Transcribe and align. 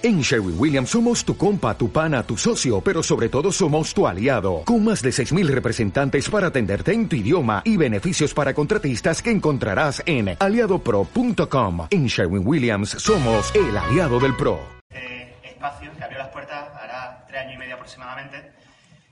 En 0.00 0.20
Sherwin 0.20 0.54
Williams 0.56 0.90
somos 0.90 1.24
tu 1.24 1.36
compa, 1.36 1.76
tu 1.76 1.90
pana, 1.90 2.22
tu 2.22 2.36
socio, 2.36 2.80
pero 2.80 3.02
sobre 3.02 3.28
todo 3.28 3.50
somos 3.50 3.92
tu 3.92 4.06
aliado, 4.06 4.62
con 4.64 4.84
más 4.84 5.02
de 5.02 5.10
6.000 5.10 5.48
representantes 5.48 6.30
para 6.30 6.46
atenderte 6.46 6.92
en 6.92 7.08
tu 7.08 7.16
idioma 7.16 7.62
y 7.64 7.76
beneficios 7.76 8.32
para 8.32 8.54
contratistas 8.54 9.20
que 9.20 9.32
encontrarás 9.32 10.00
en 10.06 10.36
aliadopro.com. 10.38 11.88
En 11.90 12.06
Sherwin 12.06 12.46
Williams 12.46 12.90
somos 12.90 13.52
el 13.56 13.76
aliado 13.76 14.20
del 14.20 14.36
PRO. 14.36 14.60
Este 14.88 15.48
espacio 15.48 15.90
que 15.96 16.04
abrió 16.04 16.18
las 16.18 16.28
puertas 16.28 16.68
hará 16.80 17.24
tres 17.26 17.40
años 17.40 17.54
y 17.56 17.58
medio 17.58 17.74
aproximadamente 17.74 18.52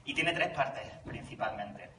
y 0.05 0.15
tiene 0.15 0.33
tres 0.35 0.51
partes 0.51 0.85
principalmente. 1.05 1.91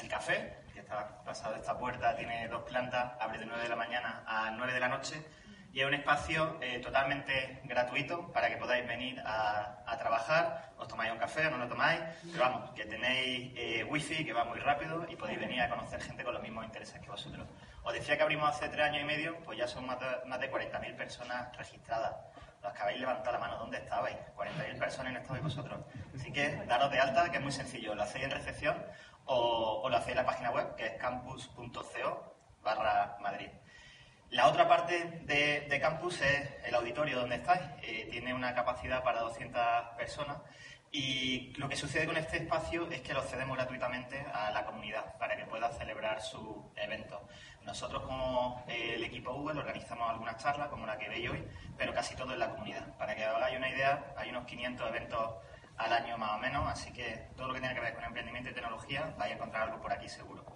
El 0.00 0.06
café, 0.08 0.54
que 0.72 0.78
está 0.78 1.20
pasado 1.24 1.54
de 1.54 1.58
esta 1.58 1.76
puerta, 1.76 2.14
tiene 2.14 2.46
dos 2.46 2.62
plantas, 2.62 3.14
abre 3.20 3.40
de 3.40 3.46
9 3.46 3.64
de 3.64 3.68
la 3.70 3.76
mañana 3.76 4.22
a 4.24 4.52
9 4.56 4.72
de 4.72 4.78
la 4.78 4.88
noche 4.88 5.16
y 5.76 5.82
es 5.82 5.86
un 5.86 5.92
espacio 5.92 6.56
eh, 6.62 6.78
totalmente 6.78 7.60
gratuito 7.64 8.32
para 8.32 8.48
que 8.48 8.56
podáis 8.56 8.88
venir 8.88 9.22
a, 9.26 9.94
trabajar, 9.98 10.72
os 10.78 10.88
tomáis 10.88 11.12
un 11.12 11.18
café 11.18 11.46
o 11.48 11.50
no 11.50 11.58
lo 11.58 11.68
tomáis, 11.68 12.00
pero 12.32 12.44
vamos, 12.44 12.70
que 12.70 12.86
tenéis 12.86 13.52
eh, 13.56 13.84
wifi 13.84 14.24
que 14.24 14.32
va 14.32 14.44
muy 14.44 14.58
rápido 14.58 15.04
y 15.06 15.16
podéis 15.16 15.38
venir 15.38 15.60
a 15.60 15.68
conocer 15.68 16.00
gente 16.00 16.24
con 16.24 16.32
los 16.32 16.42
mismos 16.42 16.64
intereses 16.64 16.98
que 16.98 17.10
vosotros. 17.10 17.46
Os 17.82 17.92
decía 17.92 18.16
que 18.16 18.22
abrimos 18.22 18.48
hace 18.48 18.70
tres 18.70 18.86
años 18.86 19.02
y 19.02 19.04
medio, 19.04 19.36
pues 19.42 19.58
ya 19.58 19.68
son 19.68 19.84
más 19.84 20.00
de, 20.00 20.06
más 20.24 20.40
de 20.40 20.50
40.000 20.50 20.96
personas 20.96 21.54
registradas. 21.58 22.14
Los 22.62 22.72
que 22.72 22.82
habéis 22.82 23.00
levantado 23.00 23.32
la 23.32 23.38
mano, 23.38 23.58
¿dónde 23.58 23.76
estabais? 23.76 24.16
40.000 24.34 24.78
personas 24.78 25.10
en 25.12 25.16
estabais 25.18 25.42
vosotros. 25.42 25.78
Así 26.14 26.32
que 26.32 26.56
daros 26.66 26.90
de 26.90 27.00
alta, 27.00 27.30
que 27.30 27.36
es 27.36 27.42
muy 27.42 27.52
sencillo. 27.52 27.94
Lo 27.94 28.02
hacéis 28.02 28.24
en 28.24 28.30
recepción 28.30 28.82
o, 29.26 29.82
o 29.84 29.90
lo 29.90 29.96
hacéis 29.98 30.12
en 30.12 30.24
la 30.24 30.26
página 30.26 30.50
web, 30.52 30.74
que 30.74 30.86
es 30.86 30.92
campus.co 30.94 32.34
barra 32.62 33.18
Madrid. 33.20 33.50
La 34.30 34.48
otra 34.48 34.68
parte 34.68 35.22
de, 35.24 35.80
campus 35.80 36.20
es 36.20 36.50
el 36.64 36.74
auditorio 36.74 37.20
donde 37.20 37.36
estáis. 37.36 37.62
Eh, 37.82 38.08
tiene 38.10 38.34
una 38.34 38.54
capacidad 38.54 39.02
para 39.02 39.20
200 39.20 39.60
personas 39.96 40.38
y 40.90 41.52
lo 41.58 41.68
que 41.68 41.76
sucede 41.76 42.06
con 42.06 42.16
este 42.16 42.38
espacio 42.38 42.90
es 42.90 43.02
que 43.02 43.12
lo 43.12 43.22
cedemos 43.22 43.56
gratuitamente 43.56 44.18
a 44.32 44.50
la 44.50 44.64
comunidad 44.64 45.16
para 45.18 45.36
que 45.36 45.44
pueda 45.44 45.70
celebrar 45.70 46.20
su 46.22 46.72
evento. 46.74 47.28
Nosotros 47.64 48.02
como 48.02 48.64
eh, 48.68 48.94
el 48.94 49.04
equipo 49.04 49.32
Google 49.32 49.60
organizamos 49.60 50.08
algunas 50.08 50.42
charlas 50.42 50.68
como 50.68 50.86
la 50.86 50.96
que 50.98 51.08
veis 51.08 51.30
hoy, 51.30 51.44
pero 51.76 51.92
casi 51.92 52.16
todo 52.16 52.32
en 52.32 52.38
la 52.38 52.50
comunidad. 52.50 52.96
Para 52.96 53.14
que 53.14 53.24
hagáis 53.24 53.56
una 53.56 53.68
idea, 53.68 54.14
hay 54.16 54.30
unos 54.30 54.46
500 54.46 54.88
eventos 54.88 55.34
al 55.76 55.92
año 55.92 56.16
más 56.16 56.32
o 56.32 56.38
menos, 56.38 56.66
así 56.66 56.92
que 56.92 57.28
todo 57.36 57.48
lo 57.48 57.54
que 57.54 57.60
tiene 57.60 57.74
que 57.74 57.80
ver 57.80 57.94
con 57.94 58.04
emprendimiento 58.04 58.50
y 58.50 58.54
tecnología 58.54 59.14
vais 59.18 59.32
a 59.32 59.34
encontrar 59.34 59.64
algo 59.64 59.80
por 59.80 59.92
aquí 59.92 60.08
seguro. 60.08 60.55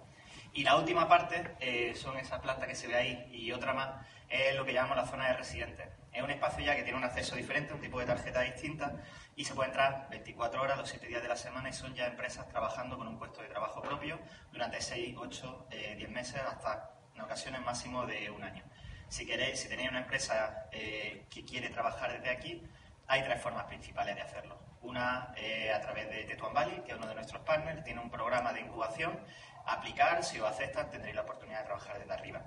Y 0.53 0.63
la 0.63 0.75
última 0.75 1.07
parte 1.07 1.55
eh, 1.59 1.93
son 1.95 2.17
esas 2.17 2.39
plantas 2.39 2.67
que 2.67 2.75
se 2.75 2.87
ve 2.87 2.95
ahí 2.95 3.29
y 3.31 3.51
otra 3.51 3.73
más 3.73 3.89
es 4.29 4.55
lo 4.55 4.65
que 4.65 4.73
llamamos 4.73 4.97
la 4.97 5.05
zona 5.05 5.27
de 5.27 5.37
residentes. 5.37 5.87
Es 6.11 6.21
un 6.21 6.29
espacio 6.29 6.65
ya 6.65 6.75
que 6.75 6.83
tiene 6.83 6.97
un 6.97 7.03
acceso 7.05 7.35
diferente, 7.35 7.73
un 7.73 7.79
tipo 7.79 7.99
de 7.99 8.05
tarjeta 8.05 8.41
distinta 8.41 8.95
y 9.35 9.45
se 9.45 9.53
puede 9.53 9.69
entrar 9.69 10.07
24 10.09 10.61
horas 10.61 10.77
los 10.77 10.89
7 10.89 11.07
días 11.07 11.21
de 11.21 11.29
la 11.29 11.37
semana 11.37 11.69
y 11.69 11.73
son 11.73 11.93
ya 11.95 12.07
empresas 12.07 12.47
trabajando 12.49 12.97
con 12.97 13.07
un 13.07 13.17
puesto 13.17 13.41
de 13.41 13.47
trabajo 13.47 13.81
propio 13.81 14.19
durante 14.51 14.81
6, 14.81 15.15
8, 15.17 15.67
10 15.97 16.09
meses 16.09 16.41
hasta 16.41 16.91
en 17.15 17.21
ocasiones 17.21 17.61
máximo 17.61 18.05
de 18.05 18.29
un 18.29 18.43
año. 18.43 18.63
Si 19.07 19.25
queréis, 19.25 19.59
si 19.59 19.67
tenéis 19.67 19.89
una 19.89 19.99
empresa 19.99 20.67
eh, 20.71 21.25
que 21.29 21.43
quiere 21.43 21.69
trabajar 21.69 22.13
desde 22.13 22.29
aquí, 22.29 22.63
hay 23.07 23.23
tres 23.23 23.41
formas 23.41 23.65
principales 23.65 24.15
de 24.15 24.21
hacerlo. 24.21 24.57
Una 24.81 25.33
eh, 25.35 25.71
a 25.71 25.81
través 25.81 26.09
de 26.09 26.23
Tetuan 26.23 26.53
Valley, 26.53 26.81
que 26.85 26.91
es 26.91 26.97
uno 26.97 27.07
de 27.07 27.15
nuestros 27.15 27.41
partners, 27.43 27.83
tiene 27.83 27.99
un 27.99 28.09
programa 28.09 28.53
de 28.53 28.61
incubación 28.61 29.19
aplicar, 29.65 30.23
si 30.23 30.39
os 30.39 30.49
aceptan 30.49 30.89
tendréis 30.89 31.15
la 31.15 31.21
oportunidad 31.21 31.59
de 31.59 31.65
trabajar 31.65 31.99
desde 31.99 32.13
arriba. 32.13 32.41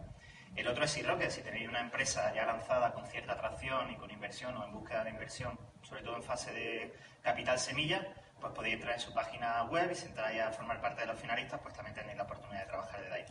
El 0.56 0.68
otro 0.68 0.84
es 0.84 0.94
que 0.94 1.30
si 1.30 1.42
tenéis 1.42 1.68
una 1.68 1.80
empresa 1.80 2.32
ya 2.32 2.46
lanzada 2.46 2.92
con 2.92 3.04
cierta 3.08 3.32
atracción 3.32 3.90
y 3.90 3.96
con 3.96 4.08
inversión 4.10 4.56
o 4.56 4.64
en 4.64 4.72
búsqueda 4.72 5.02
de 5.02 5.10
inversión, 5.10 5.58
sobre 5.82 6.02
todo 6.02 6.16
en 6.16 6.22
fase 6.22 6.52
de 6.52 6.94
capital 7.22 7.58
semilla, 7.58 8.06
pues 8.40 8.52
podéis 8.52 8.74
entrar 8.74 8.94
en 8.94 9.00
su 9.00 9.12
página 9.12 9.64
web 9.64 9.90
y 9.90 9.94
si 9.96 10.06
entráis 10.06 10.40
a 10.40 10.52
formar 10.52 10.80
parte 10.80 11.00
de 11.00 11.08
los 11.08 11.18
finalistas, 11.18 11.60
pues 11.60 11.74
también 11.74 11.94
tenéis 11.96 12.16
la 12.16 12.22
oportunidad 12.22 12.60
de 12.60 12.66
trabajar 12.66 13.00
desde 13.00 13.14
ahí. 13.14 13.24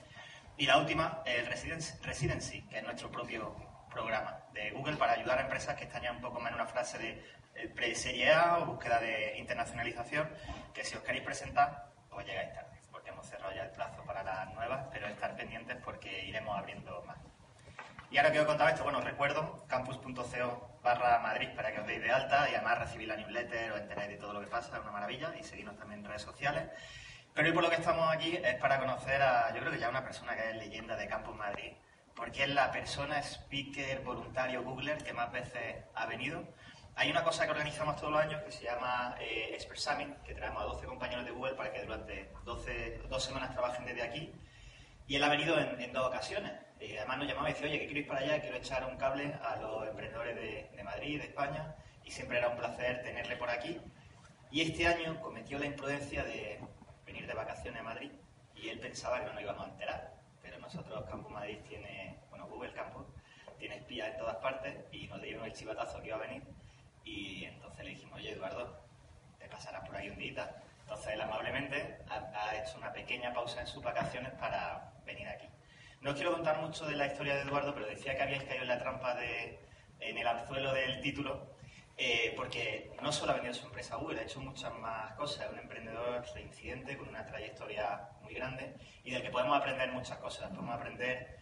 Y 0.58 0.66
la 0.66 0.78
última, 0.78 1.22
el 1.25 1.46
Residency, 1.46 2.62
que 2.63 2.78
es 2.79 2.84
nuestro 2.84 3.09
propio 3.09 3.56
programa 3.90 4.40
de 4.52 4.72
Google 4.72 4.97
para 4.97 5.13
ayudar 5.13 5.40
a 5.40 5.44
empresas 5.44 5.78
que 5.78 5.85
están 5.85 6.02
ya 6.02 6.12
un 6.12 6.19
poco 6.19 6.41
más 6.41 6.50
en 6.50 6.56
una 6.56 6.68
fase 6.68 6.97
de 6.97 7.25
eh, 7.56 7.69
pre-serie 7.69 8.34
A 8.34 8.59
o 8.59 8.66
búsqueda 8.66 9.00
de 9.00 9.38
internacionalización, 9.38 10.29
que 10.74 10.84
si 10.84 10.96
os 10.96 11.03
queréis 11.03 11.24
presentar, 11.24 11.94
pues 12.09 12.25
llegáis 12.25 12.53
tarde 12.53 12.72
ya 13.52 13.64
el 13.64 13.72
plazo 13.72 14.04
para 14.06 14.24
las 14.24 14.54
nuevas, 14.54 14.86
pero 14.92 15.08
estar 15.08 15.36
pendientes 15.36 15.78
porque 15.84 16.26
iremos 16.26 16.58
abriendo 16.58 17.04
más. 17.06 17.18
Y 18.09 18.18
ahora 18.18 18.31
que 18.31 18.40
os 18.40 18.44
he 18.44 18.48
contado 18.48 18.70
esto, 18.70 18.84
bueno, 18.84 19.02
recuerdo 19.02 19.66
campus.co 19.68 20.70
barra 20.84 21.20
Madrid 21.20 21.50
para 21.56 21.72
que 21.72 21.80
os 21.80 21.88
deis 21.88 22.02
de 22.02 22.12
alta 22.12 22.50
y 22.50 22.53
además 22.53 22.78
recibir 22.78 23.08
la 23.08 23.16
newsletter, 23.16 23.72
o 23.72 23.78
enteréis 23.78 24.09
de 24.09 24.18
todo 24.18 24.34
lo 24.34 24.40
que 24.40 24.48
pasa, 24.48 24.76
es 24.78 24.84
una 24.84 24.92
maravilla, 24.92 25.34
y 25.40 25.44
seguirnos 25.44 25.78
también 25.78 26.02
en 26.02 26.06
redes 26.06 26.22
sociales. 26.22 26.70
Pero 27.34 27.48
hoy 27.48 27.53
por 27.53 27.64
lo 27.64 27.70
que 27.70 27.78
estamos 27.78 28.14
aquí 28.14 28.38
es 28.38 28.56
para 28.56 28.80
conocer 28.80 29.20
a, 29.22 29.52
yo 29.53 29.62
creo 29.62 29.72
que 29.72 29.80
ya 29.80 29.90
una 29.90 30.03
persona 30.03 30.36
que 30.36 30.52
es 30.52 30.56
leyenda 30.58 30.96
de 30.96 31.08
Campus 31.08 31.36
Madrid, 31.36 31.74
porque 32.16 32.44
es 32.44 32.50
la 32.50 32.72
persona, 32.72 33.18
speaker, 33.24 34.02
voluntario, 34.02 34.62
googler 34.62 35.03
que 35.03 35.14
más 35.14 35.32
veces 35.32 35.84
ha 35.96 36.06
venido. 36.06 36.44
Hay 36.96 37.09
una 37.09 37.24
cosa 37.24 37.46
que 37.46 37.52
organizamos 37.52 37.96
todos 37.96 38.12
los 38.12 38.22
años 38.22 38.42
que 38.44 38.52
se 38.52 38.66
llama 38.66 39.16
eh, 39.20 39.50
Expert 39.54 39.80
Summit, 39.80 40.22
que 40.22 40.36
traemos 40.36 40.62
a 40.62 40.66
12 40.66 40.86
compañeros 40.86 41.26
de 41.26 41.31
Google 41.31 41.56
para 41.56 41.74
que 41.74 41.81
durante 41.81 42.31
12, 42.46 43.02
dos 43.09 43.24
semanas 43.24 43.52
trabajen 43.52 43.86
desde 43.86 44.04
aquí. 44.04 44.31
Y 45.08 45.16
él 45.16 45.24
ha 45.24 45.30
venido 45.30 45.58
en, 45.59 45.92
dos 45.92 46.06
ocasiones. 46.06 46.52
Y 46.80 46.96
además 46.96 47.18
nos 47.18 47.28
llamaba 47.28 47.50
y 47.50 47.53
decía, 47.53 47.68
oye, 47.68 47.80
que 47.80 47.86
quiero 47.86 48.00
ir 48.02 48.08
para 48.08 48.20
allá, 48.20 48.42
quiero 48.42 48.58
echar 48.58 48.86
un 48.86 48.96
cable 48.98 49.34
a 49.44 49.56
los 49.56 49.88
emprendedores 49.88 50.36
de, 50.36 50.70
de 50.76 50.84
Madrid, 50.84 51.20
de 51.20 51.26
España. 51.26 51.76
Y 52.06 52.12
siempre 52.12 52.38
era 52.38 52.50
un 52.50 52.58
placer 52.58 53.02
tenerle 53.02 53.38
por 53.38 53.50
aquí. 53.50 53.82
Y 54.52 54.62
este 54.62 54.86
año 54.86 55.20
cometió 55.20 55.58
la 55.58 55.66
imprudencia 55.66 56.24
de 56.24 56.59
venir 57.08 57.26
de 57.26 57.34
vacaciones 57.34 57.82
a 57.82 57.84
Madrid. 57.84 58.12
Y 58.56 58.70
él 58.70 58.80
pensaba 58.80 59.20
que 59.20 59.26
no 59.26 59.34
nos 59.34 59.42
íbamos 59.42 59.66
a 59.66 59.70
enterar. 59.72 60.14
Pero 60.44 60.59
nosotros, 60.59 61.03
Campus 61.09 61.32
Madrid 61.32 61.58
tiene, 61.68 62.20
bueno, 62.30 62.46
Google 62.48 62.72
Campus, 62.74 63.08
tiene 63.58 63.78
espías 63.78 64.09
en 64.09 64.18
todas 64.20 64.36
partes 64.38 64.76
y 64.92 65.08
nos 65.08 65.22
dieron 65.22 65.44
el 65.46 65.53
chivatazo 65.53 66.00
que 66.02 66.09
iba 66.09 66.18
a 66.18 66.20
venir 66.20 66.44
y 67.03 67.46
entonces 67.46 67.84
le 67.84 67.91
dijimos, 67.91 68.19
oye 68.19 68.31
Eduardo, 68.31 68.84
te 69.40 69.47
pasarás 69.47 69.86
por 69.88 69.96
ahí 69.96 70.09
un 70.09 70.18
día. 70.18 70.64
Entonces 70.81 71.14
él 71.14 71.22
amablemente 71.22 72.00
ha, 72.09 72.56
hecho 72.56 72.78
una 72.78 72.91
pequeña 72.91 73.34
pausa 73.34 73.62
en 73.62 73.68
sus 73.68 73.84
vacaciones 73.84 74.31
para 74.34 74.94
venir 75.06 75.28
aquí. 75.28 75.47
No 76.02 76.12
os 76.12 76.16
quiero 76.16 76.34
contar 76.34 76.59
mucho 76.59 76.86
de 76.86 76.96
la 76.96 77.08
historia 77.08 77.36
de 77.36 77.41
Eduardo, 77.41 77.74
pero 77.74 77.88
decía 77.88 78.16
que 78.16 78.24
habíais 78.24 78.44
caído 78.44 78.64
en 78.64 78.68
la 78.68 78.78
trampa 78.78 79.16
de, 79.16 79.59
en 80.00 80.18
el 80.18 80.28
anzuelo 80.28 80.74
del 80.74 81.00
título, 81.02 81.56
eh, 81.97 82.34
porque 82.36 82.91
no 83.02 83.12
solo 83.12 83.31
ha 83.31 83.35
venido 83.35 83.53
su 83.53 83.66
empresa 83.66 83.96
Google, 83.96 84.20
ha 84.20 84.24
hecho 84.24 84.41
muchas 84.41 84.74
más 84.75 85.14
cosas. 85.14 85.46
Es 85.46 85.52
un 85.53 85.59
emprendedor 85.59 86.25
reincidente 86.34 86.97
con 86.97 87.09
una 87.09 87.25
trayectoria 87.25 88.09
muy 88.22 88.34
grande 88.34 88.75
y 89.03 89.12
del 89.12 89.22
que 89.22 89.30
podemos 89.30 89.58
aprender 89.58 89.91
muchas 89.91 90.18
cosas. 90.18 90.50
Podemos 90.50 90.75
aprender, 90.75 91.40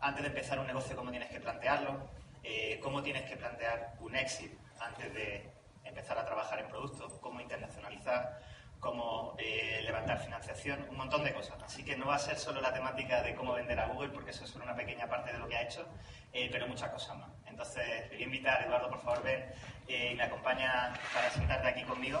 antes 0.00 0.22
de 0.22 0.28
empezar 0.28 0.58
un 0.58 0.66
negocio, 0.66 0.96
cómo 0.96 1.10
tienes 1.10 1.28
que 1.28 1.40
plantearlo, 1.40 2.08
eh, 2.42 2.80
cómo 2.82 3.02
tienes 3.02 3.22
que 3.28 3.36
plantear 3.36 3.94
un 4.00 4.16
éxito 4.16 4.56
antes 4.80 5.12
de 5.14 5.50
empezar 5.84 6.18
a 6.18 6.24
trabajar 6.24 6.60
en 6.60 6.68
productos, 6.68 7.12
cómo 7.20 7.40
internacionalizar, 7.40 8.38
cómo 8.80 9.34
eh, 9.38 9.80
levantar 9.82 10.20
financiación, 10.20 10.86
un 10.90 10.96
montón 10.96 11.24
de 11.24 11.32
cosas. 11.34 11.60
Así 11.62 11.84
que 11.84 11.96
no 11.96 12.06
va 12.06 12.16
a 12.16 12.18
ser 12.18 12.38
solo 12.38 12.60
la 12.60 12.72
temática 12.72 13.22
de 13.22 13.34
cómo 13.34 13.54
vender 13.54 13.78
a 13.80 13.86
Google, 13.86 14.10
porque 14.10 14.30
eso 14.30 14.44
es 14.44 14.50
solo 14.50 14.64
una 14.64 14.76
pequeña 14.76 15.08
parte 15.08 15.32
de 15.32 15.38
lo 15.38 15.48
que 15.48 15.56
ha 15.56 15.62
hecho, 15.62 15.86
eh, 16.32 16.48
pero 16.52 16.66
muchas 16.68 16.90
cosas 16.90 17.16
más. 17.16 17.30
Entonces, 17.46 17.84
le 18.10 18.16
voy 18.16 18.22
a 18.22 18.24
invitar, 18.24 18.62
Eduardo, 18.64 18.88
por 18.88 19.00
favor, 19.00 19.22
ven 19.22 19.44
eh, 19.88 20.10
y 20.12 20.14
me 20.14 20.22
acompaña 20.22 20.92
para 21.12 21.30
sentarte 21.30 21.68
aquí 21.68 21.82
conmigo. 21.82 22.20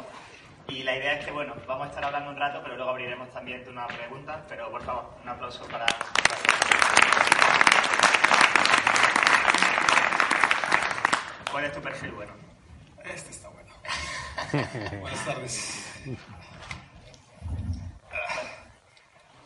Y 0.68 0.82
la 0.82 0.96
idea 0.96 1.14
es 1.14 1.24
que, 1.24 1.30
bueno, 1.30 1.54
vamos 1.66 1.86
a 1.86 1.90
estar 1.90 2.04
hablando 2.04 2.30
un 2.30 2.36
rato, 2.36 2.60
pero 2.62 2.76
luego 2.76 2.90
abriremos 2.90 3.30
también 3.30 3.66
una 3.68 3.86
pregunta. 3.86 4.44
Pero, 4.48 4.70
por 4.70 4.82
favor, 4.82 5.14
un 5.22 5.28
aplauso 5.28 5.66
para... 5.68 5.86
¿Cuál 11.50 11.64
es 11.64 11.72
tu 11.72 11.80
perfil? 11.80 12.12
Bueno. 12.12 12.32
Este 13.04 13.30
está 13.30 13.48
bueno. 13.48 13.72
Buenas 15.00 15.24
tardes. 15.24 16.02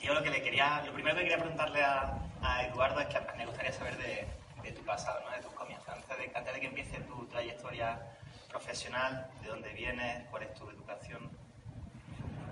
Yo 0.00 0.14
lo 0.14 0.22
que 0.22 0.30
le 0.30 0.42
quería, 0.42 0.82
lo 0.84 0.92
primero 0.92 1.16
que 1.16 1.22
quería 1.22 1.38
preguntarle 1.38 1.82
a, 1.82 2.18
Eduardo 2.66 3.00
es 3.00 3.06
que 3.06 3.20
me 3.36 3.46
gustaría 3.46 3.72
saber 3.72 3.96
de, 3.98 4.72
tu 4.72 4.82
pasado, 4.82 5.20
¿no? 5.20 5.30
de 5.30 5.42
tus 5.42 5.52
comienzos, 5.52 5.88
antes 5.88 6.18
de, 6.18 6.32
antes 6.34 6.54
de 6.54 6.60
que 6.60 6.66
empiece 6.66 6.98
tu 7.00 7.24
trayectoria 7.26 8.00
profesional, 8.48 9.30
de 9.42 9.48
dónde 9.48 9.72
vienes, 9.72 10.26
cuál 10.28 10.42
es 10.42 10.54
tu 10.54 10.68
educación. 10.70 11.30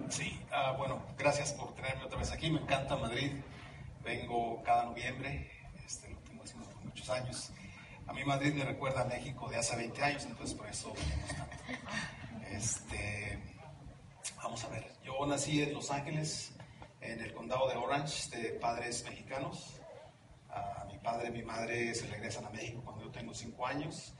Sí, 0.09 0.41
ah, 0.53 0.75
bueno, 0.77 1.03
gracias 1.19 1.53
por 1.53 1.75
tenerme 1.75 2.05
otra 2.05 2.19
vez 2.19 2.31
aquí. 2.31 2.51
Me 2.51 2.61
encanta 2.61 2.97
Madrid. 2.97 3.33
Vengo 4.05 4.63
cada 4.63 4.85
noviembre, 4.85 5.51
este, 5.85 6.09
lo 6.09 6.19
tengo 6.21 6.45
haciendo 6.45 6.69
por 6.71 6.85
muchos 6.85 7.11
años. 7.11 7.53
A 8.11 8.13
mí 8.13 8.25
Madrid 8.25 8.53
me 8.55 8.65
recuerda 8.65 9.03
a 9.03 9.05
México 9.05 9.49
de 9.49 9.57
hace 9.57 9.77
20 9.77 10.03
años, 10.03 10.25
entonces 10.25 10.57
por 10.57 10.67
eso 10.67 10.93
Este, 12.51 13.39
vamos 14.43 14.65
a 14.65 14.69
ver, 14.69 14.93
yo 15.05 15.25
nací 15.27 15.63
en 15.63 15.73
Los 15.73 15.93
Ángeles, 15.93 16.51
en 17.01 17.21
el 17.21 17.33
condado 17.33 17.69
de 17.69 17.77
Orange, 17.77 18.37
de 18.37 18.49
padres 18.55 19.05
mexicanos. 19.05 19.81
mi 20.91 20.99
padre 20.99 21.29
y 21.29 21.31
mi 21.31 21.43
madre 21.45 21.95
se 21.95 22.09
regresan 22.09 22.47
a 22.47 22.51
México 22.51 22.83
cuando 22.85 23.05
yo 23.05 23.11
tengo 23.13 23.33
5 23.33 23.65
años. 23.65 24.13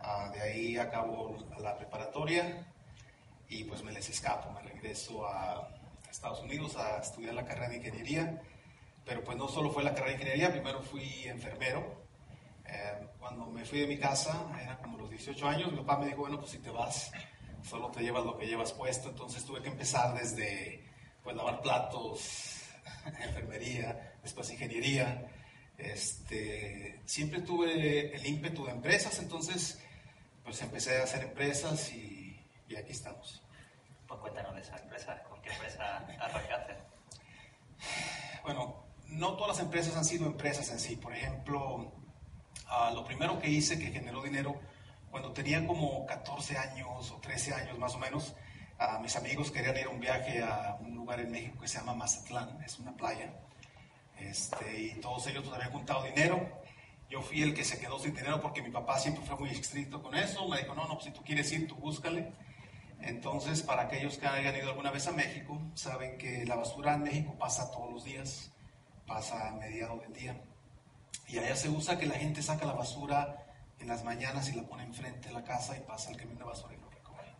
Ah, 0.00 0.28
de 0.34 0.40
ahí 0.40 0.76
acabo 0.76 1.36
la 1.60 1.76
preparatoria 1.76 2.66
y 3.48 3.62
pues 3.62 3.84
me 3.84 3.92
les 3.92 4.08
escapo, 4.10 4.50
me 4.50 4.62
regreso 4.62 5.24
a 5.24 5.68
Estados 6.10 6.40
Unidos 6.40 6.76
a 6.76 6.98
estudiar 6.98 7.34
la 7.34 7.44
carrera 7.44 7.68
de 7.68 7.76
ingeniería. 7.76 8.42
Pero 9.04 9.22
pues 9.22 9.38
no 9.38 9.46
solo 9.46 9.70
fue 9.70 9.84
la 9.84 9.94
carrera 9.94 10.16
de 10.16 10.22
ingeniería, 10.22 10.50
primero 10.50 10.82
fui 10.82 11.28
enfermero. 11.28 11.99
Eh, 12.72 13.08
cuando 13.18 13.46
me 13.46 13.64
fui 13.64 13.80
de 13.80 13.86
mi 13.86 13.98
casa, 13.98 14.46
era 14.62 14.78
como 14.78 14.98
los 14.98 15.10
18 15.10 15.48
años, 15.48 15.72
mi 15.72 15.78
papá 15.78 15.98
me 15.98 16.06
dijo, 16.06 16.18
bueno, 16.18 16.38
pues 16.38 16.52
si 16.52 16.58
te 16.58 16.70
vas, 16.70 17.10
solo 17.62 17.90
te 17.90 18.00
llevas 18.00 18.24
lo 18.24 18.38
que 18.38 18.46
llevas 18.46 18.72
puesto. 18.72 19.08
Entonces 19.08 19.44
tuve 19.44 19.60
que 19.60 19.68
empezar 19.68 20.14
desde 20.18 20.84
pues 21.22 21.36
lavar 21.36 21.60
platos, 21.60 22.62
enfermería, 23.06 24.14
después 24.22 24.50
ingeniería. 24.50 25.28
Este, 25.76 27.00
siempre 27.06 27.40
tuve 27.40 28.14
el 28.14 28.26
ímpetu 28.26 28.66
de 28.66 28.72
empresas, 28.72 29.18
entonces 29.18 29.82
pues 30.44 30.60
empecé 30.62 31.00
a 31.00 31.04
hacer 31.04 31.24
empresas 31.24 31.92
y, 31.92 32.40
y 32.68 32.76
aquí 32.76 32.92
estamos. 32.92 33.42
Pues 34.06 34.20
cuéntanos 34.20 34.54
de 34.54 34.60
esas 34.60 34.80
empresas, 34.82 35.20
¿con 35.28 35.40
qué 35.42 35.50
empresa 35.50 35.98
arrancaste? 36.20 36.76
Bueno, 38.42 38.84
no 39.08 39.34
todas 39.34 39.56
las 39.56 39.60
empresas 39.60 39.96
han 39.96 40.04
sido 40.04 40.26
empresas 40.26 40.70
en 40.70 40.78
sí. 40.78 40.96
Por 40.96 41.14
ejemplo, 41.14 41.92
lo 42.94 43.04
primero 43.04 43.38
que 43.38 43.48
hice 43.48 43.78
que 43.78 43.90
generó 43.90 44.22
dinero, 44.22 44.60
cuando 45.10 45.32
tenía 45.32 45.66
como 45.66 46.06
14 46.06 46.56
años 46.56 47.10
o 47.10 47.16
13 47.16 47.54
años 47.54 47.78
más 47.78 47.94
o 47.94 47.98
menos, 47.98 48.34
mis 49.02 49.14
amigos 49.16 49.50
querían 49.50 49.76
ir 49.76 49.86
a 49.86 49.90
un 49.90 50.00
viaje 50.00 50.42
a 50.42 50.78
un 50.80 50.94
lugar 50.94 51.20
en 51.20 51.30
México 51.30 51.60
que 51.60 51.68
se 51.68 51.78
llama 51.78 51.94
Mazatlán, 51.94 52.62
es 52.64 52.78
una 52.78 52.92
playa. 52.96 53.32
Este, 54.18 54.80
y 54.80 55.00
todos 55.00 55.26
ellos 55.26 55.50
habían 55.52 55.72
juntado 55.72 56.04
dinero. 56.04 56.60
Yo 57.08 57.22
fui 57.22 57.42
el 57.42 57.54
que 57.54 57.64
se 57.64 57.78
quedó 57.78 57.98
sin 57.98 58.14
dinero 58.14 58.40
porque 58.40 58.62
mi 58.62 58.70
papá 58.70 58.98
siempre 58.98 59.24
fue 59.24 59.36
muy 59.36 59.50
estricto 59.50 60.02
con 60.02 60.14
eso. 60.14 60.46
Me 60.48 60.58
dijo, 60.58 60.74
no, 60.74 60.86
no, 60.86 60.94
pues 60.94 61.06
si 61.06 61.10
tú 61.10 61.22
quieres 61.22 61.50
ir, 61.52 61.66
tú 61.66 61.74
búscale. 61.74 62.32
Entonces, 63.00 63.62
para 63.62 63.82
aquellos 63.82 64.18
que 64.18 64.26
hayan 64.26 64.54
ido 64.56 64.68
alguna 64.68 64.90
vez 64.90 65.06
a 65.06 65.12
México, 65.12 65.60
saben 65.74 66.18
que 66.18 66.44
la 66.44 66.56
basura 66.56 66.94
en 66.94 67.02
México 67.02 67.34
pasa 67.38 67.70
todos 67.70 67.92
los 67.92 68.04
días, 68.04 68.52
pasa 69.06 69.48
a 69.48 69.52
mediados 69.52 70.00
del 70.02 70.12
día. 70.12 70.40
Y 71.28 71.38
allá 71.38 71.54
se 71.56 71.68
usa 71.68 71.98
que 71.98 72.06
la 72.06 72.16
gente 72.16 72.42
saca 72.42 72.66
la 72.66 72.72
basura 72.72 73.46
en 73.78 73.88
las 73.88 74.04
mañanas 74.04 74.48
y 74.48 74.54
la 74.54 74.62
pone 74.62 74.84
enfrente 74.84 75.28
de 75.28 75.34
la 75.34 75.44
casa 75.44 75.76
y 75.76 75.80
pasa 75.80 76.10
el 76.10 76.16
camión 76.16 76.38
de 76.38 76.44
basura 76.44 76.74
y 76.74 76.78
lo 76.78 76.90
recoge. 76.90 77.34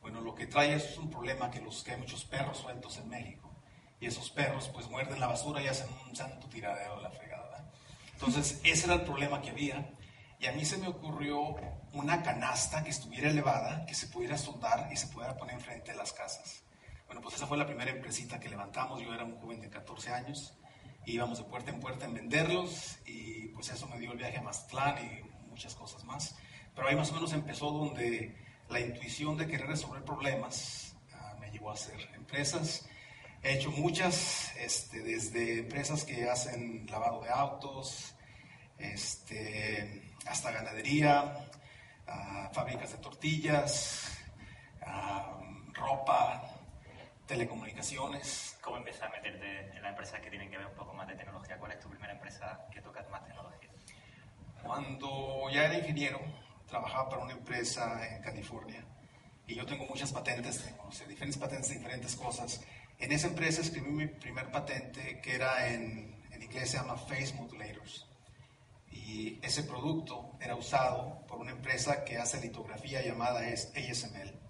Bueno, 0.00 0.20
lo 0.20 0.34
que 0.34 0.46
trae 0.46 0.74
es 0.74 0.98
un 0.98 1.10
problema 1.10 1.50
que, 1.50 1.60
los, 1.60 1.84
que 1.84 1.92
hay 1.92 1.98
muchos 1.98 2.24
perros 2.24 2.58
sueltos 2.58 2.98
en 2.98 3.08
México. 3.08 3.52
Y 4.00 4.06
esos 4.06 4.30
perros 4.30 4.68
pues 4.68 4.88
muerden 4.88 5.20
la 5.20 5.26
basura 5.26 5.62
y 5.62 5.68
hacen 5.68 5.88
un 6.06 6.14
santo 6.14 6.48
tiradero 6.48 6.96
de 6.96 7.02
la 7.02 7.10
fregada. 7.10 7.70
Entonces, 8.12 8.60
ese 8.64 8.86
era 8.86 8.94
el 8.94 9.02
problema 9.02 9.40
que 9.40 9.50
había. 9.50 9.90
Y 10.38 10.46
a 10.46 10.52
mí 10.52 10.64
se 10.64 10.76
me 10.76 10.88
ocurrió 10.88 11.56
una 11.92 12.22
canasta 12.22 12.82
que 12.82 12.90
estuviera 12.90 13.30
elevada, 13.30 13.86
que 13.86 13.94
se 13.94 14.08
pudiera 14.08 14.36
soldar 14.36 14.88
y 14.92 14.96
se 14.96 15.06
pudiera 15.06 15.36
poner 15.36 15.54
enfrente 15.54 15.92
de 15.92 15.96
las 15.96 16.12
casas. 16.12 16.62
Bueno, 17.06 17.22
pues 17.22 17.36
esa 17.36 17.46
fue 17.46 17.56
la 17.56 17.66
primera 17.66 17.90
empresita 17.90 18.38
que 18.38 18.48
levantamos. 18.48 19.00
Yo 19.00 19.14
era 19.14 19.24
un 19.24 19.38
joven 19.40 19.60
de 19.60 19.70
14 19.70 20.12
años. 20.12 20.54
Íbamos 21.08 21.38
de 21.38 21.44
puerta 21.44 21.70
en 21.70 21.78
puerta 21.78 22.04
en 22.04 22.14
venderlos 22.14 22.98
y 23.06 23.46
pues 23.48 23.70
eso 23.70 23.86
me 23.86 23.96
dio 24.00 24.10
el 24.10 24.18
viaje 24.18 24.38
a 24.38 24.42
Mazatlán 24.42 24.98
y 25.04 25.48
muchas 25.48 25.76
cosas 25.76 26.02
más. 26.02 26.36
Pero 26.74 26.88
ahí 26.88 26.96
más 26.96 27.12
o 27.12 27.14
menos 27.14 27.32
empezó 27.32 27.70
donde 27.70 28.34
la 28.68 28.80
intuición 28.80 29.36
de 29.36 29.46
querer 29.46 29.68
resolver 29.68 30.02
problemas 30.02 30.96
uh, 31.12 31.38
me 31.38 31.48
llevó 31.52 31.70
a 31.70 31.74
hacer 31.74 32.10
empresas. 32.14 32.88
He 33.40 33.54
hecho 33.54 33.70
muchas, 33.70 34.52
este, 34.56 35.00
desde 35.00 35.60
empresas 35.60 36.02
que 36.02 36.28
hacen 36.28 36.84
lavado 36.90 37.22
de 37.22 37.30
autos, 37.30 38.16
este, 38.76 40.12
hasta 40.26 40.50
ganadería, 40.50 41.48
uh, 42.08 42.52
fábricas 42.52 42.90
de 42.90 42.98
tortillas, 42.98 44.10
uh, 44.82 45.72
ropa, 45.72 46.55
telecomunicaciones. 47.26 48.56
¿Cómo 48.60 48.78
empiezas 48.78 49.02
a 49.02 49.08
meterte 49.10 49.76
en 49.76 49.82
la 49.82 49.90
empresa 49.90 50.20
que 50.20 50.30
tienen 50.30 50.50
que 50.50 50.58
ver 50.58 50.66
un 50.66 50.74
poco 50.74 50.94
más 50.94 51.08
de 51.08 51.14
tecnología? 51.14 51.58
¿Cuál 51.58 51.72
es 51.72 51.80
tu 51.80 51.88
primera 51.88 52.12
empresa 52.12 52.66
que 52.72 52.80
tocas 52.80 53.08
más 53.10 53.24
tecnología? 53.24 53.70
Cuando 54.62 55.50
ya 55.52 55.64
era 55.64 55.78
ingeniero, 55.78 56.20
trabajaba 56.68 57.08
para 57.08 57.22
una 57.22 57.32
empresa 57.32 58.06
en 58.14 58.22
California 58.22 58.84
y 59.46 59.54
yo 59.54 59.66
tengo 59.66 59.86
muchas 59.86 60.12
patentes, 60.12 60.64
tengo 60.64 60.84
o 60.84 60.92
sea, 60.92 61.06
diferentes 61.06 61.38
patentes 61.38 61.68
de 61.68 61.76
diferentes 61.76 62.16
cosas. 62.16 62.62
En 62.98 63.12
esa 63.12 63.28
empresa 63.28 63.60
escribí 63.60 63.90
mi 63.90 64.06
primer 64.06 64.50
patente 64.50 65.20
que 65.20 65.34
era 65.34 65.68
en, 65.68 66.24
en 66.30 66.42
inglés 66.42 66.70
se 66.70 66.78
llama 66.78 66.96
Face 66.96 67.34
Modulators 67.34 68.06
y 68.90 69.38
ese 69.42 69.62
producto 69.62 70.32
era 70.40 70.56
usado 70.56 71.24
por 71.26 71.38
una 71.38 71.52
empresa 71.52 72.04
que 72.04 72.16
hace 72.16 72.40
litografía 72.40 73.02
llamada 73.02 73.40
ASML 73.40 74.45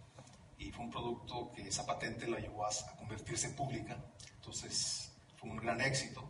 y 0.66 0.72
fue 0.72 0.84
un 0.84 0.90
producto 0.90 1.52
que 1.54 1.68
esa 1.68 1.86
patente 1.86 2.26
la 2.26 2.40
llevó 2.40 2.64
a, 2.64 2.68
a 2.68 2.96
convertirse 2.96 3.46
en 3.46 3.54
pública, 3.54 3.96
entonces 4.34 5.12
fue 5.36 5.48
un 5.50 5.56
gran 5.56 5.80
éxito. 5.80 6.28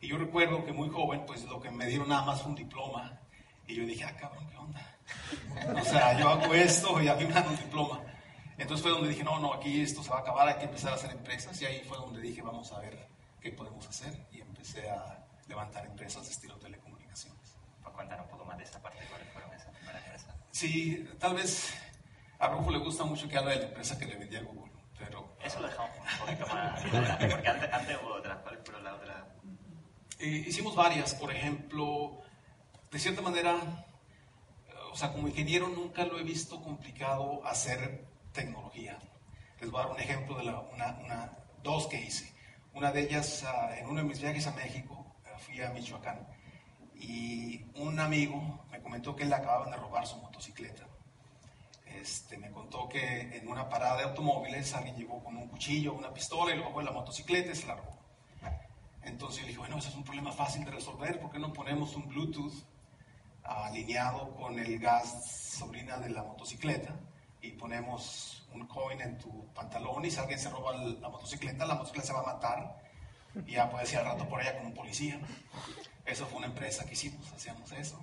Y 0.00 0.08
yo 0.08 0.16
recuerdo 0.16 0.64
que 0.64 0.72
muy 0.72 0.88
joven, 0.90 1.24
pues 1.26 1.42
lo 1.44 1.60
que 1.60 1.70
me 1.70 1.86
dieron 1.86 2.08
nada 2.08 2.24
más 2.24 2.40
fue 2.40 2.50
un 2.50 2.56
diploma 2.56 3.20
y 3.66 3.74
yo 3.74 3.84
dije, 3.84 4.04
ah, 4.04 4.16
cabrón, 4.16 4.48
¿qué 4.48 4.56
onda? 4.56 5.80
O 5.80 5.84
sea, 5.84 6.18
yo 6.18 6.28
hago 6.28 6.54
esto 6.54 7.02
y 7.02 7.08
a 7.08 7.14
mí 7.14 7.24
me 7.24 7.32
dan 7.32 7.48
un 7.48 7.56
diploma. 7.56 8.00
Entonces 8.56 8.82
fue 8.82 8.92
donde 8.92 9.08
dije, 9.08 9.24
no, 9.24 9.40
no, 9.40 9.54
aquí 9.54 9.80
esto 9.80 10.02
se 10.02 10.10
va 10.10 10.18
a 10.18 10.20
acabar, 10.20 10.46
hay 10.46 10.58
que 10.58 10.64
empezar 10.64 10.92
a 10.92 10.94
hacer 10.94 11.10
empresas. 11.10 11.60
Y 11.60 11.64
ahí 11.64 11.82
fue 11.88 11.98
donde 11.98 12.20
dije, 12.20 12.42
vamos 12.42 12.70
a 12.72 12.78
ver 12.78 13.08
qué 13.40 13.50
podemos 13.50 13.88
hacer. 13.88 14.26
Y 14.30 14.40
empecé 14.40 14.88
a 14.88 15.26
levantar 15.48 15.84
empresas 15.86 16.24
de 16.24 16.30
estilo 16.30 16.56
telecomunicaciones. 16.58 17.56
Pues 17.82 17.94
cuéntanos 17.94 18.26
un 18.26 18.30
poco 18.30 18.44
más 18.44 18.58
de 18.58 18.64
esa 18.64 18.80
parte, 18.80 19.00
¿cuáles 19.10 19.28
fueron 19.32 19.52
esas 19.52 19.74
empresas? 19.74 20.34
Sí, 20.52 21.08
tal 21.18 21.34
vez 21.34 21.74
a 22.38 22.48
Rufo 22.48 22.70
le 22.70 22.78
gusta 22.78 23.04
mucho 23.04 23.28
que 23.28 23.36
hable 23.36 23.54
de 23.54 23.60
la 23.60 23.66
empresa 23.66 23.98
que 23.98 24.06
le 24.06 24.16
vendía 24.16 24.40
a 24.40 24.42
Google, 24.42 24.72
pero... 24.98 25.36
Eso 25.42 25.60
lo 25.60 25.68
dejamos 25.68 25.90
un 25.98 26.26
poquito 26.26 26.46
más 26.46 26.84
adelante, 26.84 27.28
porque 27.28 27.48
antes, 27.48 27.72
antes 27.72 27.98
hubo 28.02 28.14
otras. 28.14 28.38
¿Cuáles 28.42 28.60
fueron 28.64 28.84
las 28.84 28.94
otras? 28.94 29.24
Eh, 30.18 30.44
hicimos 30.46 30.74
varias, 30.74 31.14
por 31.14 31.30
ejemplo, 31.30 32.22
de 32.90 32.98
cierta 32.98 33.20
manera, 33.20 33.56
o 34.90 34.96
sea, 34.96 35.12
como 35.12 35.28
ingeniero 35.28 35.68
nunca 35.68 36.04
lo 36.04 36.18
he 36.18 36.22
visto 36.22 36.62
complicado 36.62 37.44
hacer 37.44 38.06
tecnología. 38.32 38.98
Les 39.60 39.70
voy 39.70 39.80
a 39.80 39.84
dar 39.84 39.92
un 39.92 40.00
ejemplo 40.00 40.36
de 40.36 40.44
la, 40.44 40.60
una, 40.60 40.98
una, 41.04 41.32
dos 41.62 41.86
que 41.88 42.00
hice. 42.00 42.32
Una 42.72 42.90
de 42.90 43.02
ellas, 43.02 43.44
uh, 43.44 43.72
en 43.74 43.86
uno 43.86 44.00
de 44.02 44.08
mis 44.08 44.20
viajes 44.20 44.46
a 44.46 44.52
México, 44.52 44.94
uh, 45.24 45.38
fui 45.38 45.60
a 45.60 45.70
Michoacán, 45.70 46.26
y 46.94 47.64
un 47.76 47.98
amigo 47.98 48.64
me 48.70 48.80
comentó 48.80 49.14
que 49.14 49.24
le 49.24 49.34
acababan 49.34 49.70
de 49.70 49.76
robar 49.76 50.06
su 50.06 50.16
motocicleta. 50.16 50.86
Este, 52.00 52.36
me 52.38 52.50
contó 52.50 52.88
que 52.88 53.36
en 53.36 53.48
una 53.48 53.68
parada 53.68 53.98
de 53.98 54.04
automóviles 54.04 54.74
alguien 54.74 54.96
llegó 54.96 55.22
con 55.22 55.36
un 55.36 55.48
cuchillo, 55.48 55.94
una 55.94 56.12
pistola 56.12 56.54
y 56.54 56.58
lo 56.58 56.64
bajó 56.64 56.80
en 56.80 56.86
la 56.86 56.92
motocicleta 56.92 57.52
y 57.52 57.54
se 57.54 57.66
la 57.66 57.76
robó. 57.76 57.98
Entonces 59.02 59.42
yo 59.42 59.46
dije, 59.46 59.58
bueno, 59.58 59.78
ese 59.78 59.88
es 59.88 59.94
un 59.94 60.04
problema 60.04 60.32
fácil 60.32 60.64
de 60.64 60.70
resolver, 60.70 61.20
¿por 61.20 61.30
qué 61.30 61.38
no 61.38 61.52
ponemos 61.52 61.94
un 61.94 62.08
Bluetooth 62.08 62.54
alineado 63.42 64.34
con 64.34 64.58
el 64.58 64.78
gas 64.78 65.52
sobrina 65.58 65.98
de 65.98 66.10
la 66.10 66.22
motocicleta 66.22 66.94
y 67.42 67.50
ponemos 67.52 68.46
un 68.52 68.66
coin 68.66 69.00
en 69.00 69.18
tu 69.18 69.46
pantalón 69.52 70.04
y 70.04 70.10
si 70.10 70.18
alguien 70.18 70.38
se 70.38 70.48
roba 70.50 70.72
la 70.76 71.08
motocicleta, 71.08 71.66
la 71.66 71.74
motocicleta 71.74 72.06
se 72.06 72.12
va 72.12 72.20
a 72.20 72.34
matar 72.34 72.82
y 73.46 73.52
ya 73.52 73.70
puedes 73.70 73.92
ir 73.92 73.98
al 73.98 74.06
rato 74.06 74.28
por 74.28 74.40
allá 74.40 74.56
con 74.56 74.66
un 74.66 74.74
policía. 74.74 75.20
Eso 76.06 76.26
fue 76.26 76.38
una 76.38 76.46
empresa 76.46 76.84
que 76.84 76.92
hicimos, 76.92 77.32
hacíamos 77.32 77.70
eso. 77.72 78.02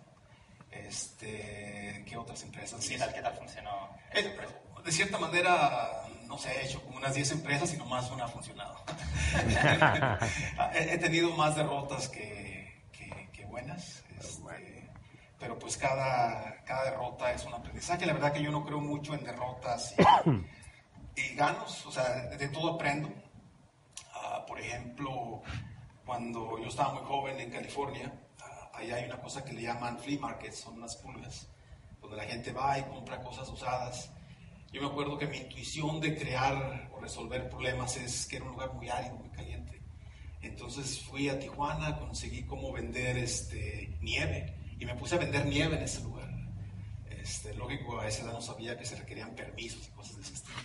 Este, 0.72 2.04
¿Qué 2.08 2.18
otras 2.18 2.42
empresas? 2.44 2.86
¿Qué 2.88 2.98
tal, 2.98 3.14
qué 3.14 3.22
tal 3.22 3.36
funcionó 3.36 3.90
empresa? 4.12 4.54
De 4.84 4.92
cierta 4.92 5.18
manera, 5.20 6.04
no 6.28 6.38
sé, 6.38 6.52
he 6.52 6.66
hecho 6.66 6.82
como 6.82 6.98
unas 6.98 7.14
10 7.14 7.32
empresas 7.34 7.74
y 7.74 7.78
nomás 7.78 8.10
una 8.10 8.26
ha 8.26 8.28
funcionado. 8.28 8.84
he, 10.74 10.98
tenido 10.98 11.36
más 11.36 11.56
derrotas 11.56 12.10
que, 12.10 12.84
que, 12.92 13.30
que 13.32 13.46
buenas. 13.46 14.04
Este, 14.20 14.90
pero 15.40 15.58
pues 15.60 15.78
cada, 15.78 16.64
cada 16.64 16.86
derrota 16.86 17.32
es 17.32 17.44
un 17.46 17.54
aprendizaje. 17.54 18.06
La 18.06 18.14
verdad 18.14 18.32
que 18.32 18.42
yo 18.42 18.52
no 18.52 18.66
creo 18.66 18.80
mucho 18.80 19.14
en 19.14 19.24
derrotas 19.24 19.94
y, 19.98 21.22
y 21.22 21.36
ganos, 21.36 21.86
o 21.86 21.92
sea, 21.92 22.28
de 22.28 22.48
todo 22.48 22.76
aprendo. 22.76 23.10
Uh, 23.10 24.46
por 24.48 24.60
ejemplo, 24.60 25.42
cuando 26.06 26.60
yo 26.60 26.68
estaba 26.68 26.94
muy 26.94 27.04
joven 27.04 27.40
en 27.40 27.52
California, 27.52 28.12
ahí 28.82 28.92
hay 28.92 29.06
una 29.06 29.22
cosa 29.22 29.44
que 29.44 29.54
le 29.54 29.62
llaman 29.62 30.00
flea 30.00 30.20
markets, 30.20 30.60
son 30.60 30.76
unas 30.76 30.96
pulgas, 30.98 31.48
donde 32.02 32.18
la 32.18 32.24
gente 32.24 32.52
va 32.52 32.80
y 32.80 32.84
compra 32.84 33.22
cosas 33.22 33.48
usadas. 33.50 34.12
Yo 34.72 34.82
me 34.82 34.88
acuerdo 34.88 35.18
que 35.18 35.28
mi 35.28 35.38
intuición 35.38 36.00
de 36.00 36.18
crear 36.18 36.90
o 36.94 37.00
resolver 37.00 37.50
problemas 37.50 37.98
es 37.98 38.26
que 38.26 38.38
era 38.38 38.46
un 38.46 38.52
lugar 38.52 38.74
muy 38.74 38.90
árido, 38.90 39.16
muy 39.16 39.30
caliente. 39.30 39.82
Entonces 40.42 41.00
fui 41.02 41.30
a 41.30 41.38
Tijuana, 41.38 42.00
conseguí 42.00 42.44
cómo 42.44 42.72
vender 42.72 43.18
este, 43.18 43.96
nieve 44.02 44.56
y 44.80 44.86
me 44.86 44.96
puse 44.96 45.16
a 45.16 45.20
vender 45.20 45.46
nieve 45.46 45.76
en 45.76 45.84
ese 45.84 46.02
lugar. 46.02 46.30
Este, 47.10 47.54
lógico, 47.54 48.00
a 48.00 48.08
esa 48.08 48.24
edad 48.24 48.34
no 48.34 48.42
sabía 48.42 48.78
que 48.78 48.86
se 48.86 48.96
requerían 48.96 49.36
permisos 49.36 49.88
y 49.88 49.92
cosas 49.92 50.16
de 50.16 50.24
ese 50.24 50.34
estilo. 50.34 50.58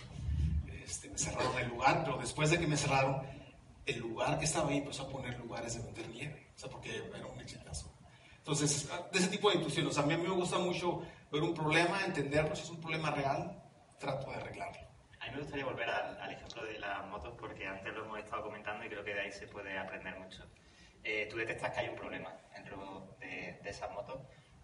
Este, 0.83 1.09
me 1.09 1.17
cerraron 1.17 1.57
el 1.59 1.67
lugar, 1.67 2.03
pero 2.03 2.17
después 2.17 2.49
de 2.49 2.57
que 2.57 2.65
me 2.65 2.77
cerraron, 2.77 3.21
el 3.85 3.99
lugar 3.99 4.39
que 4.39 4.45
estaba 4.45 4.69
ahí 4.69 4.77
empezó 4.77 5.03
a 5.03 5.09
poner 5.09 5.37
lugares 5.39 5.75
de 5.75 5.83
vender 5.83 6.09
nieve, 6.09 6.47
o 6.55 6.59
sea, 6.59 6.69
porque 6.69 6.95
era 6.95 7.25
un 7.27 7.39
exitazo. 7.39 7.86
Entonces, 8.47 8.89
de 9.11 9.19
ese 9.19 9.27
tipo 9.27 9.49
de 9.49 9.57
intuiciones, 9.57 9.97
a 9.97 10.03
mí, 10.03 10.13
a 10.13 10.17
mí 10.17 10.23
me 10.23 10.33
gusta 10.33 10.57
mucho 10.57 11.01
ver 11.29 11.43
un 11.43 11.53
problema, 11.53 12.05
entenderlo, 12.05 12.55
si 12.55 12.63
es 12.63 12.69
un 12.69 12.79
problema 12.79 13.11
real, 13.11 13.61
trato 13.99 14.31
de 14.31 14.37
arreglarlo. 14.37 14.87
A 15.19 15.25
mí 15.25 15.31
me 15.33 15.39
gustaría 15.39 15.65
volver 15.65 15.89
al, 15.89 16.31
ejemplo 16.31 16.63
de 16.63 16.79
las 16.79 17.05
motos 17.07 17.35
porque 17.37 17.67
antes 17.67 17.93
lo 17.93 18.05
hemos 18.05 18.19
estado 18.19 18.43
comentando 18.43 18.85
y 18.85 18.87
creo 18.87 19.03
que 19.03 19.13
de 19.13 19.19
ahí 19.19 19.33
se 19.33 19.47
puede 19.47 19.77
aprender 19.77 20.17
mucho. 20.17 20.45
Eh, 21.03 21.27
tú 21.29 21.35
detectas 21.35 21.73
que 21.73 21.79
hay 21.81 21.89
un 21.89 21.97
problema 21.97 22.33
dentro 22.55 23.17
de, 23.19 23.59
de 23.61 23.69
esas 23.69 23.91
motos. 23.91 24.21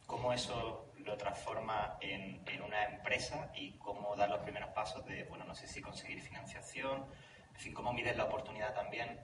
¿Cómo 0.07 0.31
eso 0.31 0.93
lo 0.99 1.17
transforma 1.17 1.97
en, 1.99 2.41
en, 2.47 2.61
una 2.61 2.85
empresa 2.85 3.51
y 3.53 3.73
cómo 3.79 4.15
dar 4.15 4.29
los 4.29 4.39
primeros 4.43 4.69
pasos 4.69 5.05
de, 5.05 5.25
bueno, 5.25 5.43
no 5.43 5.55
sé 5.55 5.67
si 5.67 5.81
conseguir 5.81 6.21
financiación, 6.21 7.05
en 7.53 7.59
fin, 7.59 7.73
cómo 7.73 7.91
mides 7.91 8.15
la 8.15 8.23
oportunidad 8.23 8.73
también? 8.73 9.19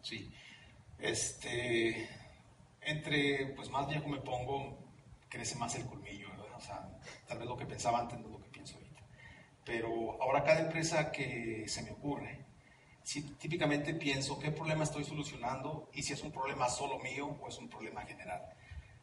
Sí, 0.00 0.34
este, 0.98 2.08
entre, 2.86 3.46
pues 3.56 3.70
más 3.70 3.88
viejo 3.88 4.08
me 4.08 4.18
pongo, 4.18 4.78
crece 5.28 5.56
más 5.56 5.74
el 5.74 5.86
colmillo, 5.86 6.30
¿verdad? 6.30 6.56
O 6.56 6.60
sea, 6.60 6.88
tal 7.26 7.38
vez 7.38 7.48
lo 7.48 7.56
que 7.56 7.66
pensaba 7.66 8.00
antes 8.00 8.18
no 8.18 8.26
es 8.26 8.32
lo 8.32 8.40
que 8.40 8.50
pienso 8.50 8.76
ahorita. 8.76 9.00
Pero 9.64 10.22
ahora 10.22 10.44
cada 10.44 10.60
empresa 10.60 11.10
que 11.10 11.64
se 11.66 11.82
me 11.82 11.90
ocurre, 11.90 12.44
si 13.02 13.22
típicamente 13.22 13.94
pienso 13.94 14.38
qué 14.38 14.50
problema 14.50 14.84
estoy 14.84 15.04
solucionando 15.04 15.90
y 15.92 16.02
si 16.02 16.12
es 16.12 16.22
un 16.22 16.32
problema 16.32 16.68
solo 16.68 16.98
mío 16.98 17.36
o 17.40 17.48
es 17.48 17.58
un 17.58 17.68
problema 17.68 18.02
general. 18.02 18.42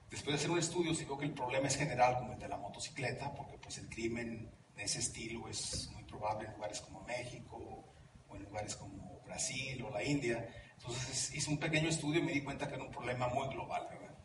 Después 0.09 0.33
de 0.33 0.39
hacer 0.39 0.51
un 0.51 0.59
estudio, 0.59 0.93
si 0.93 1.05
veo 1.05 1.17
que 1.17 1.25
el 1.25 1.33
problema 1.33 1.67
es 1.67 1.77
general, 1.77 2.17
como 2.17 2.33
el 2.33 2.39
de 2.39 2.49
la 2.49 2.57
motocicleta, 2.57 3.33
porque 3.33 3.57
pues 3.57 3.77
el 3.77 3.89
crimen 3.89 4.51
de 4.75 4.83
ese 4.83 4.99
estilo 4.99 5.47
es 5.47 5.89
muy 5.93 6.03
probable 6.03 6.47
en 6.47 6.53
lugares 6.53 6.81
como 6.81 7.01
México 7.03 7.85
o 8.27 8.35
en 8.35 8.43
lugares 8.43 8.75
como 8.75 9.21
Brasil 9.25 9.81
o 9.83 9.89
la 9.89 10.03
India, 10.03 10.47
entonces 10.81 11.35
hice 11.35 11.49
un 11.49 11.59
pequeño 11.59 11.89
estudio 11.89 12.21
y 12.21 12.23
me 12.23 12.31
di 12.33 12.41
cuenta 12.41 12.67
que 12.67 12.75
era 12.75 12.83
un 12.83 12.91
problema 12.91 13.27
muy 13.27 13.47
global, 13.49 13.87
¿verdad? 13.89 14.15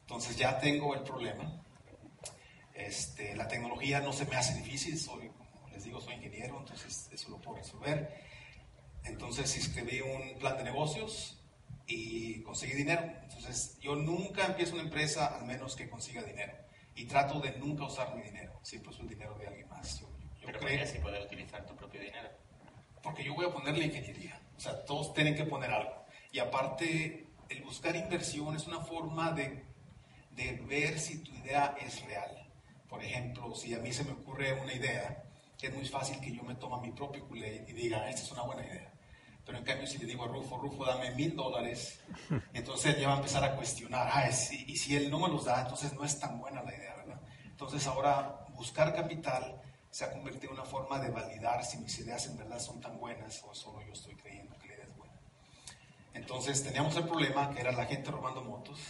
Entonces 0.00 0.36
ya 0.36 0.58
tengo 0.58 0.94
el 0.94 1.02
problema. 1.02 1.60
Este, 2.72 3.34
la 3.34 3.48
tecnología 3.48 4.00
no 4.00 4.12
se 4.12 4.24
me 4.26 4.36
hace 4.36 4.54
difícil, 4.54 4.96
soy, 4.96 5.28
como 5.28 5.68
les 5.72 5.84
digo, 5.84 6.00
soy 6.00 6.14
ingeniero, 6.14 6.58
entonces 6.60 7.10
eso 7.12 7.30
lo 7.30 7.40
puedo 7.40 7.58
resolver. 7.58 8.24
Entonces 9.04 9.56
escribí 9.56 10.00
un 10.00 10.38
plan 10.38 10.56
de 10.56 10.64
negocios 10.64 11.42
y 11.86 12.42
conseguí 12.42 12.74
dinero. 12.74 13.02
Entonces 13.24 13.76
yo 13.80 13.96
nunca 13.96 14.46
empiezo 14.46 14.74
una 14.74 14.84
empresa 14.84 15.26
al 15.36 15.46
menos 15.46 15.74
que 15.74 15.90
consiga 15.90 16.22
dinero. 16.22 16.54
Y 16.94 17.06
trato 17.06 17.40
de 17.40 17.58
nunca 17.58 17.84
usar 17.84 18.14
mi 18.14 18.22
dinero, 18.22 18.58
siempre 18.62 18.90
uso 18.90 19.02
el 19.02 19.08
dinero 19.08 19.36
de 19.36 19.48
alguien 19.48 19.68
más. 19.68 20.00
Yo, 20.00 20.08
yo 20.40 20.46
Pero 20.46 20.60
creo, 20.60 20.82
así 20.82 20.98
poder 20.98 21.22
utilizar 21.22 21.66
tu 21.66 21.74
propio 21.74 22.00
dinero. 22.00 22.28
Porque 23.02 23.24
yo 23.24 23.34
voy 23.34 23.46
a 23.46 23.52
ponerle 23.52 23.86
ingeniería. 23.86 24.40
O 24.58 24.60
sea, 24.60 24.84
todos 24.84 25.14
tienen 25.14 25.34
que 25.34 25.44
poner 25.44 25.70
algo. 25.70 26.04
Y 26.32 26.40
aparte, 26.40 27.28
el 27.48 27.62
buscar 27.62 27.96
inversión 27.96 28.54
es 28.56 28.66
una 28.66 28.80
forma 28.80 29.30
de, 29.30 29.64
de 30.32 30.52
ver 30.68 30.98
si 30.98 31.22
tu 31.22 31.32
idea 31.32 31.76
es 31.80 32.04
real. 32.04 32.50
Por 32.88 33.02
ejemplo, 33.02 33.54
si 33.54 33.72
a 33.74 33.78
mí 33.78 33.92
se 33.92 34.04
me 34.04 34.12
ocurre 34.12 34.52
una 34.60 34.74
idea, 34.74 35.24
es 35.66 35.74
muy 35.74 35.86
fácil 35.86 36.20
que 36.20 36.32
yo 36.32 36.42
me 36.42 36.54
tome 36.56 36.86
mi 36.86 36.92
propio 36.92 37.26
culé 37.26 37.64
y 37.68 37.72
diga, 37.72 38.08
esta 38.08 38.22
es 38.22 38.32
una 38.32 38.42
buena 38.42 38.66
idea. 38.66 38.92
Pero 39.44 39.58
en 39.58 39.64
cambio, 39.64 39.86
si 39.86 39.98
le 39.98 40.06
digo 40.06 40.24
a 40.24 40.28
Rufo, 40.28 40.58
Rufo, 40.58 40.84
dame 40.84 41.10
mil 41.12 41.34
dólares, 41.34 42.00
entonces 42.52 42.94
él 42.94 43.00
ya 43.00 43.08
va 43.08 43.14
a 43.14 43.16
empezar 43.18 43.44
a 43.44 43.56
cuestionar, 43.56 44.08
ah, 44.12 44.28
y 44.28 44.76
si 44.76 44.96
él 44.96 45.10
no 45.10 45.18
me 45.18 45.28
los 45.28 45.44
da, 45.44 45.62
entonces 45.62 45.92
no 45.94 46.04
es 46.04 46.18
tan 46.18 46.38
buena 46.38 46.62
la 46.62 46.74
idea, 46.74 46.96
¿verdad? 46.96 47.20
Entonces 47.44 47.86
ahora 47.86 48.46
buscar 48.54 48.94
capital 48.94 49.60
se 49.90 50.04
ha 50.04 50.12
convertido 50.12 50.52
en 50.52 50.60
una 50.60 50.68
forma 50.68 50.98
de 50.98 51.10
validar 51.10 51.64
si 51.64 51.78
mis 51.78 51.98
ideas 51.98 52.26
en 52.26 52.36
verdad 52.36 52.58
son 52.58 52.80
tan 52.80 52.98
buenas 52.98 53.42
o 53.44 53.54
solo 53.54 53.80
yo 53.86 53.92
estoy 53.92 54.14
creyendo 54.16 54.56
que 54.58 54.68
la 54.68 54.74
idea 54.74 54.84
es 54.84 54.96
buena. 54.96 55.14
Entonces 56.18 56.64
teníamos 56.64 56.96
el 56.96 57.04
problema 57.04 57.54
que 57.54 57.60
era 57.60 57.70
la 57.70 57.86
gente 57.86 58.10
robando 58.10 58.42
motos. 58.42 58.80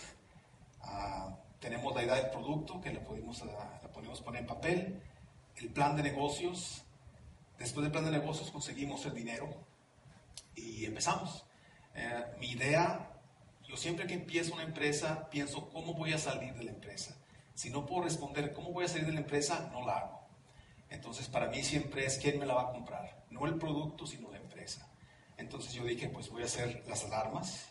Uh, 0.82 1.30
tenemos 1.60 1.94
la 1.94 2.02
idea 2.02 2.14
del 2.14 2.30
producto 2.30 2.80
que 2.80 2.90
la 2.90 3.00
podemos, 3.00 3.42
uh, 3.42 3.88
podemos 3.92 4.22
poner 4.22 4.40
en 4.40 4.46
papel. 4.46 5.02
El 5.56 5.68
plan 5.68 5.94
de 5.94 6.02
negocios. 6.02 6.84
Después 7.58 7.82
del 7.82 7.92
plan 7.92 8.06
de 8.06 8.12
negocios 8.12 8.50
conseguimos 8.50 9.04
el 9.04 9.14
dinero 9.14 9.46
y 10.54 10.86
empezamos. 10.86 11.44
Uh, 11.94 12.38
mi 12.40 12.52
idea, 12.52 13.10
yo 13.68 13.76
siempre 13.76 14.06
que 14.06 14.14
empiezo 14.14 14.54
una 14.54 14.62
empresa 14.62 15.28
pienso 15.28 15.68
cómo 15.68 15.92
voy 15.92 16.14
a 16.14 16.18
salir 16.18 16.54
de 16.54 16.64
la 16.64 16.70
empresa. 16.70 17.14
Si 17.54 17.68
no 17.68 17.84
puedo 17.84 18.04
responder 18.04 18.54
cómo 18.54 18.72
voy 18.72 18.86
a 18.86 18.88
salir 18.88 19.04
de 19.04 19.12
la 19.12 19.20
empresa, 19.20 19.68
no 19.70 19.84
la 19.84 19.98
hago. 19.98 20.20
Entonces, 20.88 21.28
para 21.28 21.48
mí 21.48 21.62
siempre 21.62 22.06
es 22.06 22.16
quién 22.16 22.38
me 22.38 22.46
la 22.46 22.54
va 22.54 22.70
a 22.70 22.72
comprar, 22.72 23.26
no 23.28 23.44
el 23.44 23.58
producto, 23.58 24.06
sino 24.06 24.30
la. 24.30 24.37
Entonces 25.38 25.72
yo 25.72 25.84
dije, 25.84 26.08
pues 26.08 26.28
voy 26.28 26.42
a 26.42 26.46
hacer 26.46 26.84
las 26.86 27.04
alarmas. 27.04 27.68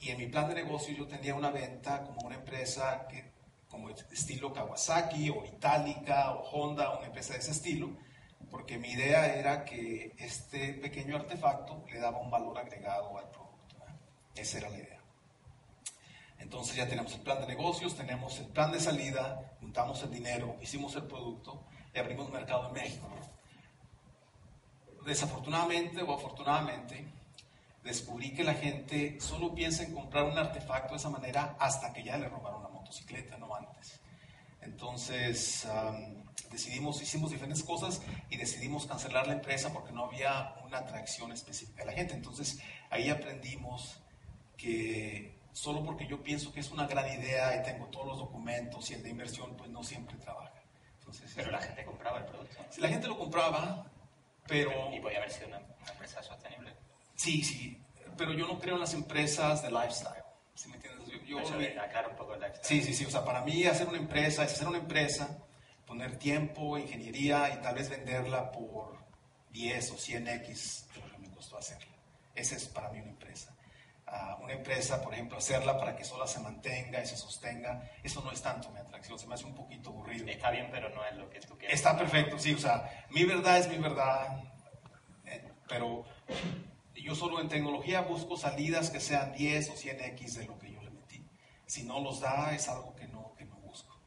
Y 0.00 0.10
en 0.10 0.18
mi 0.18 0.28
plan 0.28 0.48
de 0.48 0.54
negocio 0.54 0.94
yo 0.94 1.06
tenía 1.06 1.34
una 1.34 1.50
venta 1.50 2.04
como 2.04 2.26
una 2.26 2.36
empresa 2.36 3.06
que, 3.08 3.32
como 3.68 3.90
estilo 3.90 4.52
Kawasaki 4.52 5.28
o 5.30 5.44
Itálica 5.44 6.32
o 6.32 6.48
Honda, 6.50 6.96
una 6.96 7.08
empresa 7.08 7.34
de 7.34 7.40
ese 7.40 7.50
estilo, 7.50 7.90
porque 8.50 8.78
mi 8.78 8.90
idea 8.90 9.34
era 9.34 9.64
que 9.64 10.14
este 10.18 10.74
pequeño 10.74 11.16
artefacto 11.16 11.84
le 11.90 11.98
daba 11.98 12.18
un 12.18 12.30
valor 12.30 12.56
agregado 12.58 13.18
al 13.18 13.28
producto. 13.28 13.76
Esa 14.36 14.58
era 14.58 14.70
la 14.70 14.78
idea. 14.78 15.00
Entonces 16.38 16.76
ya 16.76 16.88
tenemos 16.88 17.12
el 17.14 17.20
plan 17.20 17.40
de 17.40 17.48
negocios, 17.48 17.96
tenemos 17.96 18.38
el 18.38 18.46
plan 18.46 18.70
de 18.70 18.78
salida, 18.78 19.56
juntamos 19.60 20.00
el 20.04 20.10
dinero, 20.10 20.56
hicimos 20.62 20.94
el 20.94 21.02
producto 21.02 21.64
y 21.92 21.98
abrimos 21.98 22.30
mercado 22.30 22.68
en 22.68 22.74
México. 22.74 23.08
Desafortunadamente 25.08 26.02
o 26.02 26.12
afortunadamente, 26.12 27.02
descubrí 27.82 28.34
que 28.34 28.44
la 28.44 28.52
gente 28.52 29.18
solo 29.18 29.54
piensa 29.54 29.82
en 29.82 29.94
comprar 29.94 30.24
un 30.24 30.36
artefacto 30.36 30.92
de 30.92 30.98
esa 30.98 31.08
manera 31.08 31.56
hasta 31.58 31.94
que 31.94 32.04
ya 32.04 32.18
le 32.18 32.28
robaron 32.28 32.62
la 32.62 32.68
motocicleta, 32.68 33.38
no 33.38 33.54
antes. 33.54 34.00
Entonces 34.60 35.66
decidimos, 36.50 37.00
hicimos 37.00 37.30
diferentes 37.30 37.64
cosas 37.64 38.02
y 38.28 38.36
decidimos 38.36 38.84
cancelar 38.84 39.26
la 39.26 39.32
empresa 39.32 39.72
porque 39.72 39.92
no 39.92 40.04
había 40.04 40.54
una 40.66 40.78
atracción 40.80 41.32
específica 41.32 41.84
de 41.84 41.86
la 41.86 41.92
gente. 41.92 42.12
Entonces 42.12 42.60
ahí 42.90 43.08
aprendimos 43.08 43.98
que 44.58 45.38
solo 45.54 45.82
porque 45.86 46.06
yo 46.06 46.22
pienso 46.22 46.52
que 46.52 46.60
es 46.60 46.70
una 46.70 46.86
gran 46.86 47.10
idea 47.18 47.58
y 47.58 47.62
tengo 47.62 47.86
todos 47.86 48.08
los 48.08 48.18
documentos 48.18 48.90
y 48.90 48.94
el 48.94 49.02
de 49.02 49.08
inversión, 49.08 49.56
pues 49.56 49.70
no 49.70 49.82
siempre 49.82 50.18
trabaja 50.18 50.48
pero 51.34 51.50
la 51.50 51.60
gente 51.60 51.84
compraba 51.84 52.18
el 52.18 52.24
producto. 52.24 52.56
Si 52.70 52.80
la 52.80 52.88
gente 52.88 53.06
lo 53.06 53.18
compraba, 53.18 53.86
pero... 54.48 54.92
¿Y 54.92 55.00
podía 55.00 55.18
haber 55.18 55.30
sido 55.30 55.48
una, 55.48 55.58
empresa 55.58 56.22
sostenible? 56.22 56.72
Sí, 57.14 57.44
sí, 57.44 57.80
pero 58.16 58.32
yo 58.32 58.48
no 58.48 58.58
creo 58.58 58.74
en 58.74 58.80
las 58.80 58.94
empresas 58.94 59.62
de 59.62 59.70
lifestyle. 59.70 60.24
¿Sí 60.54 60.68
me 60.68 60.76
entiendes? 60.76 61.06
Yo, 61.26 61.36
un 61.36 62.16
poco 62.16 62.34
el 62.34 62.40
lifestyle. 62.40 62.64
Sí, 62.64 62.82
sí, 62.82 62.94
sí. 62.94 63.04
O 63.04 63.10
sea, 63.10 63.24
para 63.24 63.42
mí 63.42 63.64
hacer 63.64 63.86
una 63.86 63.98
empresa 63.98 64.44
es 64.44 64.52
hacer 64.52 64.66
una 64.66 64.78
empresa, 64.78 65.38
poner 65.86 66.16
tiempo, 66.16 66.78
ingeniería 66.78 67.54
y 67.54 67.62
tal 67.62 67.76
vez 67.76 67.90
venderla 67.90 68.50
por 68.50 68.98
10 69.52 69.92
o 69.92 69.96
100x 69.96 70.86
de 70.94 71.00
lo 71.00 71.12
que 71.12 71.18
me 71.18 71.30
costó 71.30 71.58
hacerla. 71.58 71.92
Esa 72.34 72.56
es 72.56 72.66
para 72.66 72.90
mí 72.90 73.00
una 73.00 73.10
empresa 73.10 73.17
una 74.40 74.52
empresa, 74.52 75.02
por 75.02 75.12
ejemplo, 75.12 75.38
hacerla 75.38 75.78
para 75.78 75.94
que 75.94 76.04
sola 76.04 76.26
se 76.26 76.40
mantenga 76.40 77.02
y 77.02 77.06
se 77.06 77.16
sostenga, 77.16 77.90
eso 78.02 78.22
no 78.22 78.32
es 78.32 78.40
tanto 78.40 78.70
mi 78.70 78.78
atracción, 78.78 79.18
se 79.18 79.26
me 79.26 79.34
hace 79.34 79.44
un 79.44 79.54
poquito 79.54 79.90
aburrido. 79.90 80.26
Está 80.26 80.50
bien, 80.50 80.68
pero 80.70 80.88
no 80.90 81.04
es 81.04 81.16
lo 81.16 81.28
que 81.28 81.40
tú 81.40 81.58
quieres. 81.58 81.76
Está 81.76 81.96
perfecto, 81.96 82.38
sí, 82.38 82.54
o 82.54 82.58
sea, 82.58 83.06
mi 83.10 83.24
verdad 83.24 83.58
es 83.58 83.68
mi 83.68 83.76
verdad, 83.76 84.42
eh, 85.26 85.52
pero 85.68 86.04
yo 86.94 87.14
solo 87.14 87.40
en 87.40 87.48
tecnología 87.48 88.02
busco 88.02 88.36
salidas 88.36 88.90
que 88.90 89.00
sean 89.00 89.32
10 89.32 89.70
o 89.70 89.74
100x 89.74 90.32
de 90.34 90.46
lo 90.46 90.58
que 90.58 90.72
yo 90.72 90.82
le 90.82 90.90
metí. 90.90 91.26
Si 91.66 91.84
no 91.84 92.00
los 92.00 92.20
da, 92.20 92.54
es 92.54 92.68
algo 92.68 92.94
que 92.94 93.06
no, 93.08 93.34
que 93.36 93.44
no 93.44 93.56
busco. 93.56 94.00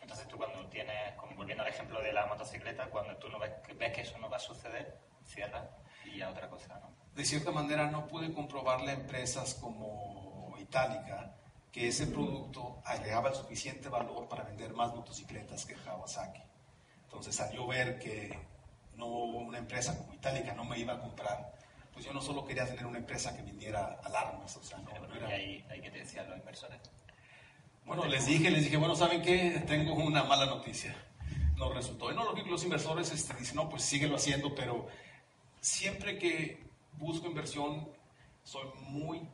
Entonces 0.00 0.28
tú 0.28 0.36
cuando 0.36 0.66
tienes, 0.68 1.14
como 1.16 1.34
volviendo 1.36 1.64
al 1.64 1.70
ejemplo 1.70 2.02
de 2.02 2.12
la 2.12 2.26
motocicleta, 2.26 2.90
cuando 2.90 3.16
tú 3.16 3.28
no 3.28 3.38
ves, 3.38 3.52
ves 3.78 3.92
que 3.92 4.02
eso 4.02 4.18
no 4.18 4.28
va 4.28 4.36
a 4.36 4.40
suceder, 4.40 4.98
cierra 5.24 5.70
y 6.04 6.20
a 6.20 6.30
otra 6.30 6.48
cosa, 6.48 6.78
¿no? 6.80 6.95
De 7.16 7.24
cierta 7.24 7.50
manera 7.50 7.90
no 7.90 8.06
pude 8.06 8.32
comprobarle 8.32 8.90
a 8.90 8.94
empresas 8.94 9.54
como 9.54 10.54
Itálica 10.60 11.34
que 11.72 11.88
ese 11.88 12.06
producto 12.06 12.80
agregaba 12.84 13.30
el 13.30 13.34
suficiente 13.34 13.88
valor 13.88 14.28
para 14.28 14.44
vender 14.44 14.72
más 14.74 14.94
motocicletas 14.94 15.64
que 15.64 15.74
Kawasaki. 15.74 16.42
Entonces, 17.04 17.40
al 17.40 17.52
yo 17.52 17.66
ver 17.66 17.98
que 17.98 18.38
no 18.96 19.06
una 19.06 19.58
empresa 19.58 19.96
como 19.96 20.14
Itálica 20.14 20.54
no 20.54 20.64
me 20.64 20.78
iba 20.78 20.94
a 20.94 21.00
comprar, 21.00 21.54
pues 21.92 22.04
yo 22.04 22.12
no 22.12 22.20
solo 22.20 22.44
quería 22.44 22.66
tener 22.66 22.84
una 22.84 22.98
empresa 22.98 23.34
que 23.34 23.42
vendiera 23.42 23.98
alarmas, 24.04 24.54
o 24.56 24.62
sea, 24.62 24.78
no, 24.78 24.90
era... 25.14 25.28
ahí, 25.28 25.64
hay 25.70 25.80
que 25.80 25.90
decir 25.90 26.22
los 26.28 26.36
inversores. 26.38 26.78
Bueno, 27.86 28.04
les 28.04 28.26
dije, 28.26 28.50
les 28.50 28.64
dije, 28.64 28.76
bueno, 28.76 28.94
¿saben 28.94 29.22
qué? 29.22 29.62
Tengo 29.66 29.94
una 29.94 30.24
mala 30.24 30.44
noticia. 30.46 30.94
No 31.56 31.72
resultó. 31.72 32.12
Y 32.12 32.14
no, 32.14 32.32
los 32.32 32.64
inversores 32.64 33.10
este, 33.12 33.32
dicen, 33.34 33.56
no, 33.56 33.70
pues 33.70 33.82
síguelo 33.82 34.16
haciendo, 34.16 34.54
pero 34.54 34.88
siempre 35.60 36.18
que 36.18 36.65
busco 36.98 37.26
inversión, 37.26 37.88
soy 38.42 38.68
muy 38.88 39.28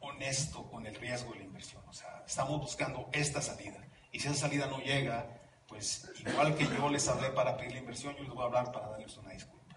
honesto 0.00 0.68
con 0.70 0.86
el 0.86 0.94
riesgo 0.94 1.32
de 1.32 1.40
la 1.40 1.44
inversión. 1.44 1.82
O 1.88 1.92
sea, 1.92 2.22
estamos 2.26 2.60
buscando 2.60 3.08
esta 3.12 3.40
salida. 3.40 3.78
Y 4.12 4.20
si 4.20 4.28
esa 4.28 4.36
salida 4.36 4.66
no 4.66 4.78
llega, 4.78 5.26
pues 5.68 6.10
igual 6.24 6.54
que 6.56 6.64
yo 6.64 6.88
les 6.88 7.06
hablé 7.08 7.30
para 7.30 7.56
pedir 7.56 7.72
la 7.72 7.78
inversión, 7.78 8.14
yo 8.16 8.22
les 8.22 8.32
voy 8.32 8.42
a 8.42 8.46
hablar 8.46 8.72
para 8.72 8.88
darles 8.88 9.16
una 9.16 9.32
disculpa. 9.32 9.76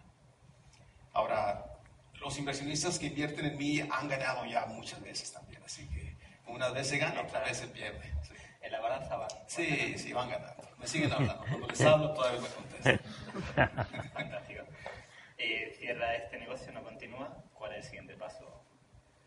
Ahora, 1.13 1.65
los 2.21 2.37
inversionistas 2.37 2.99
que 2.99 3.07
invierten 3.07 3.45
en 3.45 3.57
mí 3.57 3.81
han 3.81 4.07
ganado 4.07 4.45
ya 4.45 4.65
muchas 4.67 5.01
veces 5.01 5.31
también, 5.31 5.61
así 5.63 5.87
que 5.89 6.15
una 6.47 6.69
vez 6.69 6.87
se 6.87 6.97
gana, 6.97 7.21
otra 7.21 7.41
vez 7.41 7.57
se 7.57 7.67
pierde. 7.67 8.13
En 8.61 8.71
la 8.71 8.81
balanza 8.81 9.15
van. 9.15 9.29
Sí, 9.47 9.97
sí, 9.97 10.11
van 10.13 10.29
ganando. 10.29 10.67
Me 10.77 10.87
siguen 10.87 11.11
hablando. 11.11 11.43
Cuando 11.47 11.67
les 11.67 11.81
hablo 11.81 12.13
todavía 12.13 12.41
me 12.41 12.47
contestan. 12.49 12.99
Eh, 15.41 15.73
cierra 15.79 16.15
este 16.15 16.37
negocio, 16.37 16.69
no 16.73 16.83
continúa. 16.83 17.45
¿Cuál 17.53 17.71
es 17.71 17.77
el 17.77 17.83
siguiente 17.85 18.13
paso 18.15 18.61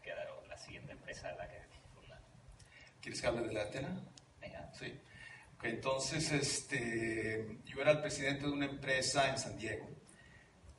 que 0.02 0.10
dado 0.10 0.44
la 0.46 0.58
siguiente 0.58 0.92
empresa 0.92 1.30
en 1.30 1.38
la 1.38 1.48
que 1.48 1.56
funda? 1.94 2.20
¿Quieres 3.00 3.20
que 3.20 3.26
hable 3.26 3.48
de 3.48 3.52
la 3.54 3.62
Atena? 3.62 3.98
Venga. 4.38 4.70
Sí. 4.74 5.00
Entonces, 5.62 6.30
este, 6.32 7.60
yo 7.64 7.80
era 7.80 7.92
el 7.92 8.02
presidente 8.02 8.46
de 8.46 8.52
una 8.52 8.66
empresa 8.66 9.30
en 9.30 9.38
San 9.38 9.56
Diego 9.56 9.88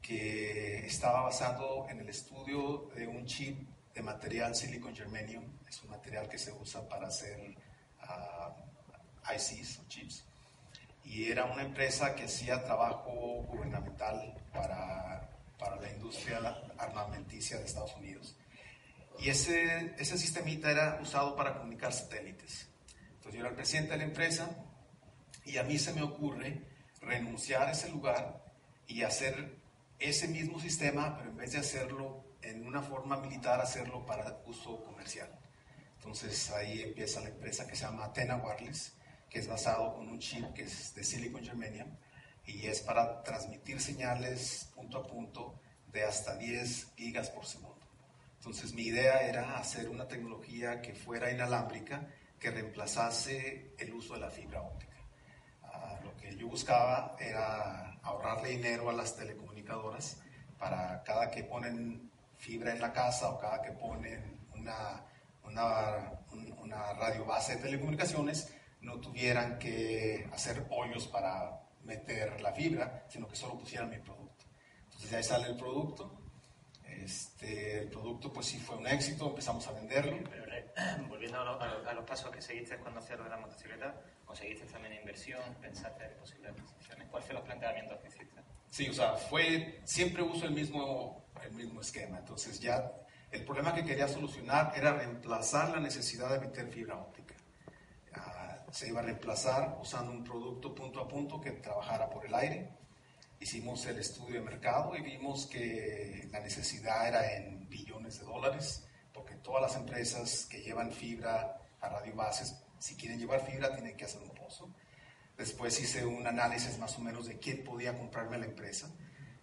que 0.03 0.85
estaba 0.85 1.21
basado 1.21 1.89
en 1.89 2.01
el 2.01 2.09
estudio 2.09 2.91
de 2.93 3.07
un 3.07 3.25
chip 3.25 3.57
de 3.95 4.03
material 4.03 4.53
silicon 4.53 4.95
germanium. 4.95 5.45
Es 5.67 5.81
un 5.81 5.89
material 5.89 6.29
que 6.29 6.37
se 6.37 6.51
usa 6.51 6.87
para 6.87 7.07
hacer 7.07 7.55
ah, 8.01 8.55
ICs 9.33 9.79
o 9.79 9.87
chips. 9.87 10.25
Y 11.03 11.31
era 11.31 11.45
una 11.45 11.63
empresa 11.63 12.15
que 12.15 12.23
hacía 12.23 12.63
trabajo 12.63 13.11
gubernamental 13.47 14.35
para, 14.53 15.29
para 15.59 15.75
la 15.77 15.91
industria 15.91 16.39
armamenticia 16.77 17.57
de 17.57 17.65
Estados 17.65 17.95
Unidos. 17.97 18.35
Y 19.19 19.29
ese, 19.29 19.93
ese 19.97 20.17
sistemita 20.17 20.71
era 20.71 20.99
usado 21.01 21.35
para 21.35 21.55
comunicar 21.55 21.93
satélites. 21.93 22.69
Entonces 23.15 23.33
yo 23.33 23.39
era 23.41 23.49
el 23.49 23.55
presidente 23.55 23.91
de 23.91 23.97
la 23.97 24.03
empresa 24.05 24.49
y 25.45 25.57
a 25.57 25.63
mí 25.63 25.77
se 25.77 25.93
me 25.93 26.01
ocurre 26.01 26.61
renunciar 27.01 27.67
a 27.67 27.71
ese 27.71 27.89
lugar 27.89 28.43
y 28.87 29.03
hacer 29.03 29.57
ese 29.99 30.27
mismo 30.27 30.59
sistema, 30.59 31.17
pero 31.17 31.29
en 31.29 31.37
vez 31.37 31.51
de 31.51 31.59
hacerlo 31.59 32.23
en 32.41 32.65
una 32.65 32.81
forma 32.81 33.17
militar, 33.17 33.61
hacerlo 33.61 34.05
para 34.05 34.41
uso 34.45 34.83
comercial. 34.83 35.29
Entonces 35.95 36.51
ahí 36.51 36.81
empieza 36.81 37.21
la 37.21 37.29
empresa 37.29 37.65
que 37.65 37.75
se 37.75 37.85
llama 37.85 38.05
Athena 38.05 38.35
Wireless, 38.35 38.93
que 39.33 39.39
es 39.39 39.47
basado 39.47 39.99
en 39.99 40.09
un 40.09 40.19
chip 40.19 40.53
que 40.53 40.61
es 40.61 40.93
de 40.93 41.03
silicon 41.03 41.43
germanium 41.43 41.89
y 42.45 42.67
es 42.67 42.81
para 42.81 43.23
transmitir 43.23 43.81
señales 43.81 44.69
punto 44.75 44.99
a 44.99 45.07
punto 45.07 45.59
de 45.91 46.03
hasta 46.03 46.35
10 46.37 46.93
gigas 46.95 47.31
por 47.31 47.45
segundo. 47.45 47.81
Entonces 48.37 48.73
mi 48.73 48.83
idea 48.83 49.21
era 49.21 49.57
hacer 49.57 49.89
una 49.89 50.07
tecnología 50.07 50.81
que 50.81 50.93
fuera 50.93 51.31
inalámbrica, 51.31 52.07
que 52.39 52.51
reemplazase 52.51 53.73
el 53.79 53.93
uso 53.93 54.13
de 54.13 54.19
la 54.19 54.29
fibra 54.29 54.61
óptica. 54.61 54.97
Ah, 55.63 55.99
lo 56.03 56.15
que 56.15 56.35
yo 56.35 56.47
buscaba 56.47 57.15
era 57.19 57.93
ahorrarle 58.03 58.49
dinero 58.49 58.89
a 58.89 58.93
las 58.93 59.15
telecomunicadoras 59.15 60.17
para 60.59 61.01
cada 61.03 61.31
que 61.31 61.43
ponen 61.43 62.11
fibra 62.37 62.71
en 62.71 62.81
la 62.81 62.93
casa 62.93 63.29
o 63.29 63.39
cada 63.39 63.61
que 63.63 63.71
ponen 63.71 64.39
una, 64.53 65.03
una, 65.43 66.11
una 66.61 66.93
radio 66.93 67.25
base 67.25 67.55
de 67.55 67.61
telecomunicaciones, 67.63 68.53
no 68.83 68.99
tuvieran 68.99 69.57
que 69.57 70.27
hacer 70.31 70.65
hoyos 70.69 71.07
para 71.07 71.61
meter 71.83 72.39
la 72.41 72.53
fibra, 72.53 73.05
sino 73.09 73.27
que 73.27 73.35
solo 73.35 73.57
pusieran 73.57 73.89
mi 73.89 73.97
producto. 73.97 74.45
Entonces 74.85 75.11
de 75.11 75.17
ahí 75.17 75.23
sale 75.23 75.47
el 75.47 75.57
producto. 75.57 76.19
Este, 76.85 77.79
el 77.79 77.89
producto 77.89 78.31
pues 78.31 78.45
sí 78.45 78.59
fue 78.59 78.77
un 78.77 78.87
éxito, 78.87 79.27
empezamos 79.27 79.67
a 79.67 79.71
venderlo. 79.71 80.17
Pero, 80.29 80.43
volviendo 81.09 81.39
a, 81.39 81.93
los 81.93 82.05
pasos 82.05 82.31
que 82.31 82.41
seguiste 82.41 82.77
cuando 82.77 82.99
hacías 82.99 83.17
lo 83.17 83.25
de 83.25 83.29
la 83.31 83.37
motocicleta, 83.37 83.95
¿conseguiste 84.25 84.65
también 84.65 84.93
inversión? 84.95 85.41
¿Pensaste 85.61 86.05
en 86.05 86.17
posibles 86.17 86.51
adquisiciones? 86.51 87.07
¿Cuáles 87.09 87.25
fueron 87.25 87.41
los 87.41 87.47
planteamientos 87.47 87.99
que 87.99 88.07
hiciste? 88.07 88.41
Sí, 88.69 88.89
o 88.89 88.93
sea, 88.93 89.13
fue, 89.13 89.81
siempre 89.83 90.23
uso 90.23 90.45
el 90.45 90.51
mismo, 90.51 91.25
el 91.43 91.51
mismo 91.51 91.81
esquema. 91.81 92.19
Entonces 92.19 92.59
ya 92.59 92.91
el 93.31 93.43
problema 93.45 93.73
que 93.73 93.83
quería 93.83 94.07
solucionar 94.07 94.73
era 94.75 94.93
reemplazar 94.93 95.69
la 95.69 95.79
necesidad 95.79 96.29
de 96.31 96.39
meter 96.39 96.67
fibra 96.69 96.97
óptica. 96.97 97.22
Se 98.73 98.87
iba 98.87 99.01
a 99.01 99.03
reemplazar 99.03 99.77
usando 99.79 100.11
un 100.11 100.23
producto 100.23 100.73
punto 100.73 100.99
a 100.99 101.07
punto 101.07 101.39
que 101.39 101.51
trabajara 101.51 102.09
por 102.09 102.25
el 102.25 102.33
aire. 102.33 102.71
Hicimos 103.39 103.85
el 103.85 103.99
estudio 103.99 104.39
de 104.39 104.41
mercado 104.41 104.95
y 104.97 105.01
vimos 105.03 105.45
que 105.45 106.27
la 106.31 106.39
necesidad 106.39 107.07
era 107.07 107.35
en 107.35 107.69
billones 107.69 108.17
de 108.17 108.25
dólares, 108.25 108.87
porque 109.13 109.35
todas 109.35 109.61
las 109.61 109.75
empresas 109.75 110.47
que 110.47 110.63
llevan 110.63 110.91
fibra 110.91 111.61
a 111.81 111.87
radiobases, 111.87 112.55
si 112.79 112.95
quieren 112.95 113.19
llevar 113.19 113.45
fibra, 113.45 113.71
tienen 113.75 113.95
que 113.95 114.05
hacer 114.05 114.23
un 114.23 114.31
pozo. 114.31 114.73
Después 115.37 115.79
hice 115.79 116.03
un 116.03 116.25
análisis 116.25 116.79
más 116.79 116.97
o 116.97 117.01
menos 117.01 117.27
de 117.27 117.37
quién 117.37 117.63
podía 117.63 117.95
comprarme 117.95 118.39
la 118.39 118.45
empresa 118.45 118.89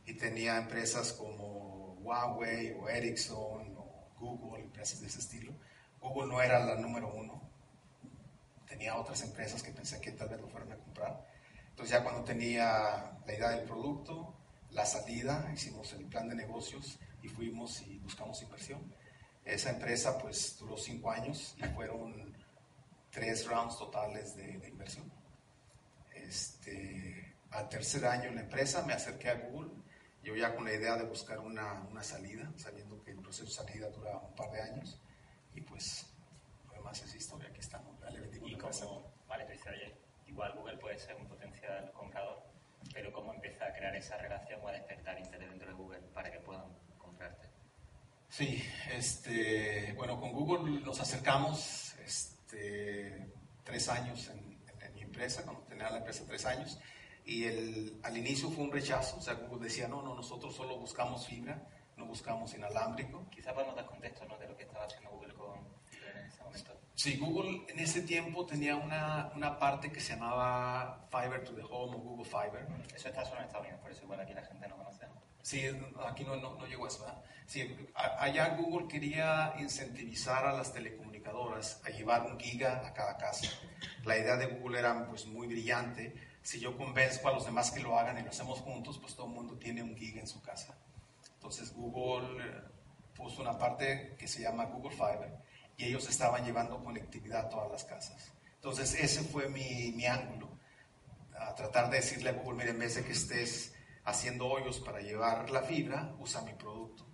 y 0.06 0.14
tenía 0.14 0.58
empresas 0.58 1.12
como 1.12 1.94
Huawei 2.02 2.72
o 2.72 2.88
Ericsson 2.88 3.76
o 3.78 4.08
Google, 4.18 4.64
empresas 4.64 5.00
de 5.00 5.06
ese 5.06 5.20
estilo. 5.20 5.52
Google 6.00 6.26
no 6.26 6.42
era 6.42 6.58
la 6.58 6.74
número 6.74 7.14
uno, 7.14 7.39
tenía 8.80 8.96
otras 8.96 9.20
empresas 9.20 9.62
que 9.62 9.72
pensé 9.72 10.00
que 10.00 10.12
tal 10.12 10.30
vez 10.30 10.40
lo 10.40 10.48
fueran 10.48 10.72
a 10.72 10.76
comprar. 10.76 11.22
Entonces 11.68 11.90
ya 11.90 12.02
cuando 12.02 12.24
tenía 12.24 13.12
la 13.26 13.34
idea 13.34 13.50
del 13.50 13.66
producto, 13.66 14.34
la 14.70 14.86
salida, 14.86 15.50
hicimos 15.52 15.92
el 15.92 16.06
plan 16.06 16.30
de 16.30 16.34
negocios 16.34 16.98
y 17.22 17.28
fuimos 17.28 17.82
y 17.82 17.98
buscamos 17.98 18.40
inversión. 18.40 18.80
Esa 19.44 19.68
empresa 19.68 20.16
pues 20.16 20.56
duró 20.58 20.78
cinco 20.78 21.10
años 21.10 21.54
y 21.58 21.64
fueron 21.74 22.34
tres 23.10 23.46
rounds 23.46 23.76
totales 23.76 24.34
de, 24.34 24.56
de 24.56 24.68
inversión. 24.68 25.12
Este, 26.14 27.34
al 27.50 27.68
tercer 27.68 28.06
año 28.06 28.30
en 28.30 28.36
la 28.36 28.40
empresa 28.40 28.82
me 28.86 28.94
acerqué 28.94 29.28
a 29.28 29.34
Google, 29.34 29.72
yo 30.22 30.34
ya 30.36 30.56
con 30.56 30.64
la 30.64 30.72
idea 30.72 30.96
de 30.96 31.04
buscar 31.04 31.38
una, 31.38 31.82
una 31.82 32.02
salida, 32.02 32.50
sabiendo 32.56 33.02
que 33.02 33.10
el 33.10 33.18
proceso 33.18 33.44
de 33.44 33.50
salida 33.50 33.90
dura 33.90 34.16
un 34.16 34.34
par 34.34 34.50
de 34.52 34.62
años, 34.62 34.98
y 35.54 35.60
pues 35.60 36.06
lo 36.68 36.72
demás 36.72 37.02
es 37.02 37.14
historia, 37.14 37.52
como, 38.78 39.12
vale, 39.26 39.44
tú 39.44 39.52
dices, 39.52 39.72
oye, 39.72 39.94
igual 40.26 40.52
Google 40.54 40.76
puede 40.78 40.98
ser 40.98 41.16
un 41.16 41.26
potencial 41.26 41.90
comprador, 41.92 42.42
pero 42.92 43.12
¿cómo 43.12 43.34
empieza 43.34 43.66
a 43.66 43.72
crear 43.72 43.94
esa 43.96 44.16
relación 44.18 44.60
o 44.62 44.68
a 44.68 44.72
despertar 44.72 45.18
interés 45.18 45.48
dentro 45.48 45.68
de 45.68 45.74
Google 45.74 46.00
para 46.14 46.30
que 46.30 46.38
puedan 46.40 46.64
comprarte? 46.98 47.48
Sí, 48.28 48.62
este, 48.92 49.92
bueno, 49.96 50.20
con 50.20 50.32
Google 50.32 50.80
nos 50.80 51.00
acercamos 51.00 51.94
este, 52.04 53.32
tres 53.64 53.88
años 53.88 54.28
en, 54.28 54.50
empresa, 55.00 55.42
cuando 55.42 55.62
tenía 55.62 55.90
la 55.90 55.98
empresa 55.98 56.24
tres 56.26 56.46
años, 56.46 56.78
y 57.24 57.44
el, 57.44 58.00
al 58.02 58.16
inicio 58.16 58.48
fue 58.50 58.64
un 58.64 58.72
rechazo, 58.72 59.18
o 59.18 59.20
sea, 59.20 59.34
Google 59.34 59.64
decía, 59.64 59.88
no, 59.88 60.02
no, 60.02 60.14
nosotros 60.14 60.54
solo 60.54 60.78
buscamos 60.78 61.26
fibra, 61.26 61.60
no 61.96 62.06
buscamos 62.06 62.54
inalámbrico. 62.54 63.28
Quizás 63.30 63.52
podemos 63.52 63.76
dar 63.76 63.86
contexto 63.86 64.24
¿no? 64.24 64.38
de 64.38 64.48
lo 64.48 64.56
que 64.56 64.62
estaba 64.62 64.86
haciendo 64.86 65.10
Google 65.10 65.34
con 65.34 65.58
en 65.58 66.26
ese 66.26 66.42
momento. 66.42 66.79
Sí, 67.02 67.16
Google 67.16 67.62
en 67.68 67.78
ese 67.78 68.02
tiempo 68.02 68.44
tenía 68.44 68.76
una, 68.76 69.32
una 69.34 69.58
parte 69.58 69.90
que 69.90 70.00
se 70.00 70.12
llamaba 70.12 71.08
Fiber 71.10 71.42
to 71.42 71.54
the 71.54 71.62
Home 71.62 71.96
o 71.96 71.98
Google 71.98 72.26
Fiber. 72.26 72.68
Eso 72.94 73.08
está 73.08 73.24
solo 73.24 73.38
en 73.38 73.46
Estados 73.46 73.64
Unidos, 73.64 73.80
por 73.80 73.90
eso 73.90 74.04
igual 74.04 74.20
aquí 74.20 74.34
la 74.34 74.42
gente 74.42 74.68
no 74.68 74.76
conoce. 74.76 75.06
Sí, 75.40 75.62
aquí 76.06 76.24
no, 76.24 76.36
no, 76.36 76.56
no 76.56 76.66
llegó 76.66 76.86
eso. 76.86 77.00
¿verdad? 77.00 77.24
Sí, 77.46 77.74
allá 77.94 78.54
Google 78.56 78.86
quería 78.86 79.54
incentivizar 79.58 80.44
a 80.44 80.52
las 80.52 80.74
telecomunicadoras 80.74 81.80
a 81.86 81.88
llevar 81.88 82.26
un 82.26 82.38
giga 82.38 82.86
a 82.86 82.92
cada 82.92 83.16
casa. 83.16 83.48
La 84.04 84.18
idea 84.18 84.36
de 84.36 84.48
Google 84.48 84.80
era 84.80 85.06
pues 85.08 85.24
muy 85.24 85.46
brillante. 85.46 86.12
Si 86.42 86.60
yo 86.60 86.76
convenzco 86.76 87.30
a 87.30 87.32
los 87.32 87.46
demás 87.46 87.70
que 87.70 87.80
lo 87.80 87.98
hagan 87.98 88.18
y 88.18 88.24
lo 88.24 88.28
hacemos 88.28 88.60
juntos, 88.60 88.98
pues 88.98 89.14
todo 89.14 89.24
el 89.24 89.32
mundo 89.32 89.56
tiene 89.56 89.82
un 89.82 89.96
giga 89.96 90.20
en 90.20 90.26
su 90.26 90.42
casa. 90.42 90.76
Entonces 91.32 91.72
Google 91.72 92.44
eh, 92.44 92.60
puso 93.14 93.40
una 93.40 93.56
parte 93.56 94.16
que 94.18 94.28
se 94.28 94.42
llama 94.42 94.66
Google 94.66 94.94
Fiber 94.94 95.48
y 95.80 95.86
ellos 95.86 96.06
estaban 96.10 96.44
llevando 96.44 96.84
conectividad 96.84 97.46
a 97.46 97.48
todas 97.48 97.70
las 97.72 97.84
casas. 97.84 98.32
Entonces 98.56 98.94
ese 98.94 99.22
fue 99.22 99.48
mi, 99.48 99.92
mi 99.92 100.04
ángulo, 100.04 100.50
a 101.40 101.54
tratar 101.54 101.88
de 101.88 101.96
decirle 101.96 102.28
a 102.28 102.32
Google, 102.34 102.58
mire, 102.58 102.70
en 102.70 102.78
vez 102.78 102.96
de 102.96 103.04
que 103.04 103.12
estés 103.12 103.72
haciendo 104.04 104.46
hoyos 104.46 104.78
para 104.80 105.00
llevar 105.00 105.48
la 105.48 105.62
fibra, 105.62 106.14
usa 106.18 106.42
mi 106.42 106.52
producto. 106.52 107.06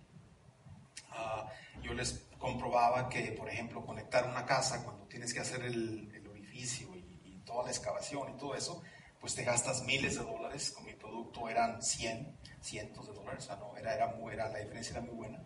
Uh, 1.11 1.81
yo 1.81 1.93
les 1.93 2.25
comprobaba 2.37 3.07
que, 3.07 3.31
por 3.31 3.49
ejemplo, 3.49 3.85
conectar 3.85 4.27
una 4.27 4.45
casa 4.45 4.83
cuando 4.83 5.05
tienes 5.07 5.33
que 5.33 5.39
hacer 5.39 5.61
el, 5.63 6.13
orificio 6.29 6.93
y, 6.93 7.41
toda 7.45 7.63
la 7.63 7.69
excavación 7.69 8.33
y 8.35 8.37
todo 8.37 8.55
eso, 8.55 8.83
pues 9.21 9.33
te 9.33 9.45
gastas 9.45 9.81
miles 9.83 10.15
de 10.15 10.25
dólares. 10.25 10.71
Con 10.71 10.83
mi 10.83 10.93
producto 10.93 11.47
eran 11.47 11.81
100, 11.81 12.37
cientos 12.59 13.07
de 13.07 13.13
dólares, 13.13 13.45
sea, 13.45 13.55
no, 13.55 13.77
era, 13.77 13.95
era, 13.95 14.07
muy, 14.07 14.33
era, 14.33 14.49
la 14.49 14.59
diferencia 14.59 14.91
era 14.91 15.01
muy 15.01 15.15
buena. 15.15 15.41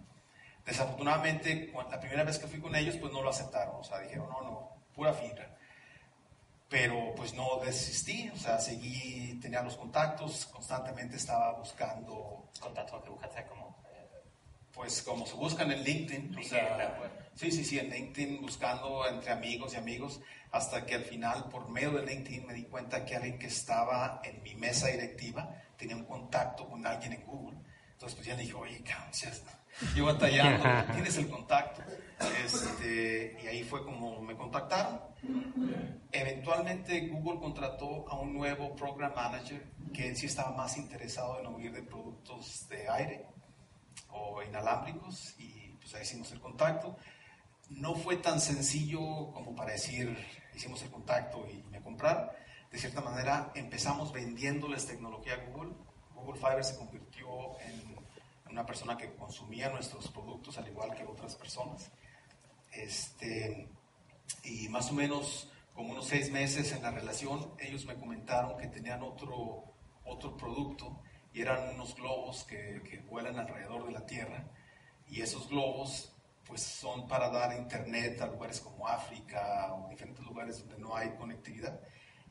Desafortunadamente, 0.66 1.72
la 1.90 2.00
primera 2.00 2.24
vez 2.24 2.38
que 2.38 2.48
fui 2.48 2.60
con 2.60 2.76
ellos, 2.76 2.98
pues 2.98 3.12
no 3.12 3.22
lo 3.22 3.30
aceptaron, 3.30 3.78
o 3.78 3.84
sea, 3.84 4.00
dijeron, 4.00 4.30
no, 4.30 4.42
no, 4.42 4.70
pura 4.94 5.14
fibra 5.14 5.58
pero 6.72 7.14
pues 7.18 7.34
no 7.34 7.60
desistí, 7.66 8.32
o 8.34 8.38
sea, 8.38 8.58
seguí, 8.58 9.38
tenía 9.42 9.62
los 9.62 9.76
contactos, 9.76 10.46
constantemente 10.46 11.18
estaba 11.18 11.52
buscando... 11.52 12.50
¿Contactos 12.62 13.04
que 13.04 13.10
buscaste 13.10 13.46
como? 13.48 13.76
Pues 14.72 15.02
como 15.02 15.26
se 15.26 15.34
buscan 15.34 15.70
en 15.70 15.84
LinkedIn, 15.84 16.34
o 16.34 16.42
sea, 16.42 16.98
sí, 17.36 17.52
sí, 17.52 17.66
sí, 17.66 17.78
en 17.78 17.90
LinkedIn 17.90 18.40
buscando 18.40 19.06
entre 19.06 19.34
amigos 19.34 19.74
y 19.74 19.76
amigos, 19.76 20.22
hasta 20.54 20.86
que 20.86 20.96
al 20.96 21.04
final 21.04 21.50
por 21.50 21.70
medio 21.70 21.92
de 21.92 22.06
LinkedIn 22.06 22.48
me 22.48 22.54
di 22.54 22.64
cuenta 22.64 23.04
que 23.04 23.18
alguien 23.18 23.38
que 23.38 23.48
estaba 23.48 24.22
en 24.24 24.42
mi 24.42 24.56
mesa 24.56 24.88
directiva 24.88 25.54
tenía 25.76 25.98
un 25.98 26.06
contacto 26.06 26.70
con 26.70 26.88
alguien 26.88 27.12
en 27.12 27.26
Google. 27.26 27.58
Entonces, 27.92 28.16
pues 28.16 28.28
ya 28.28 28.36
le 28.36 28.44
dije, 28.44 28.54
oye, 28.54 28.82
cabrón, 28.82 29.12
yo 29.96 30.06
batallando, 30.06 30.64
tienes 30.94 31.18
el 31.18 31.30
contacto. 31.30 31.82
Este, 32.44 33.38
y 33.44 33.48
ahí 33.48 33.64
fue 33.64 33.84
como 33.84 34.22
me 34.22 34.36
contactaron. 34.36 35.00
Eventualmente 36.12 37.08
Google 37.08 37.40
contrató 37.40 38.08
a 38.10 38.20
un 38.20 38.34
nuevo 38.34 38.76
program 38.76 39.14
manager 39.16 39.64
que 39.94 40.08
en 40.08 40.16
sí 40.16 40.28
estaba 40.28 40.52
más 40.56 40.78
interesado 40.78 41.40
en 41.40 41.48
oír 41.48 41.72
de 41.72 41.84
productos 41.84 42.68
de 42.70 42.90
aire 42.90 43.26
o 44.10 44.42
inalámbricos 44.44 45.36
y 45.40 45.78
pues 45.80 45.96
ahí 45.96 46.04
hicimos 46.04 46.32
el 46.32 46.40
contacto. 46.40 46.98
No 47.70 47.96
fue 47.96 48.18
tan 48.18 48.40
sencillo 48.40 49.32
como 49.32 49.56
para 49.56 49.72
decir, 49.72 50.18
hicimos 50.54 50.82
el 50.84 50.92
contacto 50.92 51.48
y 51.50 51.64
me 51.70 51.82
compraron. 51.82 52.30
De 52.72 52.78
cierta 52.78 53.02
manera 53.02 53.52
empezamos 53.56 54.12
vendiéndoles 54.12 54.86
tecnología 54.86 55.34
a 55.34 55.50
Google. 55.50 55.74
Google 56.14 56.40
Fiber 56.40 56.64
se 56.64 56.78
convirtió 56.78 57.60
en 57.62 57.91
una 58.52 58.66
persona 58.66 58.98
que 58.98 59.14
consumía 59.16 59.70
nuestros 59.70 60.10
productos 60.10 60.58
al 60.58 60.68
igual 60.68 60.94
que 60.94 61.06
otras 61.06 61.36
personas. 61.36 61.90
Este, 62.72 63.70
y 64.44 64.68
más 64.70 64.92
o 64.92 64.94
menos 64.94 65.50
como 65.74 65.94
unos 65.94 66.08
seis 66.08 66.32
meses 66.32 66.72
en 66.74 66.84
la 66.84 66.92
relación, 66.92 67.54
ellos 67.60 67.86
me 67.86 67.96
comentaron 67.96 68.58
que 68.58 68.68
tenían 68.68 69.02
otro, 69.04 69.64
otro 70.06 70.36
producto 70.38 71.02
y 71.34 71.42
eran 71.42 71.76
unos 71.76 71.96
globos 71.96 72.44
que, 72.44 72.82
que 72.84 73.00
vuelan 73.00 73.40
alrededor 73.40 73.86
de 73.86 73.92
la 73.92 74.06
Tierra 74.06 74.46
y 75.08 75.22
esos 75.22 75.48
globos 75.50 76.14
pues 76.46 76.62
son 76.62 77.08
para 77.08 77.30
dar 77.30 77.58
internet 77.58 78.20
a 78.22 78.28
lugares 78.28 78.60
como 78.60 78.88
África 78.88 79.74
o 79.74 79.88
diferentes 79.90 80.26
lugares 80.26 80.60
donde 80.60 80.78
no 80.78 80.96
hay 80.96 81.12
conectividad 81.12 81.80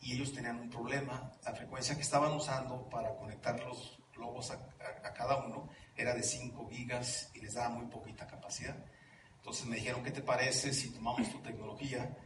y 0.02 0.14
ellos 0.14 0.32
tenían 0.32 0.58
un 0.60 0.70
problema, 0.70 1.32
la 1.44 1.54
frecuencia 1.54 1.94
que 1.94 2.02
estaban 2.02 2.32
usando 2.32 2.88
para 2.90 3.16
conectar 3.16 3.58
los 3.60 3.98
globos 4.14 4.50
a, 4.50 4.54
a 5.04 5.12
cada 5.14 5.36
uno 5.44 5.68
era 6.00 6.14
de 6.14 6.22
5 6.22 6.68
gigas 6.70 7.30
y 7.34 7.40
les 7.40 7.54
daba 7.54 7.70
muy 7.70 7.86
poquita 7.86 8.26
capacidad. 8.26 8.76
Entonces 9.36 9.66
me 9.66 9.76
dijeron, 9.76 10.02
¿qué 10.02 10.10
te 10.10 10.22
parece 10.22 10.72
si 10.72 10.90
tomamos 10.90 11.30
tu 11.30 11.40
tecnología 11.40 12.16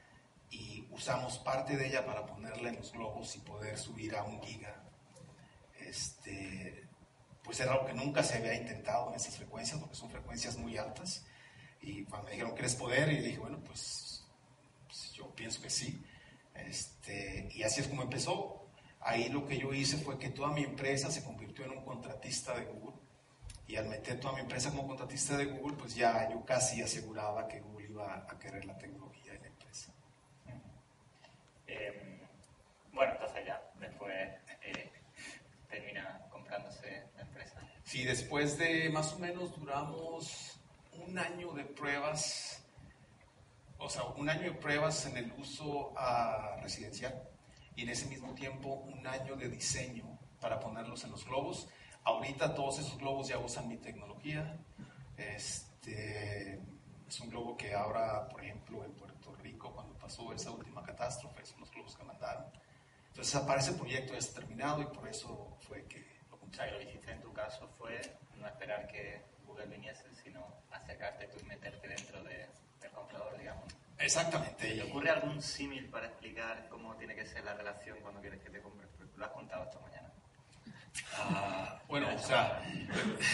y 0.51 0.87
usamos 0.91 1.39
parte 1.39 1.77
de 1.77 1.89
ella 1.89 2.05
para 2.05 2.27
ponerla 2.27 2.71
en 2.71 2.77
los 2.77 2.93
globos 2.93 3.35
y 3.37 3.41
poder 3.41 3.79
subir 3.79 4.17
a 4.17 4.25
un 4.25 4.43
giga? 4.43 4.83
Este, 5.79 6.89
pues 7.43 7.61
era 7.61 7.73
algo 7.73 7.87
que 7.87 7.93
nunca 7.93 8.23
se 8.23 8.39
había 8.39 8.55
intentado 8.55 9.11
en 9.11 9.17
esas 9.17 9.37
frecuencias, 9.37 9.79
porque 9.79 9.95
son 9.95 10.11
frecuencias 10.11 10.57
muy 10.57 10.77
altas. 10.77 11.25
Y 11.81 12.05
cuando 12.05 12.27
me 12.27 12.33
dijeron, 12.33 12.53
¿quieres 12.53 12.75
poder? 12.75 13.13
Y 13.13 13.21
dije, 13.21 13.39
bueno, 13.39 13.63
pues, 13.65 14.25
pues, 14.87 15.13
yo 15.13 15.33
pienso 15.35 15.61
que 15.61 15.71
sí. 15.71 16.03
Este, 16.55 17.49
y 17.53 17.63
así 17.63 17.81
es 17.81 17.89
como 17.89 18.03
empezó. 18.03 18.67
Ahí 19.01 19.29
lo 19.29 19.47
que 19.47 19.59
yo 19.59 19.73
hice 19.75 19.99
fue 19.99 20.19
que 20.19 20.31
toda 20.31 20.49
mi 20.49 20.65
empresa 20.65 21.11
se 21.11 21.23
convirtió 21.23 21.67
en 21.67 21.73
un 21.73 21.85
contratista 21.85 22.59
de 22.59 22.65
Google 22.65 22.94
y 23.67 23.77
al 23.77 23.87
meter 23.87 24.21
toda 24.21 24.35
mi 24.35 24.41
empresa 24.41 24.71
como 24.71 24.87
contratista 24.87 25.37
de 25.37 25.47
Google, 25.47 25.77
pues 25.77 25.95
ya 25.95 26.29
yo 26.31 26.45
casi 26.45 26.83
aseguraba 26.83 27.49
que 27.49 27.61
Google 27.61 27.89
iba 27.89 28.27
a 28.29 28.39
querer 28.39 28.65
la 28.65 28.77
tecnología 28.77 29.33
de 29.33 29.39
la 29.39 29.47
empresa. 29.47 29.93
Eh, 31.67 32.21
bueno, 32.93 33.13
entonces 33.13 33.47
ya, 33.47 33.63
después 33.81 34.13
eh, 34.63 34.93
termina 35.69 36.21
comprándose 36.31 37.05
la 37.17 37.23
empresa. 37.23 37.61
Sí, 37.85 38.05
después 38.05 38.59
de 38.59 38.91
más 38.91 39.13
o 39.15 39.19
menos 39.19 39.59
duramos 39.59 40.61
un 41.07 41.19
año 41.19 41.53
de 41.53 41.65
pruebas, 41.65 42.63
o 43.79 43.89
sea, 43.89 44.05
un 44.05 44.29
año 44.29 44.53
de 44.53 44.59
pruebas 44.59 45.07
en 45.07 45.17
el 45.17 45.33
uso 45.39 45.91
uh, 45.91 46.63
residencial 46.63 47.29
y 47.77 47.83
en 47.83 47.89
ese 47.89 48.07
mismo 48.07 48.35
tiempo 48.35 48.75
un 48.75 49.07
año 49.07 49.37
de 49.37 49.49
diseño 49.49 50.19
para 50.41 50.61
ponerlos 50.61 51.03
en 51.05 51.11
los 51.11 51.25
globos 51.25 51.69
Ahorita 52.05 52.55
todos 52.55 52.79
esos 52.79 52.99
globos 52.99 53.29
ya 53.29 53.39
usan 53.39 53.69
mi 53.69 53.77
tecnología. 53.79 54.57
Este, 55.17 56.61
es 57.09 57.21
un 57.21 57.31
globo 57.31 57.57
que 57.57 57.75
ahora, 57.75 58.29
por 58.29 58.43
ejemplo, 58.43 58.85
en 58.85 58.93
Puerto 58.93 59.35
Rico, 59.37 59.73
cuando 59.73 59.95
pasó 59.95 60.33
esa 60.33 60.51
última 60.51 60.83
catástrofe, 60.83 61.45
son 61.47 61.61
los 61.61 61.71
globos 61.71 61.97
que 61.97 62.05
mandaron. 62.05 62.45
Entonces, 63.09 63.41
para 63.43 63.61
ese 63.61 63.73
proyecto 63.75 64.15
está 64.15 64.41
terminado 64.41 64.83
y 64.83 64.87
por 64.87 65.09
eso 65.09 65.57
fue 65.61 65.85
que 65.87 66.05
lo 66.31 66.37
O 66.37 66.53
sea, 66.53 66.67
lo 66.71 66.81
hiciste 66.83 67.13
en 67.13 67.21
tu 67.21 67.33
caso 67.33 67.69
fue 67.79 68.01
no 68.37 68.47
esperar 68.47 68.87
que 68.87 69.23
Google 69.47 69.67
viniese, 69.67 70.05
sino 70.23 70.45
acercarte 70.71 71.27
tú 71.29 71.39
y 71.41 71.45
meterte 71.45 71.89
dentro 71.89 72.23
de, 72.25 72.49
del 72.81 72.91
comprador, 72.91 73.39
digamos. 73.39 73.65
Exactamente. 73.99 74.75
¿Te 74.75 74.83
ocurre 74.83 75.11
algún 75.11 75.41
símil 75.41 75.89
para 75.89 76.07
explicar 76.07 76.69
cómo 76.69 76.95
tiene 76.97 77.15
que 77.15 77.25
ser 77.25 77.45
la 77.45 77.55
relación 77.55 77.99
cuando 78.03 78.21
quieres 78.21 78.41
que 78.43 78.51
te 78.51 78.61
compre? 78.61 78.87
Lo 79.17 79.25
has 79.25 79.31
contado 79.31 79.65
esta 79.65 79.79
mañana. 79.81 80.04
Ah, 81.17 81.81
bueno, 81.89 82.09
o 82.15 82.19
sea, 82.19 82.63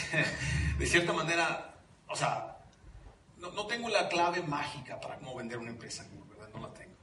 de 0.78 0.86
cierta 0.86 1.12
manera, 1.12 1.74
o 2.08 2.16
sea, 2.16 2.58
no, 3.38 3.50
no, 3.52 3.66
tengo 3.66 3.88
la 3.88 4.08
clave 4.08 4.42
mágica 4.42 5.00
para 5.00 5.16
cómo 5.16 5.34
vender 5.36 5.58
una 5.58 5.70
empresa, 5.70 6.06
¿verdad? 6.28 6.48
No 6.52 6.60
la 6.60 6.74
tengo. 6.74 6.96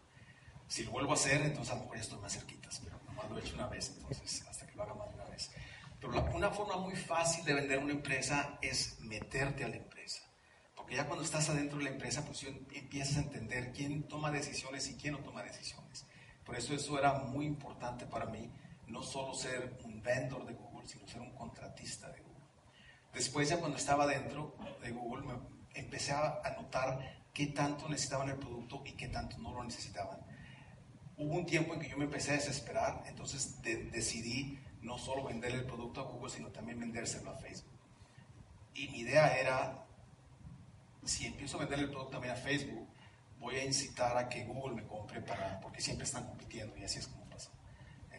Si 0.67 0.83
lo 0.83 0.91
vuelvo 0.91 1.11
a 1.11 1.15
hacer, 1.15 1.41
entonces 1.41 1.73
a 1.73 1.75
lo 1.75 1.81
mejor 1.81 1.97
ya 1.97 2.03
estoy 2.03 2.19
más 2.19 2.33
cerquitas, 2.33 2.79
pero 2.83 2.99
nomás 3.05 3.29
lo 3.29 3.37
he 3.37 3.41
hecho 3.41 3.55
una 3.55 3.67
vez, 3.67 3.93
entonces 3.97 4.45
hasta 4.47 4.67
que 4.67 4.75
lo 4.75 4.83
haga 4.83 4.93
más 4.93 5.09
de 5.09 5.15
una 5.15 5.25
vez. 5.25 5.51
Pero 5.99 6.13
una 6.35 6.51
forma 6.51 6.77
muy 6.77 6.95
fácil 6.95 7.43
de 7.45 7.53
vender 7.53 7.79
una 7.79 7.93
empresa 7.93 8.59
es 8.61 8.99
meterte 8.99 9.63
a 9.63 9.67
la 9.67 9.77
empresa. 9.77 10.21
Porque 10.75 10.95
ya 10.95 11.05
cuando 11.05 11.23
estás 11.23 11.49
adentro 11.49 11.79
de 11.79 11.85
la 11.85 11.89
empresa, 11.89 12.23
pues 12.23 12.43
empiezas 12.43 13.17
a 13.17 13.21
entender 13.21 13.73
quién 13.73 14.03
toma 14.03 14.31
decisiones 14.31 14.87
y 14.89 14.95
quién 14.95 15.13
no 15.13 15.19
toma 15.19 15.41
decisiones. 15.41 16.05
Por 16.45 16.55
eso 16.55 16.73
eso 16.73 16.97
era 16.97 17.13
muy 17.13 17.45
importante 17.45 18.05
para 18.05 18.25
mí, 18.27 18.49
no 18.87 19.03
solo 19.03 19.33
ser 19.33 19.77
un 19.83 20.01
vendor 20.01 20.45
de 20.45 20.55
Sino 20.87 21.07
ser 21.07 21.21
un 21.21 21.35
contratista 21.35 22.09
de 22.09 22.21
Google. 22.21 22.45
Después 23.13 23.49
ya 23.49 23.59
cuando 23.59 23.77
estaba 23.77 24.07
dentro 24.07 24.55
de 24.81 24.91
Google 24.91 25.25
me 25.27 25.33
empecé 25.73 26.13
a 26.13 26.55
notar 26.59 27.23
qué 27.33 27.47
tanto 27.47 27.87
necesitaban 27.89 28.29
el 28.29 28.37
producto 28.37 28.81
y 28.85 28.93
qué 28.93 29.09
tanto 29.09 29.37
no 29.37 29.53
lo 29.53 29.63
necesitaban. 29.63 30.19
Hubo 31.17 31.35
un 31.35 31.45
tiempo 31.45 31.73
en 31.73 31.81
que 31.81 31.89
yo 31.89 31.97
me 31.97 32.05
empecé 32.05 32.31
a 32.31 32.35
desesperar, 32.35 33.03
entonces 33.07 33.61
decidí 33.61 34.59
no 34.81 34.97
solo 34.97 35.23
vender 35.25 35.51
el 35.51 35.65
producto 35.65 36.01
a 36.01 36.03
Google, 36.05 36.31
sino 36.31 36.49
también 36.49 36.79
vendérselo 36.79 37.31
a 37.31 37.35
Facebook. 37.35 37.77
Y 38.73 38.87
mi 38.89 38.99
idea 38.99 39.37
era, 39.37 39.85
si 41.03 41.25
empiezo 41.25 41.57
a 41.57 41.61
vender 41.61 41.79
el 41.79 41.89
producto 41.89 42.13
también 42.13 42.33
a 42.33 42.37
Facebook, 42.37 42.87
voy 43.39 43.55
a 43.55 43.65
incitar 43.65 44.17
a 44.17 44.29
que 44.29 44.45
Google 44.45 44.75
me 44.75 44.87
compre 44.87 45.21
para, 45.21 45.59
porque 45.59 45.81
siempre 45.81 46.05
están 46.05 46.25
compitiendo 46.25 46.77
y 46.77 46.83
así 46.83 46.99
es 46.99 47.07
como 47.07 47.27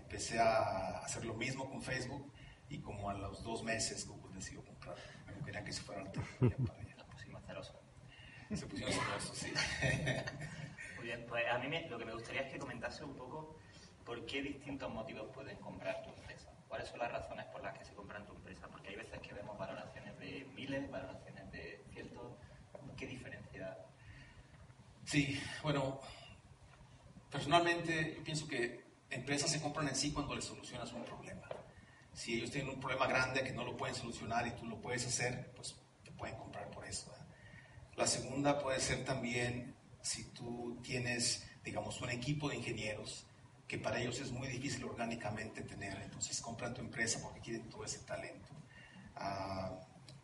empecé 0.08 0.38
a 0.38 1.00
hacer 1.00 1.24
lo 1.26 1.34
mismo 1.34 1.68
con 1.68 1.82
Facebook 1.82 2.32
y 2.68 2.78
como 2.80 3.10
a 3.10 3.14
los 3.14 3.42
dos 3.42 3.62
meses 3.62 4.06
Google 4.06 4.34
decidió 4.34 4.64
comprar. 4.64 4.96
No 5.36 5.44
quería 5.44 5.64
que 5.64 5.72
se 5.72 5.82
fuera 5.82 6.02
la 6.02 6.12
tecnología 6.12 6.56
para 6.66 6.80
allá. 6.80 6.96
Se 7.18 7.24
pusieron 7.24 7.42
celosos. 7.42 7.76
Se 8.54 8.66
pusieron 8.66 8.94
celosos, 8.94 9.36
sí. 9.36 9.52
Muy 10.96 11.06
bien, 11.06 11.24
pues 11.28 11.44
a 11.50 11.58
mí 11.58 11.68
lo 11.88 11.98
que 11.98 12.04
me 12.04 12.12
gustaría 12.12 12.42
es 12.42 12.52
que 12.52 12.58
comentase 12.58 13.04
un 13.04 13.14
poco 13.14 13.58
por 14.04 14.24
qué 14.26 14.42
distintos 14.42 14.92
motivos 14.92 15.28
pueden 15.34 15.56
comprar 15.58 16.02
tu 16.02 16.10
empresa. 16.10 16.50
¿Cuáles 16.68 16.88
son 16.88 16.98
las 16.98 17.10
razones 17.12 17.46
por 17.46 17.62
las 17.62 17.78
que 17.78 17.84
se 17.84 17.94
compran 17.94 18.26
tu 18.26 18.34
empresa? 18.34 18.68
Porque 18.68 18.90
hay 18.90 18.96
veces 18.96 19.18
que 19.20 19.32
vemos 19.32 19.56
valoraciones 19.58 20.18
de 20.18 20.46
miles, 20.54 20.90
valoraciones 20.90 21.50
de 21.50 21.84
cientos. 21.92 22.36
¿Qué 22.96 23.06
diferencia? 23.06 23.78
Sí, 25.04 25.40
bueno, 25.62 26.00
personalmente 27.30 28.14
yo 28.16 28.24
pienso 28.24 28.46
que 28.48 28.84
empresas 29.10 29.50
se 29.50 29.60
compran 29.60 29.88
en 29.88 29.94
sí 29.94 30.12
cuando 30.12 30.34
les 30.34 30.44
solucionas 30.44 30.92
un 30.92 31.04
problema. 31.04 31.48
Si 32.18 32.34
ellos 32.34 32.50
tienen 32.50 32.70
un 32.74 32.80
problema 32.80 33.06
grande 33.06 33.44
que 33.44 33.52
no 33.52 33.64
lo 33.64 33.76
pueden 33.76 33.94
solucionar 33.94 34.44
y 34.44 34.50
tú 34.50 34.66
lo 34.66 34.80
puedes 34.80 35.06
hacer, 35.06 35.52
pues 35.54 35.76
te 36.02 36.10
pueden 36.10 36.34
comprar 36.34 36.68
por 36.68 36.84
eso. 36.84 37.14
La 37.94 38.08
segunda 38.08 38.58
puede 38.58 38.80
ser 38.80 39.04
también 39.04 39.76
si 40.02 40.24
tú 40.30 40.80
tienes, 40.82 41.46
digamos, 41.62 42.00
un 42.00 42.10
equipo 42.10 42.48
de 42.48 42.56
ingenieros 42.56 43.24
que 43.68 43.78
para 43.78 44.00
ellos 44.00 44.18
es 44.18 44.32
muy 44.32 44.48
difícil 44.48 44.82
orgánicamente 44.82 45.62
tener, 45.62 45.96
entonces 46.02 46.40
compran 46.40 46.74
tu 46.74 46.80
empresa 46.80 47.20
porque 47.22 47.38
quieren 47.38 47.70
todo 47.70 47.84
ese 47.84 48.00
talento. 48.00 48.52
Ah, 49.14 49.78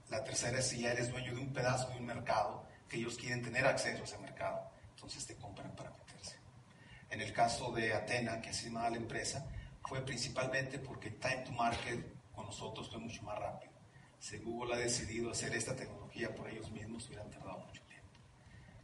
la 0.08 0.24
tercera 0.24 0.58
es 0.58 0.66
si 0.66 0.80
ya 0.80 0.90
eres 0.90 1.12
dueño 1.12 1.32
de 1.32 1.42
un 1.42 1.52
pedazo 1.52 1.90
de 1.90 1.98
un 1.98 2.06
mercado 2.06 2.66
que 2.88 2.96
ellos 2.96 3.16
quieren 3.16 3.40
tener 3.40 3.64
acceso 3.66 4.00
a 4.00 4.04
ese 4.04 4.18
mercado, 4.18 4.68
entonces 4.96 5.24
te 5.26 5.36
compran 5.36 5.70
para 5.76 5.94
en 7.14 7.20
el 7.20 7.32
caso 7.32 7.70
de 7.70 7.94
Atena, 7.94 8.40
que 8.40 8.50
así 8.50 8.64
se 8.64 8.70
la 8.70 8.88
empresa, 8.88 9.46
fue 9.86 10.04
principalmente 10.04 10.78
porque 10.78 11.10
time 11.10 11.44
to 11.44 11.52
market 11.52 12.04
con 12.32 12.46
nosotros 12.46 12.88
fue 12.90 12.98
mucho 12.98 13.22
más 13.22 13.38
rápido. 13.38 13.72
Si 14.18 14.38
Google 14.38 14.74
ha 14.74 14.78
decidido 14.78 15.30
hacer 15.30 15.54
esta 15.54 15.76
tecnología 15.76 16.34
por 16.34 16.48
ellos 16.48 16.70
mismos, 16.70 17.06
hubieran 17.06 17.30
tardado 17.30 17.58
mucho 17.58 17.82
tiempo. 17.82 18.18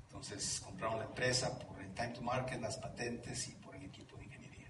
Entonces 0.03 0.61
compraron 0.61 0.99
la 0.99 1.07
empresa 1.07 1.59
por 1.59 1.81
el 1.81 1.93
time 1.95 2.11
to 2.11 2.23
market, 2.23 2.61
las 2.61 2.77
patentes 2.77 3.49
y 3.49 3.55
por 3.55 3.75
el 3.75 3.85
equipo 3.85 4.17
de 4.17 4.25
ingeniería. 4.25 4.69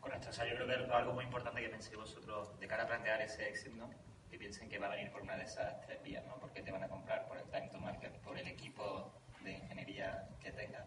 Correcto, 0.00 0.30
o 0.30 0.32
sea, 0.32 0.46
yo 0.46 0.54
creo 0.54 0.66
que 0.66 0.92
algo 0.92 1.12
muy 1.12 1.24
importante 1.24 1.60
que 1.60 1.68
penséis 1.68 1.96
vosotros 1.96 2.58
de 2.60 2.68
cara 2.68 2.84
a 2.84 2.86
plantear 2.86 3.20
ese 3.22 3.48
exit, 3.48 3.72
¿no? 3.72 3.90
Que 4.30 4.38
piensen 4.38 4.68
que 4.68 4.78
va 4.78 4.86
a 4.86 4.90
venir 4.90 5.10
por 5.10 5.22
una 5.22 5.36
de 5.36 5.44
esas 5.44 5.80
tres 5.82 6.02
vías, 6.02 6.24
¿no? 6.26 6.36
Porque 6.38 6.62
te 6.62 6.70
van 6.70 6.84
a 6.84 6.88
comprar 6.88 7.26
por 7.26 7.36
el 7.38 7.44
time 7.44 7.68
to 7.68 7.78
market, 7.78 8.12
por 8.20 8.38
el 8.38 8.46
equipo 8.46 9.12
de 9.42 9.52
ingeniería 9.52 10.28
que 10.40 10.52
tengan 10.52 10.84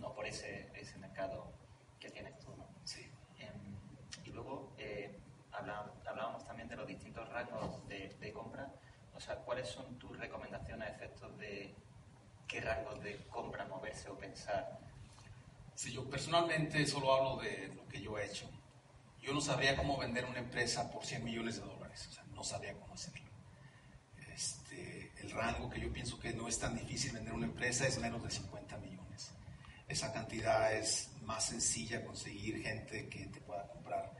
no 0.00 0.14
por 0.14 0.26
ese, 0.26 0.68
ese 0.74 0.98
mercado 0.98 1.52
que 2.00 2.10
tienes 2.10 2.38
tú. 2.38 2.54
¿no? 2.56 2.66
Sí. 2.84 3.10
Em, 3.38 3.76
y 4.24 4.25
luego 4.36 4.72
eh, 4.78 5.18
hablábamos, 5.50 6.44
también 6.44 6.68
de, 6.68 6.76
los 6.76 6.86
distintos 6.86 7.28
rangos 7.30 7.86
de, 7.88 8.14
de 8.20 8.32
compra, 8.32 8.70
o 9.14 9.20
sea, 9.20 9.36
¿cuáles 9.36 9.68
son 9.68 9.98
tus 9.98 10.16
recomendaciones 10.18 10.88
a 10.88 10.92
efectos 10.92 11.36
de 11.38 11.74
qué 12.46 12.60
rangos 12.60 13.02
de 13.02 13.16
compra 13.28 13.64
moverse 13.64 14.08
o 14.10 14.18
pensar? 14.18 14.78
Si 15.74 15.92
yo 15.92 16.08
personalmente 16.08 16.86
solo 16.86 17.14
hablo 17.14 17.42
de 17.42 17.68
lo 17.74 17.86
que 17.88 18.00
yo 18.00 18.18
he 18.18 18.26
hecho, 18.26 18.48
yo 19.22 19.32
no 19.32 19.40
sabría 19.40 19.76
cómo 19.76 19.98
vender 19.98 20.24
una 20.26 20.38
empresa 20.38 20.90
por 20.90 21.04
100 21.04 21.24
millones 21.24 21.56
de 21.56 21.66
dólares, 21.66 22.06
o 22.08 22.12
sea, 22.12 22.24
no 22.24 22.44
sabría 22.44 22.74
cómo 22.74 22.94
hacerlo. 22.94 23.26
Este, 24.32 25.12
el 25.20 25.30
rango 25.30 25.70
que 25.70 25.80
yo 25.80 25.92
pienso 25.92 26.20
que 26.20 26.32
no 26.34 26.46
es 26.46 26.58
tan 26.58 26.76
difícil 26.76 27.12
vender 27.12 27.32
una 27.32 27.46
empresa 27.46 27.86
es 27.86 27.98
menos 27.98 28.22
de 28.22 28.30
50 28.30 28.76
millones. 28.78 29.32
Esa 29.88 30.12
cantidad 30.12 30.74
es 30.74 31.10
más 31.22 31.46
sencilla 31.46 32.04
conseguir 32.04 32.62
gente 32.62 33.08
que 33.08 33.26
te 33.26 33.40
pueda 33.40 33.66
comprar. 33.68 34.12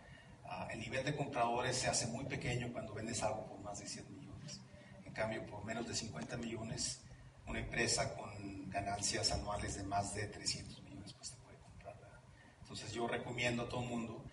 Uh, 0.56 0.70
el 0.70 0.80
nivel 0.80 1.04
de 1.04 1.14
compradores 1.14 1.76
se 1.76 1.88
hace 1.88 2.06
muy 2.06 2.24
pequeño 2.24 2.72
cuando 2.72 2.94
vendes 2.94 3.22
algo 3.22 3.46
por 3.46 3.60
más 3.60 3.78
de 3.78 3.86
100 3.86 4.14
millones. 4.14 4.60
En 5.04 5.12
cambio, 5.12 5.44
por 5.46 5.64
menos 5.64 5.86
de 5.86 5.94
50 5.94 6.36
millones, 6.36 7.00
una 7.46 7.60
empresa 7.60 8.14
con 8.14 8.70
ganancias 8.70 9.32
anuales 9.32 9.76
de 9.76 9.84
más 9.84 10.14
de 10.14 10.26
300 10.26 10.82
millones 10.82 11.12
pues 11.12 11.30
te 11.30 11.36
puede 11.38 11.58
comprar. 11.58 11.96
¿verdad? 11.96 12.20
Entonces 12.62 12.92
yo 12.92 13.06
recomiendo 13.06 13.64
a 13.64 13.68
todo 13.68 13.82
el 13.82 13.88
mundo, 13.88 14.24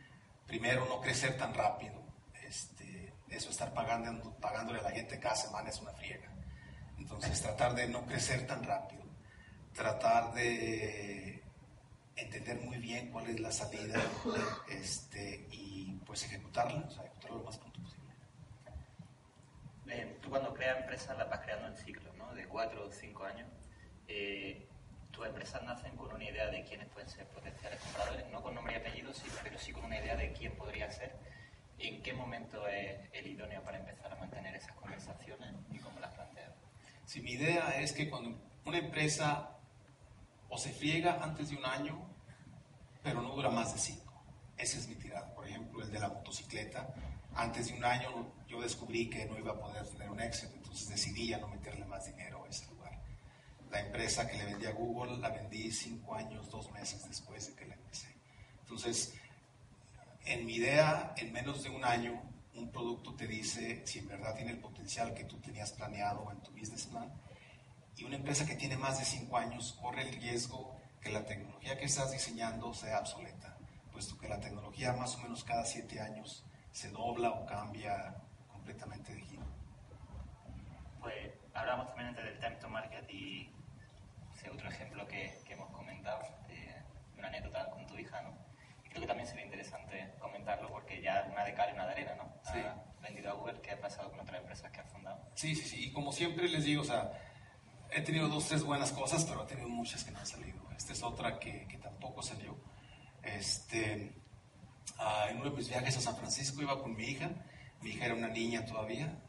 primero, 0.48 0.86
no 0.86 1.02
crecer 1.02 1.38
tan 1.38 1.54
rápido. 1.54 2.02
Este, 2.48 3.14
eso, 3.30 3.50
estar 3.50 3.74
pagando, 3.74 4.36
pagándole 4.38 4.80
a 4.80 4.84
la 4.84 4.92
gente 4.92 5.20
cada 5.20 5.36
semana 5.36 5.70
es 5.70 5.80
una 5.82 5.94
friega. 5.94 6.30
Entonces, 6.98 7.42
tratar 7.42 7.76
de 7.76 7.88
no 7.88 8.06
crecer 8.06 8.48
tan 8.48 8.64
rápido. 8.64 9.04
Tratar 9.74 10.34
de 10.34 11.43
entender 12.16 12.62
muy 12.62 12.78
bien 12.78 13.10
cuál 13.12 13.28
es 13.28 13.40
la 13.40 13.52
salida 13.52 14.02
este, 14.70 15.48
y 15.52 16.00
pues 16.06 16.24
ejecutarla, 16.26 16.86
o 16.88 16.92
sea, 16.92 17.04
ejecutarla 17.04 17.38
lo 17.38 17.44
más 17.44 17.58
pronto 17.58 17.82
posible. 17.82 18.04
Eh, 19.88 20.18
tú 20.22 20.30
cuando 20.30 20.54
creas 20.54 20.80
empresas 20.80 21.18
las 21.18 21.30
vas 21.30 21.42
creando 21.42 21.68
en 21.68 21.78
ciclos, 21.78 22.16
¿no? 22.18 22.34
De 22.34 22.46
cuatro 22.48 22.88
o 22.88 22.92
cinco 22.92 23.26
años. 23.26 23.48
Eh, 24.08 24.68
tus 25.12 25.26
empresas 25.26 25.62
nacen 25.64 25.96
con 25.96 26.12
una 26.12 26.24
idea 26.24 26.48
de 26.48 26.64
quiénes 26.64 26.88
pueden 26.90 27.10
ser 27.10 27.28
potenciales 27.28 27.80
compradores, 27.82 28.28
no 28.32 28.42
con 28.42 28.56
nombre 28.56 28.74
y 28.74 28.78
apellido, 28.78 29.14
sí, 29.14 29.28
pero 29.44 29.60
sí 29.60 29.72
con 29.72 29.86
una 29.86 30.00
idea 30.00 30.16
de 30.16 30.34
quién 30.34 30.54
podría 30.54 30.90
ser. 30.92 31.16
¿En 31.78 32.02
qué 32.02 32.14
momento 32.14 32.68
es 32.68 32.98
el 33.14 33.28
idóneo 33.28 33.62
para 33.64 33.80
empezar 33.80 34.12
a 34.12 34.16
mantener 34.16 34.56
esas 34.56 34.74
conversaciones 34.74 35.54
y 35.72 35.78
cómo 35.80 36.00
las 36.00 36.14
planteas? 36.14 36.52
Si 37.06 37.22
mi 37.22 37.32
idea 37.34 37.80
es 37.80 37.94
que 37.94 38.10
cuando 38.10 38.40
una 38.66 38.78
empresa 38.78 39.53
o 40.54 40.58
se 40.58 40.72
friega 40.72 41.18
antes 41.20 41.50
de 41.50 41.56
un 41.56 41.66
año, 41.66 42.00
pero 43.02 43.24
no 43.24 43.34
dura 43.34 43.50
más 43.50 43.74
de 43.74 43.80
cinco. 43.80 44.14
Ese 44.56 44.78
es 44.78 44.88
mi 44.88 44.94
tirada. 44.94 45.34
Por 45.34 45.48
ejemplo, 45.48 45.82
el 45.82 45.92
de 45.92 46.00
la 46.00 46.10
motocicleta. 46.10 46.94
Antes 47.34 47.70
de 47.70 47.74
un 47.74 47.84
año 47.84 48.34
yo 48.48 48.62
descubrí 48.62 49.10
que 49.10 49.26
no 49.26 49.40
iba 49.40 49.54
a 49.54 49.60
poder 49.60 49.84
tener 49.88 50.12
un 50.12 50.22
éxito, 50.22 50.54
entonces 50.56 50.90
decidí 50.90 51.30
ya 51.30 51.40
no 51.40 51.48
meterle 51.48 51.84
más 51.86 52.06
dinero 52.06 52.46
a 52.46 52.50
ese 52.50 52.68
lugar. 52.68 53.02
La 53.72 53.80
empresa 53.80 54.28
que 54.28 54.38
le 54.38 54.46
vendí 54.46 54.68
a 54.68 54.74
Google 54.74 55.18
la 55.18 55.30
vendí 55.30 55.72
cinco 55.72 56.14
años, 56.14 56.48
dos 56.52 56.72
meses 56.72 57.04
después 57.08 57.48
de 57.48 57.56
que 57.56 57.66
la 57.66 57.74
empecé. 57.74 58.16
Entonces, 58.60 59.16
en 60.26 60.46
mi 60.46 60.58
idea, 60.58 61.16
en 61.18 61.34
menos 61.34 61.64
de 61.64 61.72
un 61.72 61.84
año, 61.84 62.22
un 62.54 62.72
producto 62.72 63.16
te 63.16 63.26
dice 63.26 63.82
si 63.88 63.98
en 63.98 64.08
verdad 64.08 64.36
tiene 64.36 64.52
el 64.52 64.60
potencial 64.60 65.16
que 65.16 65.24
tú 65.24 65.40
tenías 65.40 65.72
planeado 65.72 66.32
en 66.32 66.40
tu 66.42 66.52
business 66.52 66.86
plan. 66.86 67.12
Y 67.96 68.04
una 68.06 68.16
empresa 68.16 68.46
que 68.46 68.56
tiene 68.56 68.78
más 68.78 69.00
de 69.00 69.06
cinco 69.06 69.38
años 69.38 69.78
corre 69.82 70.02
el 70.02 70.14
riesgo 70.14 70.76
que 71.02 71.12
la 71.12 71.26
tecnología 71.26 71.78
que 71.78 71.86
estás 71.86 72.12
diseñando 72.12 72.74
sea 72.74 73.00
obsoleta, 73.00 73.58
puesto 73.92 74.18
que 74.18 74.28
la 74.28 74.40
tecnología 74.40 74.94
más 74.94 75.16
o 75.16 75.20
menos 75.20 75.44
cada 75.44 75.66
siete 75.66 76.00
años 76.00 76.46
se 76.72 76.90
dobla 76.90 77.30
o 77.32 77.46
cambia 77.46 78.16
completamente 78.48 79.14
de 79.14 79.22
giro. 79.22 79.44
Pues 81.02 81.32
hablamos 81.54 81.88
también 81.88 82.10
antes 82.10 82.24
del 82.24 82.40
time 82.40 82.56
to 82.56 82.70
market 82.70 83.10
y 83.12 83.52
ese 84.34 84.50
otro 84.50 84.70
ejemplo 84.70 85.08
que, 85.08 85.40
que 85.46 85.54
hemos 85.54 85.70
comentado, 85.72 86.22
de 86.48 86.74
una 87.18 87.28
anécdota 87.28 87.70
con 87.70 87.86
tu 87.86 87.98
hija, 87.98 88.22
¿no? 88.22 88.34
Y 88.86 88.90
creo 88.90 89.02
que 89.02 89.08
también 89.08 89.28
sería 89.28 89.46
interesante 89.46 90.14
comentarlo 90.20 90.70
porque 90.72 91.02
ya 91.02 91.28
una 91.32 91.44
de 91.44 91.54
cal 91.54 91.70
y 91.70 91.74
una 91.74 91.86
de 91.86 91.92
arena, 91.92 92.16
¿no? 92.16 92.34
Sí. 92.44 92.60
Ha 92.60 93.02
vendido 93.02 93.32
a 93.32 93.34
Google, 93.34 93.62
¿qué 93.62 93.72
ha 93.72 93.82
pasado 93.82 94.10
con 94.10 94.22
otras 94.22 94.40
empresas 94.40 94.72
que 94.72 94.80
has 94.80 94.92
fundado? 94.92 95.22
Sí, 95.36 95.56
sí, 95.56 95.68
sí. 95.68 95.86
Y 95.90 95.92
como 95.92 96.12
siempre 96.12 96.48
les 96.48 96.64
digo, 96.64 96.82
o 96.82 96.86
sea, 96.86 97.12
he 97.96 98.02
tenido 98.02 98.28
dos, 98.28 98.48
tres 98.48 98.64
buenas 98.64 98.92
cosas, 98.92 99.24
pero 99.26 99.44
he 99.44 99.48
tenido 99.48 99.70
muchas 99.70 100.04
que 100.04 100.12
no 100.12 100.20
han 100.20 100.26
salido. 100.26 100.60
Esta 100.76 100.94
es 100.94 101.04
otra 101.04 101.40
que, 101.40 101.68
que 101.68 101.78
tampoco 101.78 102.22
salió. 102.22 102.58
Este, 103.22 104.16
uh, 105.00 105.30
en 105.30 105.38
uno 105.38 105.52
de 105.52 105.58
mis 105.58 105.70
viajes 105.70 105.98
a 105.98 106.02
San 106.02 106.18
Francisco 106.18 106.62
iba 106.62 106.82
con 106.82 106.96
mi 106.96 107.04
hija. 107.04 107.30
Mi 107.82 107.92
hija 107.92 108.06
era 108.06 108.16
una 108.16 108.30
niña 108.30 108.66
todavía. 108.66 109.22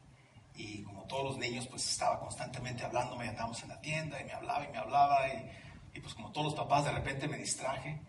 Y 0.55 0.83
como 0.83 1.03
todos 1.03 1.25
los 1.25 1.37
niños, 1.37 1.67
pues 1.67 1.89
estaba 1.89 2.19
constantemente 2.19 2.83
hablándome. 2.83 3.27
Andábamos 3.29 3.61
en 3.63 3.69
la 3.69 3.81
tienda 3.81 4.19
y 4.19 4.25
me 4.25 4.33
hablaba 4.33 4.65
y 4.65 4.71
me 4.71 4.77
hablaba. 4.77 5.27
Y, 5.27 5.97
y 5.97 5.99
pues 5.99 6.13
como 6.13 6.31
todos 6.31 6.47
los 6.47 6.55
papás, 6.55 6.85
de 6.85 6.91
repente 6.91 7.27
me 7.27 7.37
distraje. 7.37 8.01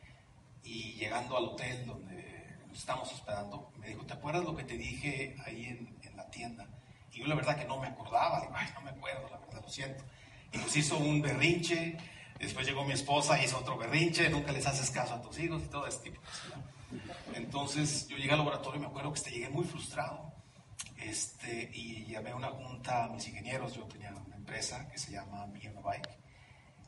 Y 0.62 0.95
llegando 0.95 1.37
al 1.37 1.45
hotel 1.45 1.87
donde 1.87 2.57
nos 2.66 2.79
estamos 2.79 3.12
hospedando, 3.12 3.73
me 3.77 3.88
dijo, 3.88 4.05
¿te 4.05 4.14
acuerdas 4.14 4.45
lo 4.45 4.57
que 4.57 4.64
te 4.64 4.77
dije 4.77 5.37
ahí 5.45 5.66
en, 5.66 5.97
en 6.03 6.16
la 6.16 6.29
tienda? 6.31 6.66
Y 7.12 7.21
yo 7.21 7.27
la 7.27 7.35
verdad 7.35 7.57
que 7.57 7.64
no 7.64 7.79
me 7.79 7.88
acordaba. 7.88 8.49
Ay, 8.53 8.69
no 8.75 8.81
me 8.81 8.90
acuerdo, 8.90 9.29
la 9.31 9.38
verdad, 9.38 9.62
lo 9.62 9.69
siento. 9.69 10.05
Y 10.53 10.59
nos 10.59 10.77
hizo 10.77 10.99
un 10.99 11.21
berrinche. 11.23 11.97
Después 12.39 12.67
llegó 12.67 12.85
mi 12.85 12.93
esposa, 12.93 13.43
hizo 13.43 13.59
otro 13.59 13.79
berrinche, 13.79 14.29
nunca 14.29 14.53
les 14.53 14.67
haces 14.67 14.91
caso 14.91 15.15
a 15.15 15.23
tus 15.23 15.39
hijos 15.39 15.63
y 15.63 15.67
todo 15.69 15.87
ese 15.87 16.01
tipo 16.01 16.21
de 16.21 16.27
cosas. 16.27 16.67
Entonces 17.35 18.09
yo 18.09 18.17
llegué 18.17 18.33
al 18.33 18.39
laboratorio 18.39 18.79
y 18.79 18.81
me 18.83 18.89
acuerdo 18.89 19.13
que 19.13 19.19
este, 19.19 19.31
llegué 19.31 19.49
muy 19.49 19.65
frustrado. 19.65 20.33
Este, 20.99 21.71
y 21.73 22.05
llamé 22.07 22.31
a 22.31 22.37
una 22.37 22.49
junta 22.49 23.05
a 23.05 23.09
mis 23.09 23.27
ingenieros, 23.29 23.75
yo 23.75 23.85
tenía 23.85 24.13
una 24.15 24.37
empresa 24.37 24.89
que 24.89 24.99
se 24.99 25.13
llama 25.13 25.43
and 25.45 25.83
Bike, 25.83 26.09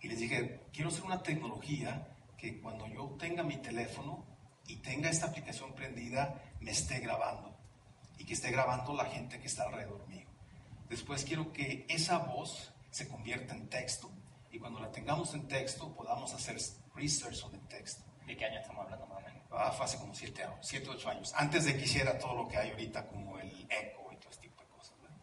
y 0.00 0.08
les 0.08 0.18
dije, 0.18 0.60
quiero 0.72 0.88
hacer 0.88 1.04
una 1.04 1.22
tecnología 1.22 2.08
que 2.36 2.60
cuando 2.60 2.86
yo 2.86 3.16
tenga 3.18 3.42
mi 3.42 3.56
teléfono 3.58 4.24
y 4.66 4.76
tenga 4.76 5.10
esta 5.10 5.26
aplicación 5.26 5.74
prendida, 5.74 6.42
me 6.60 6.70
esté 6.70 7.00
grabando, 7.00 7.56
y 8.18 8.24
que 8.24 8.34
esté 8.34 8.50
grabando 8.50 8.94
la 8.94 9.06
gente 9.06 9.38
que 9.40 9.46
está 9.46 9.64
alrededor 9.64 10.06
mío. 10.08 10.26
Después 10.88 11.24
quiero 11.24 11.52
que 11.52 11.84
esa 11.88 12.18
voz 12.18 12.72
se 12.90 13.08
convierta 13.08 13.54
en 13.54 13.68
texto, 13.68 14.10
y 14.50 14.58
cuando 14.58 14.80
la 14.80 14.90
tengamos 14.90 15.34
en 15.34 15.46
texto 15.46 15.94
podamos 15.94 16.32
hacer 16.32 16.56
research 16.94 17.34
sobre 17.34 17.58
el 17.58 17.68
texto. 17.68 18.04
¿De 18.26 18.36
qué 18.36 18.44
año 18.44 18.60
estamos 18.60 18.84
hablando 18.84 19.06
más 19.06 19.18
o 19.18 19.20
menos? 19.20 19.42
Ah, 19.50 19.72
fue 19.72 19.86
hace 19.86 19.98
como 19.98 20.14
7 20.14 20.44
o 20.46 20.58
7, 20.60 20.88
8 20.90 21.08
años, 21.10 21.34
antes 21.36 21.64
de 21.64 21.76
que 21.76 21.84
hiciera 21.84 22.18
todo 22.18 22.34
lo 22.34 22.48
que 22.48 22.56
hay 22.56 22.70
ahorita 22.70 23.06
como 23.06 23.38
el 23.38 23.50
eco 23.70 24.12
y 24.12 24.16
todo 24.16 24.30
este 24.30 24.48
tipo 24.48 24.62
de 24.62 24.68
cosas. 24.68 24.94
¿verdad? 25.00 25.16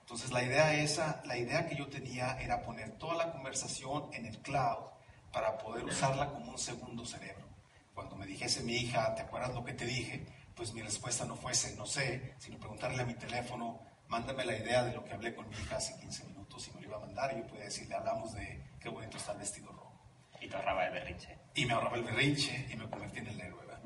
Entonces 0.00 0.30
la 0.30 0.42
idea 0.42 0.74
esa, 0.74 1.22
la 1.24 1.36
idea 1.36 1.66
que 1.66 1.76
yo 1.76 1.88
tenía 1.88 2.40
era 2.40 2.62
poner 2.62 2.92
toda 2.92 3.14
la 3.16 3.32
conversación 3.32 4.12
en 4.12 4.26
el 4.26 4.38
cloud 4.38 4.86
para 5.32 5.56
poder 5.58 5.84
usarla 5.84 6.30
como 6.30 6.50
un 6.50 6.58
segundo 6.58 7.04
cerebro. 7.04 7.46
Cuando 7.94 8.16
me 8.16 8.26
dijese 8.26 8.62
mi 8.62 8.74
hija, 8.74 9.14
¿te 9.14 9.22
acuerdas 9.22 9.54
lo 9.54 9.64
que 9.64 9.74
te 9.74 9.84
dije? 9.84 10.26
Pues 10.54 10.72
mi 10.72 10.82
respuesta 10.82 11.24
no 11.24 11.36
fuese, 11.36 11.76
no 11.76 11.86
sé, 11.86 12.34
sino 12.38 12.58
preguntarle 12.58 13.02
a 13.02 13.06
mi 13.06 13.14
teléfono, 13.14 13.80
mándame 14.08 14.44
la 14.44 14.56
idea 14.56 14.82
de 14.82 14.92
lo 14.92 15.04
que 15.04 15.12
hablé 15.12 15.34
con 15.34 15.48
mi 15.48 15.56
hija 15.56 15.76
hace 15.76 15.98
15 16.00 16.24
minutos 16.24 16.39
y 16.68 16.72
me 16.72 16.80
lo 16.82 16.88
iba 16.88 16.96
a 16.96 17.00
mandar 17.00 17.32
y 17.32 17.40
yo 17.40 17.46
podía 17.46 17.64
decirle, 17.64 17.94
hablamos 17.94 18.32
de 18.34 18.62
qué 18.80 18.88
bonito 18.88 19.16
está 19.16 19.32
el 19.32 19.38
vestido 19.38 19.72
rojo. 19.72 19.92
Y 20.40 20.48
te 20.48 20.56
ahorraba 20.56 20.86
el 20.86 20.92
berrinche. 20.92 21.38
Y 21.54 21.66
me 21.66 21.74
ahorraba 21.74 21.96
el 21.96 22.04
berrinche 22.04 22.66
y 22.70 22.76
me 22.76 22.88
convertí 22.88 23.18
en 23.18 23.26
el 23.28 23.40
héroe. 23.40 23.66
¿verdad? 23.66 23.80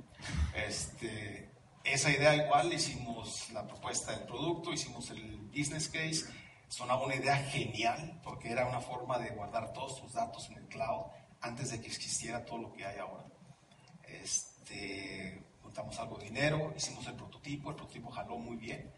Este, 0.55 1.51
esa 1.85 2.11
idea 2.11 2.35
igual 2.35 2.73
hicimos 2.73 3.51
la 3.53 3.67
propuesta 3.67 4.13
del 4.13 4.27
producto, 4.27 4.73
hicimos 4.73 5.11
el 5.11 5.37
business 5.49 5.89
case, 5.89 6.25
sonaba 6.69 7.05
una 7.05 7.17
idea 7.17 7.37
genial 7.37 8.21
porque 8.23 8.51
era 8.51 8.67
una 8.67 8.81
forma 8.81 9.19
de 9.19 9.31
guardar 9.31 9.73
todos 9.73 10.01
tus 10.01 10.13
datos 10.13 10.49
en 10.51 10.59
el 10.59 10.69
cloud 10.69 11.07
antes 11.41 11.71
de 11.71 11.81
que 11.81 11.89
existiera 11.89 12.45
todo 12.45 12.59
lo 12.59 12.73
que 12.73 12.87
hay 12.87 12.99
ahora. 12.99 13.27
Este, 14.09 15.43
juntamos 15.63 15.99
algo 15.99 16.17
de 16.19 16.25
dinero, 16.25 16.73
hicimos 16.77 17.07
el 17.07 17.15
prototipo, 17.15 17.71
el 17.71 17.77
prototipo 17.77 18.11
jaló 18.11 18.39
muy 18.39 18.57
bien. 18.57 18.93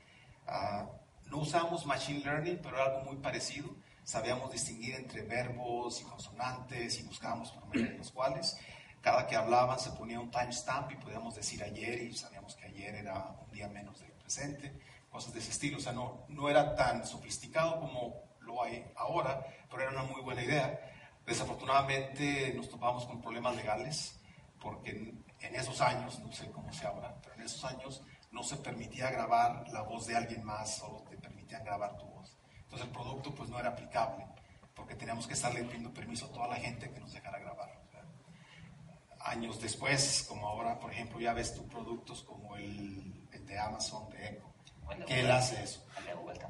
Uh, 0.47 0.87
no 1.31 1.39
usamos 1.39 1.87
machine 1.87 2.21
learning, 2.21 2.59
pero 2.63 2.77
era 2.77 2.87
algo 2.87 3.01
muy 3.05 3.17
parecido. 3.17 3.75
Sabíamos 4.05 4.53
distinguir 4.53 4.95
entre 4.95 5.23
verbos 5.23 6.01
y 6.01 6.05
consonantes 6.05 7.01
y 7.01 7.03
buscábamos 7.03 7.51
por 7.51 7.67
medio 7.69 7.91
de 7.91 7.99
los 7.99 8.13
cuales. 8.13 8.57
Cada 9.01 9.27
que 9.27 9.37
hablaban 9.37 9.79
se 9.79 9.91
ponía 9.93 10.21
un 10.21 10.31
timestamp 10.31 10.91
y 10.93 10.97
podíamos 10.97 11.35
decir 11.35 11.63
ayer 11.63 12.03
y 12.03 12.17
sabíamos 12.17 12.55
que 12.57 12.67
ayer 12.67 12.95
era 12.95 13.37
un 13.45 13.51
día 13.53 13.69
menos 13.69 14.01
del 14.01 14.13
presente, 14.13 14.73
cosas 15.11 15.33
de 15.33 15.41
ese 15.41 15.51
estilo. 15.51 15.79
O 15.79 15.81
sea, 15.81 15.93
no, 15.93 16.25
no 16.29 16.49
era 16.49 16.75
tan 16.75 17.07
sofisticado 17.07 17.81
como 17.81 18.23
lo 18.41 18.63
hay 18.63 18.85
ahora, 18.97 19.45
pero 19.69 19.83
era 19.83 19.91
una 19.91 20.05
muy 20.05 20.23
buena 20.23 20.43
idea. 20.43 20.81
Desafortunadamente 21.25 22.53
nos 22.55 22.69
topamos 22.69 23.05
con 23.07 23.21
problemas 23.21 23.57
legales 23.57 24.21
porque 24.61 24.91
en, 24.91 25.25
en 25.41 25.55
esos 25.55 25.81
años, 25.81 26.19
no 26.21 26.33
sé 26.33 26.51
cómo 26.51 26.73
sea 26.73 26.91
ahora, 26.91 27.15
pero 27.23 27.35
en 27.35 27.43
esos 27.43 27.65
años 27.65 28.03
no 28.31 28.43
se 28.43 28.57
permitía 28.57 29.11
grabar 29.11 29.69
la 29.73 29.83
voz 29.83 30.07
de 30.07 30.17
alguien 30.17 30.45
más, 30.45 30.77
solo 30.77 31.05
permitían 31.47 31.65
grabar 31.65 31.97
tu 31.97 32.07
voz. 32.07 32.37
Entonces 32.65 32.89
el 32.89 32.93
producto 32.93 33.35
pues 33.35 33.49
no 33.49 33.59
era 33.59 33.71
aplicable, 33.71 34.27
porque 34.75 34.95
teníamos 34.95 35.27
que 35.27 35.35
estarle 35.35 35.63
pidiendo 35.63 35.93
permiso 35.93 36.27
a 36.27 36.33
toda 36.33 36.49
la 36.49 36.57
gente 36.57 36.91
que 36.91 37.01
nos 37.01 37.13
dejara 37.13 37.39
grabar. 37.39 37.71
O 37.87 37.91
sea, 37.91 39.31
años 39.31 39.61
después, 39.61 40.27
como 40.29 40.49
ahora, 40.49 40.79
por 40.79 40.93
ejemplo, 40.93 41.21
ya 41.21 41.33
ves 41.33 41.55
tú 41.55 41.67
productos 41.69 42.23
como 42.23 42.57
el, 42.57 43.29
el 43.33 43.47
de 43.47 43.59
Amazon, 43.59 44.11
de 44.11 44.29
Echo, 44.29 44.53
que 44.89 45.05
que 45.05 45.21
él 45.21 45.31
hace 45.31 45.63
eso. 45.63 45.85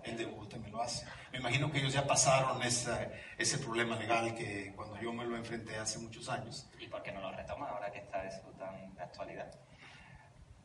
El 0.04 0.16
de 0.16 0.24
Google 0.24 0.48
también 0.48 0.72
lo 0.72 0.82
hace. 0.82 1.06
Me 1.32 1.38
imagino 1.38 1.70
que 1.70 1.78
ellos 1.78 1.92
ya 1.92 2.06
pasaron 2.06 2.62
esa, 2.62 3.08
ese 3.36 3.58
problema 3.58 3.96
legal 3.96 4.34
que 4.34 4.72
cuando 4.74 4.96
yo 5.00 5.12
me 5.12 5.24
lo 5.24 5.36
enfrenté 5.36 5.76
hace 5.76 5.98
muchos 5.98 6.28
años. 6.28 6.66
¿Y 6.78 6.86
por 6.86 7.02
qué 7.02 7.12
no 7.12 7.20
lo 7.20 7.32
retoma 7.32 7.68
ahora 7.68 7.90
que 7.90 7.98
está 7.98 8.24
eso 8.24 8.40
tan 8.58 8.94
de 8.94 9.02
actualidad? 9.02 9.50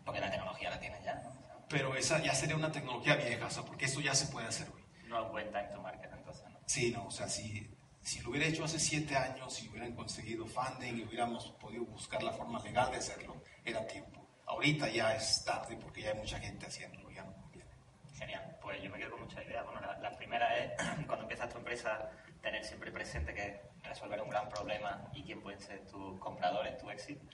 Porque 0.06 0.20
la 0.20 0.30
tecnología 0.30 0.70
la 0.70 0.80
tiene 0.80 1.02
ya, 1.04 1.16
¿no? 1.16 1.41
Pero 1.72 1.96
esa 1.96 2.22
ya 2.22 2.36
sería 2.36 2.58
una 2.58 2.72
tecnología 2.72 3.16
vieja, 3.16 3.46
o 3.46 3.50
sea, 3.50 3.64
porque 3.64 3.86
eso 3.86 4.02
ya 4.02 4.14
se 4.14 4.28
puede 4.28 4.48
hacer 4.48 4.68
hoy. 4.76 4.84
No 5.08 5.30
buen 5.30 5.48
time 5.52 5.70
to 5.74 5.82
market, 5.82 6.12
entonces, 6.12 6.44
¿no? 6.50 6.60
Sí, 6.66 6.92
no, 6.92 7.08
o 7.08 7.12
sea, 7.12 7.30
si, 7.30 7.70
si 8.02 8.20
lo 8.20 8.32
hubiera 8.32 8.46
hecho 8.46 8.66
hace 8.66 8.78
siete 8.78 9.16
años, 9.16 9.54
si 9.54 9.70
hubieran 9.70 9.96
conseguido 9.96 10.46
funding 10.46 10.98
y 10.98 11.04
hubiéramos 11.04 11.48
podido 11.62 11.86
buscar 11.86 12.22
la 12.24 12.34
forma 12.34 12.60
legal 12.60 12.92
de 12.92 12.98
hacerlo, 12.98 13.42
era 13.64 13.88
tiempo. 13.88 14.28
Ahorita 14.46 14.90
ya 14.90 15.16
es 15.16 15.46
tarde 15.46 15.78
porque 15.78 16.02
ya 16.02 16.12
hay 16.12 16.18
mucha 16.18 16.40
gente 16.40 16.66
haciéndolo, 16.66 17.10
ya 17.10 17.24
no 17.24 17.34
conviene. 17.34 17.70
Genial, 18.18 18.58
pues 18.62 18.84
yo 18.84 18.90
me 18.90 18.98
quedo 18.98 19.12
con 19.12 19.22
muchas 19.22 19.46
ideas. 19.46 19.64
Bueno, 19.66 19.80
la, 19.80 19.98
la 19.98 20.12
primera 20.18 20.58
es, 20.58 20.72
cuando 21.08 21.22
empiezas 21.22 21.50
tu 21.50 21.58
empresa, 21.58 22.12
tener 22.42 22.66
siempre 22.66 22.92
presente 22.92 23.34
que 23.34 23.62
resolver 23.84 24.22
un 24.22 24.30
gran 24.30 24.50
problema 24.50 25.10
y 25.14 25.24
quién 25.24 25.42
pueden 25.42 25.62
ser 25.62 25.86
tus 25.86 26.20
compradores, 26.20 26.78
tu 26.78 26.90
éxito. 26.90 27.26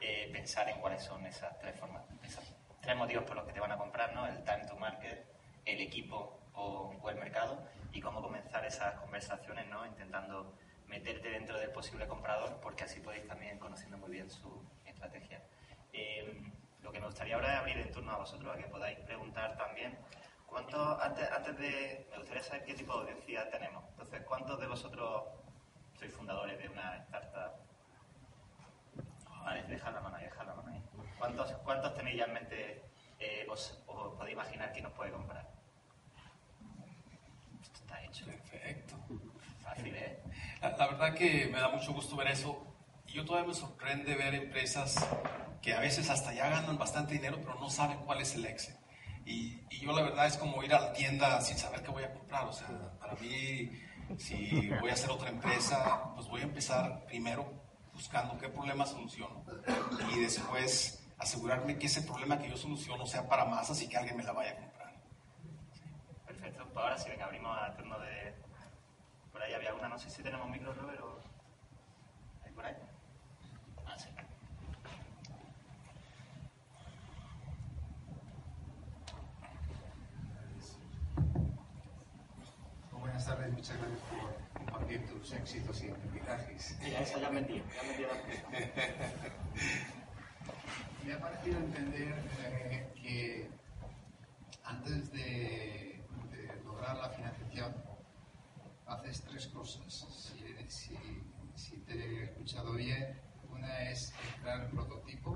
Eh, 0.00 0.30
pensar 0.32 0.68
en 0.68 0.80
cuáles 0.80 1.02
son 1.02 1.26
esas 1.26 1.58
tres 1.58 1.78
formas, 1.78 2.02
esas 2.22 2.44
tres 2.80 2.96
motivos 2.96 3.24
por 3.24 3.36
los 3.36 3.44
que 3.46 3.52
te 3.52 3.60
van 3.60 3.72
a 3.72 3.76
comprar, 3.76 4.14
¿no? 4.14 4.26
El 4.26 4.42
time 4.44 4.66
to 4.66 4.76
market, 4.76 5.26
el 5.64 5.80
equipo 5.80 6.38
o, 6.54 6.94
el 7.08 7.16
mercado 7.16 7.62
y 7.92 8.00
cómo 8.00 8.22
comenzar 8.22 8.64
esas 8.64 8.94
conversaciones, 9.00 9.66
¿no? 9.68 9.86
Intentando 9.86 10.54
meterte 10.86 11.30
dentro 11.30 11.58
del 11.58 11.70
posible 11.70 12.06
comprador 12.06 12.58
porque 12.62 12.84
así 12.84 13.00
podéis 13.00 13.26
también 13.26 13.58
conociendo 13.58 13.98
muy 13.98 14.10
bien 14.10 14.30
su 14.30 14.62
estrategia. 14.86 15.42
Eh, 15.92 16.42
lo 16.82 16.92
que 16.92 17.00
me 17.00 17.06
gustaría 17.06 17.34
ahora 17.34 17.54
es 17.54 17.58
abrir 17.60 17.78
el 17.78 17.90
turno 17.90 18.12
a 18.12 18.18
vosotros, 18.18 18.54
a 18.54 18.58
que 18.58 18.66
podáis 18.68 18.98
preguntar 19.00 19.56
también. 19.56 19.98
¿Cuántos, 20.46 21.00
antes, 21.00 21.30
antes 21.30 21.56
de, 21.58 22.06
me 22.10 22.18
gustaría 22.18 22.42
saber 22.42 22.64
qué 22.64 22.74
tipo 22.74 22.92
de 22.94 23.00
audiencia 23.00 23.48
tenemos. 23.50 23.84
Entonces, 23.90 24.22
¿cuántos 24.22 24.58
de 24.58 24.66
vosotros 24.66 25.24
sois 25.96 26.12
fundadores 26.12 26.58
de 26.58 26.68
una 26.68 26.96
startup? 26.96 27.52
Vale, 29.44 29.62
deja 29.64 29.90
la 29.90 30.00
mano 30.00 30.16
ahí, 30.16 30.24
deja 30.24 30.44
la 30.44 30.54
mano. 30.54 30.69
¿Cuántos, 31.20 31.52
cuántos 31.64 31.94
tenéis 31.94 32.16
ya 32.16 32.24
en 32.24 32.32
mente, 32.32 32.82
eh, 33.18 33.46
os, 33.50 33.78
os 33.86 34.14
podéis 34.16 34.32
imaginar 34.32 34.72
quién 34.72 34.86
os 34.86 34.92
puede 34.94 35.12
comprar? 35.12 35.46
Esto 37.60 37.78
está 37.78 38.02
hecho. 38.02 38.24
Perfecto. 38.24 38.96
Fácil, 39.62 39.94
¿eh? 39.94 40.22
La, 40.62 40.70
la 40.78 40.86
verdad 40.86 41.14
que 41.14 41.46
me 41.52 41.60
da 41.60 41.68
mucho 41.68 41.92
gusto 41.92 42.16
ver 42.16 42.28
eso. 42.28 42.66
Y 43.06 43.12
yo 43.12 43.26
todavía 43.26 43.48
me 43.48 43.54
sorprende 43.54 44.14
ver 44.14 44.34
empresas 44.34 44.96
que 45.60 45.74
a 45.74 45.80
veces 45.80 46.08
hasta 46.08 46.32
ya 46.32 46.48
ganan 46.48 46.78
bastante 46.78 47.12
dinero, 47.12 47.36
pero 47.42 47.54
no 47.60 47.68
saben 47.68 47.98
cuál 47.98 48.22
es 48.22 48.34
el 48.34 48.46
exit. 48.46 48.76
Y, 49.26 49.60
y, 49.68 49.80
yo 49.80 49.92
la 49.92 50.02
verdad 50.02 50.26
es 50.26 50.38
como 50.38 50.62
ir 50.62 50.72
a 50.72 50.80
la 50.80 50.92
tienda 50.94 51.38
sin 51.42 51.58
saber 51.58 51.82
qué 51.82 51.90
voy 51.90 52.04
a 52.04 52.14
comprar. 52.14 52.44
O 52.46 52.52
sea, 52.54 52.66
para 52.98 53.12
mí, 53.16 53.70
si 54.16 54.70
voy 54.80 54.88
a 54.88 54.94
hacer 54.94 55.10
otra 55.10 55.28
empresa, 55.28 56.14
pues 56.14 56.26
voy 56.28 56.40
a 56.40 56.44
empezar 56.44 57.04
primero 57.04 57.60
buscando 57.92 58.38
qué 58.38 58.48
problema 58.48 58.86
soluciono 58.86 59.44
y 60.14 60.20
después 60.20 60.99
asegurarme 61.20 61.78
que 61.78 61.86
ese 61.86 62.02
problema 62.02 62.38
que 62.38 62.48
yo 62.48 62.56
soluciono 62.56 63.06
sea 63.06 63.28
para 63.28 63.44
masas 63.44 63.80
y 63.82 63.88
que 63.88 63.96
alguien 63.96 64.16
me 64.16 64.22
la 64.22 64.32
vaya 64.32 64.52
a 64.52 64.56
comprar. 64.56 64.92
Perfecto, 66.26 66.64
pues 66.72 66.84
ahora 66.84 66.98
sí, 66.98 67.10
venga, 67.10 67.26
abrimos 67.26 67.56
al 67.56 67.76
turno 67.76 67.98
de... 68.00 68.34
Por 69.30 69.42
ahí 69.42 69.52
había 69.52 69.74
una, 69.74 69.88
no 69.88 69.98
sé 69.98 70.08
si 70.08 70.22
tenemos 70.22 70.48
micro, 70.48 70.72
Robert, 70.72 71.00
o... 71.00 71.20
¿Hay 72.44 72.52
por 72.52 72.64
ahí? 72.64 72.74
Ah, 73.84 73.98
sí. 73.98 74.08
Buenas 82.92 83.26
tardes, 83.26 83.52
muchas 83.52 83.76
gracias 83.76 84.00
por 84.08 84.64
compartir 84.64 85.06
tus 85.06 85.32
éxitos 85.34 85.82
y 85.82 85.90
aprendizajes. 85.90 86.78
Sí, 86.80 86.94
a 86.94 87.00
esa 87.00 87.18
ya 87.18 87.30
metí, 87.30 87.62
ya 87.76 87.82
metí 87.82 88.02
la 88.02 88.22
prisa. 88.22 89.94
Me 91.04 91.12
ha 91.14 91.20
parecido 91.20 91.58
entender 91.58 92.14
eh, 92.44 92.92
que 92.94 93.50
antes 94.64 95.10
de, 95.12 96.00
de, 96.30 96.62
lograr 96.64 96.96
la 96.96 97.10
financiación 97.10 97.74
haces 98.86 99.22
tres 99.22 99.46
cosas. 99.48 99.92
Si, 99.92 100.68
si, 100.68 100.96
si, 101.54 101.76
te 101.78 101.94
he 101.94 102.22
escuchado 102.24 102.74
bien, 102.74 103.18
una 103.50 103.90
es 103.90 104.12
crear 104.40 104.62
el 104.62 104.70
prototipo, 104.70 105.30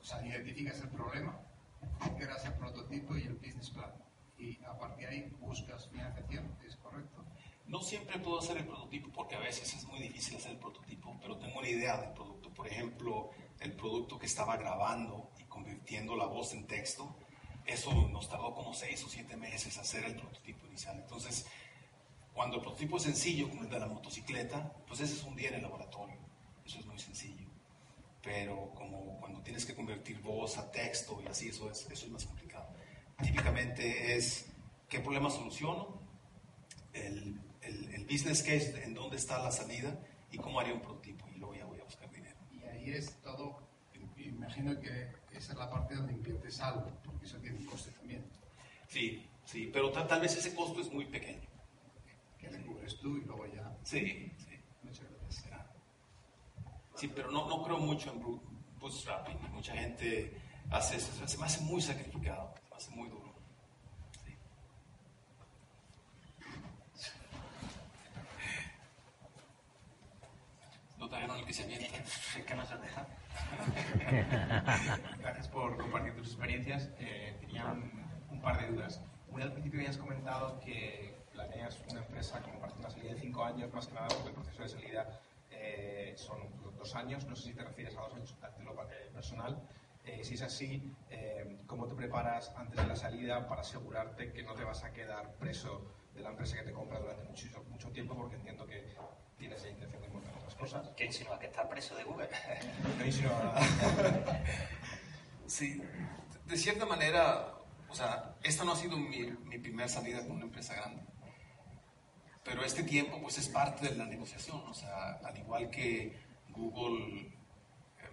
o 0.00 0.04
sea, 0.04 0.24
identificas 0.26 0.80
el 0.80 0.88
problema, 0.88 1.38
creas 2.18 2.44
el 2.44 2.54
prototipo 2.54 3.16
y 3.16 3.22
el 3.22 3.34
business 3.34 3.70
plan. 3.70 3.92
Y 4.38 4.62
a 4.64 4.76
partir 4.78 5.08
de 5.08 5.14
ahí 5.14 5.30
buscas 5.38 5.88
financiación, 5.88 6.56
¿es 6.66 6.76
correcto? 6.76 7.24
No 7.66 7.80
siempre 7.80 8.18
puedo 8.18 8.38
hacer 8.38 8.58
el 8.58 8.66
prototipo 8.66 9.10
porque 9.12 9.34
a 9.34 9.40
veces 9.40 9.72
es 9.74 9.84
muy 9.86 10.00
difícil 10.00 10.36
hacer 10.36 10.52
el 10.52 10.58
prototipo, 10.58 11.16
pero 11.20 11.36
tengo 11.38 11.58
una 11.58 11.68
idea 11.68 12.00
del 12.00 12.12
producto. 12.12 12.50
Por 12.50 12.68
ejemplo, 12.68 13.30
el 13.60 13.72
producto 13.72 14.18
que 14.18 14.26
estaba 14.26 14.56
grabando 14.56 15.30
y 15.38 15.44
convirtiendo 15.44 16.16
la 16.16 16.26
voz 16.26 16.52
en 16.52 16.66
texto, 16.66 17.16
eso 17.66 17.92
nos 18.08 18.28
tardó 18.28 18.54
como 18.54 18.74
seis 18.74 19.02
o 19.04 19.08
siete 19.08 19.36
meses 19.36 19.76
hacer 19.78 20.04
el 20.04 20.14
prototipo 20.16 20.66
inicial. 20.66 20.96
Entonces, 20.98 21.46
cuando 22.32 22.56
el 22.56 22.62
prototipo 22.62 22.98
es 22.98 23.04
sencillo, 23.04 23.48
como 23.48 23.62
el 23.62 23.70
de 23.70 23.80
la 23.80 23.86
motocicleta, 23.86 24.72
pues 24.86 25.00
ese 25.00 25.14
es 25.14 25.22
un 25.24 25.34
día 25.34 25.48
en 25.48 25.56
el 25.56 25.62
laboratorio. 25.62 26.18
Eso 26.64 26.78
es 26.78 26.86
muy 26.86 26.98
sencillo. 26.98 27.46
Pero 28.22 28.72
como 28.74 29.18
cuando 29.20 29.40
tienes 29.40 29.64
que 29.64 29.74
convertir 29.74 30.20
voz 30.20 30.58
a 30.58 30.70
texto 30.70 31.20
y 31.24 31.26
así, 31.28 31.48
eso 31.48 31.70
es, 31.70 31.88
eso 31.90 32.06
es 32.06 32.12
más 32.12 32.26
complicado. 32.26 32.68
Típicamente 33.22 34.16
es 34.16 34.46
qué 34.88 35.00
problema 35.00 35.30
soluciono, 35.30 36.00
el, 36.92 37.40
el, 37.62 37.94
el 37.94 38.04
business 38.04 38.42
case, 38.42 38.82
en 38.84 38.94
dónde 38.94 39.16
está 39.16 39.42
la 39.42 39.50
salida 39.50 39.98
y 40.30 40.38
cómo 40.38 40.60
haría 40.60 40.74
un 40.74 40.82
prototipo. 40.82 41.26
Y 41.34 41.38
luego 41.38 41.54
ya 41.54 41.64
voy 41.64 41.80
a 41.80 41.84
buscar 41.84 42.10
dinero. 42.10 42.36
Y 42.86 42.92
es 42.92 43.16
todo, 43.20 43.58
imagino 44.16 44.78
que 44.80 45.12
esa 45.32 45.52
es 45.52 45.58
la 45.58 45.68
parte 45.68 45.96
donde 45.96 46.12
inviertes 46.12 46.60
algo, 46.60 46.88
porque 47.04 47.26
eso 47.26 47.36
tiene 47.38 47.58
un 47.58 47.66
coste 47.66 47.90
también. 47.90 48.24
Sí, 48.86 49.28
sí, 49.44 49.68
pero 49.72 49.90
tal, 49.90 50.06
tal 50.06 50.20
vez 50.20 50.36
ese 50.36 50.54
costo 50.54 50.80
es 50.80 50.92
muy 50.92 51.04
pequeño. 51.06 51.48
Que 52.38 52.46
te 52.46 52.62
cubres 52.64 52.96
tú 53.00 53.16
y 53.16 53.24
luego 53.24 53.44
ya. 53.46 53.76
Sí, 53.82 54.30
sí. 54.38 54.56
Muchas 54.84 55.04
gracias. 55.10 55.46
Sí, 56.94 57.08
pero 57.08 57.30
no, 57.32 57.48
no 57.48 57.64
creo 57.64 57.78
mucho 57.78 58.12
en 58.12 58.22
bootstrapping. 58.78 59.36
Mucha 59.52 59.74
gente 59.74 60.40
hace 60.70 60.96
eso. 60.96 61.26
Se 61.26 61.36
me 61.38 61.46
hace 61.46 61.60
muy 61.62 61.82
sacrificado, 61.82 62.54
se 62.54 62.70
me 62.70 62.76
hace 62.76 62.90
muy 62.92 63.08
duro. 63.08 63.34
Sí. 64.24 64.36
¿No 71.06 71.10
trajeron 71.10 71.38
el 71.38 71.44
que 71.46 71.52
se 71.52 71.68
que 72.46 72.54
no 72.56 72.66
se 72.66 72.76
deja. 72.78 73.06
Gracias 75.20 75.46
por 75.46 75.76
compartir 75.76 76.16
tus 76.16 76.26
experiencias. 76.26 76.90
Eh, 76.98 77.36
tenía 77.38 77.66
un, 77.66 77.92
un, 78.28 78.42
par 78.42 78.60
de 78.60 78.72
dudas. 78.72 79.00
Una 79.28 79.44
al 79.44 79.52
principio 79.52 79.78
habías 79.78 79.98
comentado 79.98 80.58
que 80.58 81.14
planeas 81.32 81.78
una 81.88 82.00
empresa 82.00 82.42
como 82.42 82.58
para 82.58 82.74
una 82.74 82.90
salida 82.90 83.14
de 83.14 83.20
cinco 83.20 83.44
años, 83.44 83.72
más 83.72 83.86
que 83.86 83.94
nada 83.94 84.08
porque 84.08 84.30
el 84.30 84.34
proceso 84.34 84.62
de 84.64 84.68
salida 84.68 85.20
eh, 85.52 86.14
son 86.16 86.40
dos 86.76 86.96
años. 86.96 87.24
No 87.26 87.36
sé 87.36 87.50
si 87.50 87.54
te 87.54 87.62
refieres 87.62 87.96
a 87.96 88.00
dos 88.00 88.14
años 88.14 88.34
a 88.42 88.62
lo 88.64 88.74
personal. 89.14 89.62
Eh, 90.04 90.24
si 90.24 90.34
es 90.34 90.42
así, 90.42 90.92
eh, 91.10 91.58
¿cómo 91.68 91.86
te 91.86 91.94
preparas 91.94 92.52
antes 92.56 92.80
de 92.80 92.86
la 92.88 92.96
salida 92.96 93.46
para 93.46 93.60
asegurarte 93.60 94.32
que 94.32 94.42
no 94.42 94.54
te 94.54 94.64
vas 94.64 94.82
a 94.82 94.92
quedar 94.92 95.34
preso 95.34 95.86
de 96.16 96.22
la 96.22 96.30
empresa 96.30 96.56
que 96.56 96.62
te 96.62 96.72
compra 96.72 96.98
durante 96.98 97.22
mucho, 97.22 97.62
mucho 97.70 97.90
tiempo? 97.92 98.16
Porque 98.16 98.34
entiendo 98.34 98.66
que 98.66 98.92
tienes 99.38 99.62
la 99.62 99.70
intención 99.70 100.02
de 100.02 100.08
montar 100.08 100.45
cosas. 100.56 100.88
¿Qué 100.96 101.06
insinúa? 101.06 101.38
¿Que 101.38 101.46
está 101.46 101.68
preso 101.68 101.94
de 101.96 102.04
Google? 102.04 102.28
no 102.98 103.06
insinúa 103.06 103.38
nada. 103.38 103.60
sí, 105.46 105.82
de 106.44 106.56
cierta 106.56 106.86
manera, 106.86 107.54
o 107.88 107.94
sea, 107.94 108.34
esta 108.42 108.64
no 108.64 108.72
ha 108.72 108.76
sido 108.76 108.96
mi, 108.96 109.30
mi 109.44 109.58
primera 109.58 109.88
salida 109.88 110.20
con 110.22 110.32
una 110.32 110.44
empresa 110.44 110.74
grande. 110.74 111.02
Pero 112.44 112.64
este 112.64 112.84
tiempo, 112.84 113.20
pues, 113.20 113.38
es 113.38 113.48
parte 113.48 113.88
de 113.88 113.96
la 113.96 114.06
negociación. 114.06 114.62
O 114.68 114.74
sea, 114.74 115.18
al 115.24 115.36
igual 115.36 115.68
que 115.68 116.16
Google 116.50 117.32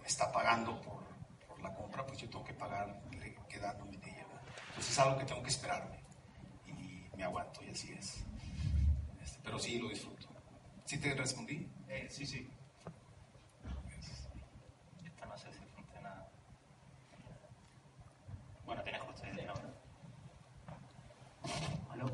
me 0.01 0.07
está 0.07 0.31
pagando 0.31 0.81
por, 0.81 1.03
por 1.47 1.61
la 1.61 1.73
compra, 1.73 2.05
pues 2.05 2.19
yo 2.19 2.29
tengo 2.29 2.43
que 2.43 2.53
pagar 2.53 3.01
quedándome 3.47 3.97
de 3.97 4.09
ella. 4.09 4.25
Entonces 4.69 4.91
es 4.91 4.99
algo 4.99 5.17
que 5.19 5.25
tengo 5.25 5.43
que 5.43 5.49
esperarme. 5.49 5.99
Y 6.65 7.15
me 7.15 7.23
aguanto 7.23 7.63
y 7.63 7.69
así 7.69 7.93
es. 7.93 8.25
Este, 9.21 9.39
pero 9.43 9.59
sí 9.59 9.77
lo 9.77 9.89
disfruto. 9.89 10.27
¿Sí 10.85 10.97
te 10.97 11.13
respondí? 11.13 11.69
Eh, 11.93 12.07
sí, 12.09 12.25
sí. 12.25 12.49
Esta 15.05 15.25
no 15.27 15.37
sé 15.37 15.53
si 15.53 15.59
funciona. 15.75 16.25
Bueno, 18.65 18.81
tienes 18.81 19.01
justo 19.03 19.23
ahí, 19.25 19.45
¿no? 19.45 19.53
Aló. 21.91 22.05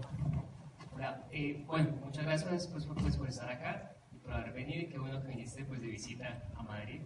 Hola. 0.93 1.23
Eh, 1.31 1.63
bueno, 1.65 1.91
muchas 2.03 2.25
gracias 2.25 2.67
pues, 2.67 2.85
por, 2.85 2.97
pues, 3.01 3.15
por 3.15 3.29
estar 3.29 3.49
acá 3.49 3.95
y 4.11 4.17
por 4.17 4.33
haber 4.33 4.51
venido. 4.51 4.81
Y 4.81 4.87
qué 4.87 4.99
bueno 4.99 5.21
que 5.21 5.29
viniste 5.29 5.63
pues, 5.63 5.79
de 5.79 5.87
visita 5.87 6.43
a 6.57 6.63
Madrid. 6.63 7.03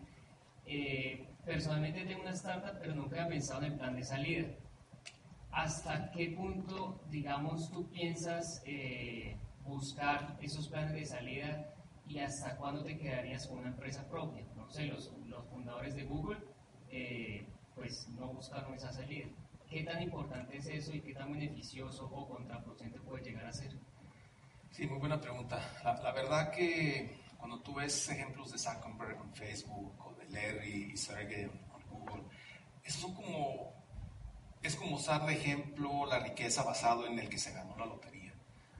Eh, 0.66 1.30
personalmente 1.46 2.04
tengo 2.06 2.24
una 2.24 2.32
startup, 2.32 2.80
pero 2.82 2.96
nunca 2.96 3.18
había 3.18 3.28
pensado 3.28 3.62
en 3.62 3.74
el 3.74 3.78
plan 3.78 3.96
de 3.96 4.04
salida. 4.04 4.48
¿hasta 5.52 6.10
qué 6.10 6.34
punto, 6.36 7.04
digamos, 7.12 7.72
tú 7.72 7.88
piensas 7.92 8.64
eh, 8.66 9.38
buscar 9.64 10.36
esos 10.42 10.68
planes 10.68 10.94
de 10.94 11.06
salida 11.06 11.73
y 12.08 12.20
hasta 12.20 12.56
cuándo 12.58 12.84
te 12.84 12.98
quedarías 12.98 13.48
con 13.48 13.60
una 13.60 13.70
empresa 13.70 14.08
propia? 14.10 14.46
No 14.56 14.70
sé, 14.70 14.86
los, 14.86 15.12
los 15.28 15.46
fundadores 15.48 15.96
de 15.96 16.04
Google, 16.04 16.40
eh, 16.90 17.48
pues 17.76 18.08
no 18.10 18.28
buscaron 18.28 18.74
esa 18.74 18.92
salida. 18.92 19.28
¿Qué 19.70 19.84
tan 19.84 20.02
importante 20.02 20.58
es 20.58 20.68
eso 20.68 20.94
y 20.94 21.02
qué 21.02 21.14
tan 21.14 21.32
beneficioso 21.32 22.06
o 22.06 22.28
contraproducente 22.28 23.00
puede 23.00 23.24
llegar 23.24 23.46
a 23.46 23.54
ser? 23.54 23.72
Sí, 24.72 24.86
muy 24.88 25.00
buena 25.00 25.20
pregunta. 25.20 25.60
La, 25.84 26.02
la 26.02 26.12
verdad 26.12 26.52
que 26.52 27.20
cuando 27.38 27.60
tú 27.60 27.74
ves 27.74 28.10
ejemplos 28.10 28.52
de 28.52 28.58
Zuckerberg 28.58 29.18
en 29.22 29.34
Facebook 29.34 29.94
o 30.06 30.14
de 30.14 30.30
Larry 30.30 30.92
y 30.94 30.98
Sergey 30.98 31.42
en 31.42 31.52
Google, 31.90 32.24
eso 32.84 33.00
son 33.00 33.14
como, 33.14 33.74
es 34.62 34.76
como 34.76 34.96
usar 34.96 35.26
de 35.26 35.34
ejemplo 35.34 36.06
la 36.06 36.20
riqueza 36.20 36.64
basado 36.64 37.06
en 37.08 37.20
el 37.20 37.30
que 37.30 37.38
se 37.38 37.52
ganó 37.52 37.76
la 37.78 37.86
lotería. 37.86 38.34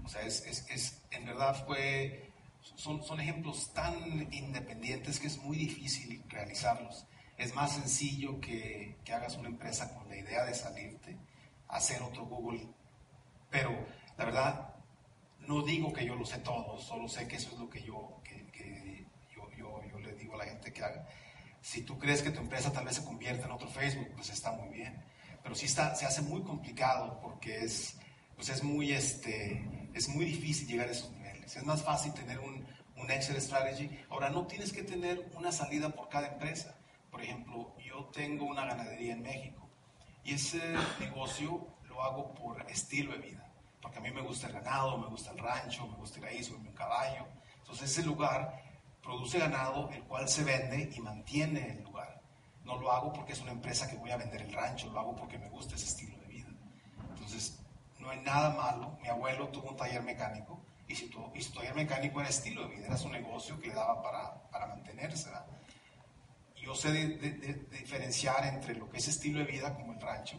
O 0.04 0.08
sea, 0.10 0.22
es, 0.22 0.46
es, 0.46 0.70
es 0.70 1.02
en 1.12 1.26
verdad 1.26 1.66
fue, 1.66 2.32
son, 2.76 3.04
son 3.04 3.20
ejemplos 3.20 3.74
tan 3.74 3.96
independientes 4.34 5.20
que 5.20 5.28
es 5.28 5.38
muy 5.38 5.58
difícil 5.58 6.24
realizarlos. 6.30 7.06
Es 7.38 7.54
más 7.56 7.74
sencillo 7.74 8.40
que, 8.40 8.98
que 9.04 9.14
hagas 9.14 9.36
una 9.38 9.50
empresa 9.50 9.94
con 9.94 10.08
la 10.08 10.18
idea 10.18 10.46
de 10.46 10.54
salirte, 10.54 11.18
hacer 11.68 12.02
otro 12.02 12.26
Google. 12.26 12.68
Pero 13.50 13.72
la 14.18 14.26
verdad, 14.26 14.76
no 15.48 15.62
digo 15.64 15.92
que 15.92 16.06
yo 16.06 16.16
lo 16.16 16.26
sé 16.26 16.40
todo, 16.40 16.80
solo 16.80 17.08
sé 17.08 17.28
que 17.28 17.36
eso 17.36 17.50
es 17.54 17.60
lo 17.60 17.70
que 17.70 17.82
yo, 17.84 18.22
que, 18.24 18.46
que 18.48 19.06
yo, 19.36 19.50
yo, 19.58 19.82
yo, 19.92 20.00
le 20.00 20.14
digo 20.14 20.36
a 20.36 20.38
la 20.38 20.46
gente 20.46 20.72
que 20.72 20.84
haga. 20.84 21.08
Si 21.62 21.82
tú 21.82 21.98
crees 21.98 22.22
que 22.22 22.32
tu 22.32 22.40
empresa 22.40 22.72
tal 22.72 22.86
vez 22.86 22.96
se 22.96 23.06
convierta 23.06 23.46
en 23.46 23.52
otro 23.52 23.68
Facebook, 23.68 24.10
pues 24.16 24.30
está 24.30 24.52
muy 24.52 24.70
bien. 24.70 25.04
Pero 25.42 25.56
sí 25.56 25.66
está, 25.66 25.96
se 25.96 26.06
hace 26.06 26.22
muy 26.22 26.42
complicado 26.44 27.20
porque 27.22 27.64
es, 27.64 27.98
pues 28.36 28.50
es, 28.50 28.64
muy, 28.64 28.92
este, 28.92 29.64
es 29.94 30.08
muy 30.10 30.26
difícil 30.26 30.68
llegar 30.68 30.88
a 30.88 30.92
esos 30.92 31.12
niveles. 31.44 31.58
Es 31.58 31.64
más 31.64 31.84
fácil 31.84 32.14
tener 32.14 32.40
un, 32.40 32.66
un 32.98 33.12
Excel 33.12 33.42
strategy. 33.42 33.90
Ahora, 34.10 34.30
no 34.30 34.48
tienes 34.48 34.72
que 34.72 34.84
tener 34.84 35.30
una 35.36 35.52
salida 35.52 35.90
por 35.90 36.10
cada 36.10 36.28
empresa. 36.28 36.76
Por 37.12 37.22
ejemplo, 37.22 37.76
yo 37.86 38.06
tengo 38.06 38.46
una 38.46 38.66
ganadería 38.66 39.14
en 39.14 39.22
México 39.22 39.70
y 40.24 40.34
ese 40.34 40.76
negocio 41.00 41.68
lo 41.88 42.04
hago 42.04 42.34
por 42.34 42.62
estilo 42.72 43.12
de 43.14 43.20
vida 43.20 43.54
porque 43.84 43.98
a 43.98 44.02
mí 44.02 44.12
me 44.12 44.22
gusta 44.22 44.48
el 44.48 44.54
ganado, 44.54 44.98
me 44.98 45.08
gusta 45.08 45.32
el 45.32 45.40
rancho, 45.40 45.86
me 45.86 45.98
gusta 45.98 46.18
ir 46.20 46.26
ahí, 46.26 46.42
subirme 46.42 46.70
un 46.70 46.76
caballo. 46.76 47.28
Entonces 47.60 47.92
ese 47.92 48.04
lugar 48.04 48.64
produce 49.04 49.38
ganado, 49.38 49.90
el 49.92 50.04
cual 50.04 50.30
se 50.30 50.46
vende 50.46 50.90
y 50.96 51.02
mantiene 51.02 51.72
el 51.72 51.84
lugar. 51.84 52.22
No 52.64 52.78
lo 52.78 52.90
hago 52.94 53.12
porque 53.12 53.34
es 53.34 53.42
una 53.42 53.52
empresa 53.52 53.90
que 53.90 53.98
voy 53.98 54.12
a 54.12 54.18
vender 54.18 54.42
el 54.42 54.54
rancho, 54.54 54.90
lo 54.90 55.02
hago 55.02 55.16
porque 55.18 55.38
me 55.38 55.50
gusta 55.50 55.76
ese 55.76 55.88
estilo 55.88 56.18
de 56.20 56.28
vida. 56.28 56.48
Entonces, 57.10 57.60
no 58.00 58.10
hay 58.10 58.22
nada 58.22 58.52
malo. 58.52 58.98
Mi 59.02 59.10
abuelo 59.10 59.50
tuvo 59.50 59.72
un 59.72 59.76
taller 59.76 60.02
mecánico 60.02 60.63
y 60.88 60.96
si 60.96 61.10
tu, 61.10 61.20
y 61.20 61.74
mecánico 61.76 62.20
era 62.20 62.30
estilo 62.30 62.68
de 62.68 62.76
vida, 62.76 62.88
era 62.88 62.98
su 62.98 63.10
negocio 63.10 63.60
que 63.60 63.68
le 63.68 63.74
daba 63.74 64.02
para, 64.02 64.50
para 64.50 64.68
mantenerse. 64.68 65.30
¿verdad? 65.30 65.46
Yo 66.62 66.76
sé 66.76 66.92
de, 66.92 67.08
de, 67.18 67.32
de, 67.32 67.54
diferenciar 67.78 68.46
entre 68.46 68.76
lo 68.76 68.90
que 68.90 68.98
es 68.98 69.08
estilo 69.08 69.40
de 69.40 69.46
vida, 69.46 69.74
como 69.76 69.94
el 69.94 70.02
rancho, 70.02 70.38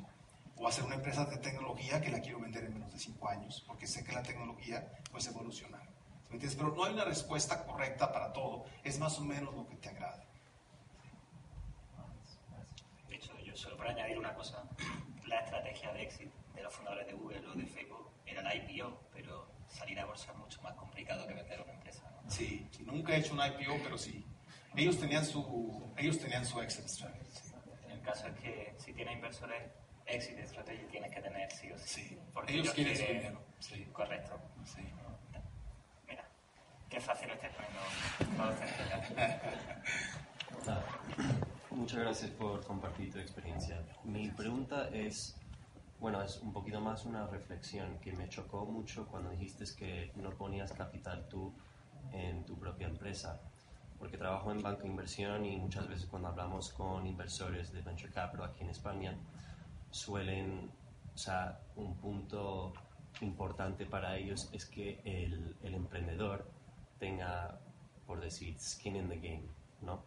o 0.56 0.68
hacer 0.68 0.84
una 0.84 0.94
empresa 0.94 1.24
de 1.26 1.36
tecnología 1.38 2.00
que 2.00 2.10
la 2.10 2.20
quiero 2.20 2.40
vender 2.40 2.64
en 2.64 2.74
menos 2.74 2.92
de 2.92 2.98
cinco 2.98 3.28
años, 3.28 3.62
porque 3.66 3.86
sé 3.86 4.04
que 4.04 4.12
la 4.12 4.22
tecnología 4.22 4.86
puede 5.10 5.28
evolucionar. 5.28 5.82
¿Me 6.28 6.36
entiendes? 6.36 6.56
Pero 6.56 6.74
no 6.74 6.84
hay 6.84 6.94
una 6.94 7.04
respuesta 7.04 7.64
correcta 7.64 8.12
para 8.12 8.32
todo, 8.32 8.64
es 8.82 8.98
más 8.98 9.18
o 9.18 9.24
menos 9.24 9.54
lo 9.54 9.66
que 9.68 9.76
te 9.76 9.88
agrade. 9.88 10.24
De 13.08 13.16
hecho, 13.16 13.38
yo 13.40 13.56
solo 13.56 13.76
para 13.76 13.90
añadir 13.90 14.18
una 14.18 14.34
cosa, 14.34 14.64
la 15.26 15.40
estrategia 15.40 15.92
de 15.92 16.02
éxito 16.02 16.32
de 16.54 16.62
los 16.62 16.72
fundadores 16.72 17.06
de 17.06 17.12
Google 17.12 17.46
o 17.48 17.54
de 17.54 17.66
Facebook 17.66 18.10
era 18.26 18.42
la 18.42 18.54
IPO, 18.54 18.98
salir 19.84 20.00
a 20.00 20.06
bolsa 20.06 20.32
es 20.32 20.38
mucho 20.38 20.62
más 20.62 20.74
complicado 20.74 21.26
que 21.26 21.34
vender 21.34 21.60
una 21.60 21.72
empresa. 21.74 22.02
¿no? 22.22 22.30
Sí, 22.30 22.66
nunca 22.86 23.14
he 23.14 23.18
hecho 23.18 23.34
una 23.34 23.48
IPO, 23.48 23.80
pero 23.82 23.98
sí. 23.98 24.24
Ellos 24.74 24.98
tenían 24.98 25.24
su, 25.24 25.92
ellos 25.96 26.18
tenían 26.18 26.44
su 26.46 26.60
exit 26.60 26.86
strategy. 26.86 27.30
El 27.90 28.00
caso 28.00 28.26
es 28.28 28.34
que 28.40 28.74
si 28.78 28.92
tienes 28.94 29.14
inversores 29.14 29.62
exit 30.06 30.38
strategy 30.46 30.84
tienes 30.90 31.14
que 31.14 31.20
tener 31.20 31.50
sí 31.52 31.70
o 31.70 31.78
sí. 31.78 31.84
sí. 31.86 32.18
Porque 32.32 32.54
ellos, 32.54 32.70
quieren 32.72 32.96
su 32.96 33.02
dinero. 33.04 33.42
Sí. 33.60 33.84
Correcto. 33.92 34.40
Sí. 34.64 34.82
Mira, 36.08 36.24
qué 36.88 37.00
fácil 37.00 37.28
lo 37.28 37.34
estás 37.34 37.52
poniendo. 37.54 37.80
Muchas 41.70 41.98
gracias 41.98 42.30
por 42.30 42.64
compartir 42.64 43.12
tu 43.12 43.18
experiencia. 43.18 43.82
Mi 44.02 44.30
pregunta 44.30 44.88
es, 44.92 45.36
bueno, 46.04 46.20
es 46.20 46.38
un 46.42 46.52
poquito 46.52 46.82
más 46.82 47.06
una 47.06 47.26
reflexión 47.28 47.98
que 47.98 48.12
me 48.12 48.28
chocó 48.28 48.66
mucho 48.66 49.06
cuando 49.06 49.30
dijiste 49.30 49.64
que 49.74 50.12
no 50.16 50.28
ponías 50.32 50.70
capital 50.74 51.26
tú 51.30 51.50
en 52.12 52.44
tu 52.44 52.58
propia 52.58 52.88
empresa 52.88 53.40
porque 53.98 54.18
trabajo 54.18 54.52
en 54.52 54.60
banco 54.60 54.82
de 54.82 54.88
inversión 54.88 55.46
y 55.46 55.56
muchas 55.56 55.88
veces 55.88 56.04
cuando 56.04 56.28
hablamos 56.28 56.68
con 56.72 57.06
inversores 57.06 57.72
de 57.72 57.80
venture 57.80 58.12
capital 58.12 58.50
aquí 58.50 58.64
en 58.64 58.68
España, 58.68 59.16
suelen, 59.90 60.70
o 61.14 61.16
sea, 61.16 61.58
un 61.74 61.96
punto 61.96 62.74
importante 63.22 63.86
para 63.86 64.18
ellos 64.18 64.50
es 64.52 64.66
que 64.66 65.00
el, 65.04 65.56
el, 65.62 65.74
emprendedor 65.74 66.46
tenga, 66.98 67.58
por 68.06 68.20
decir, 68.20 68.60
skin 68.60 68.96
in 68.96 69.08
the 69.08 69.16
game, 69.16 69.48
¿no? 69.80 70.02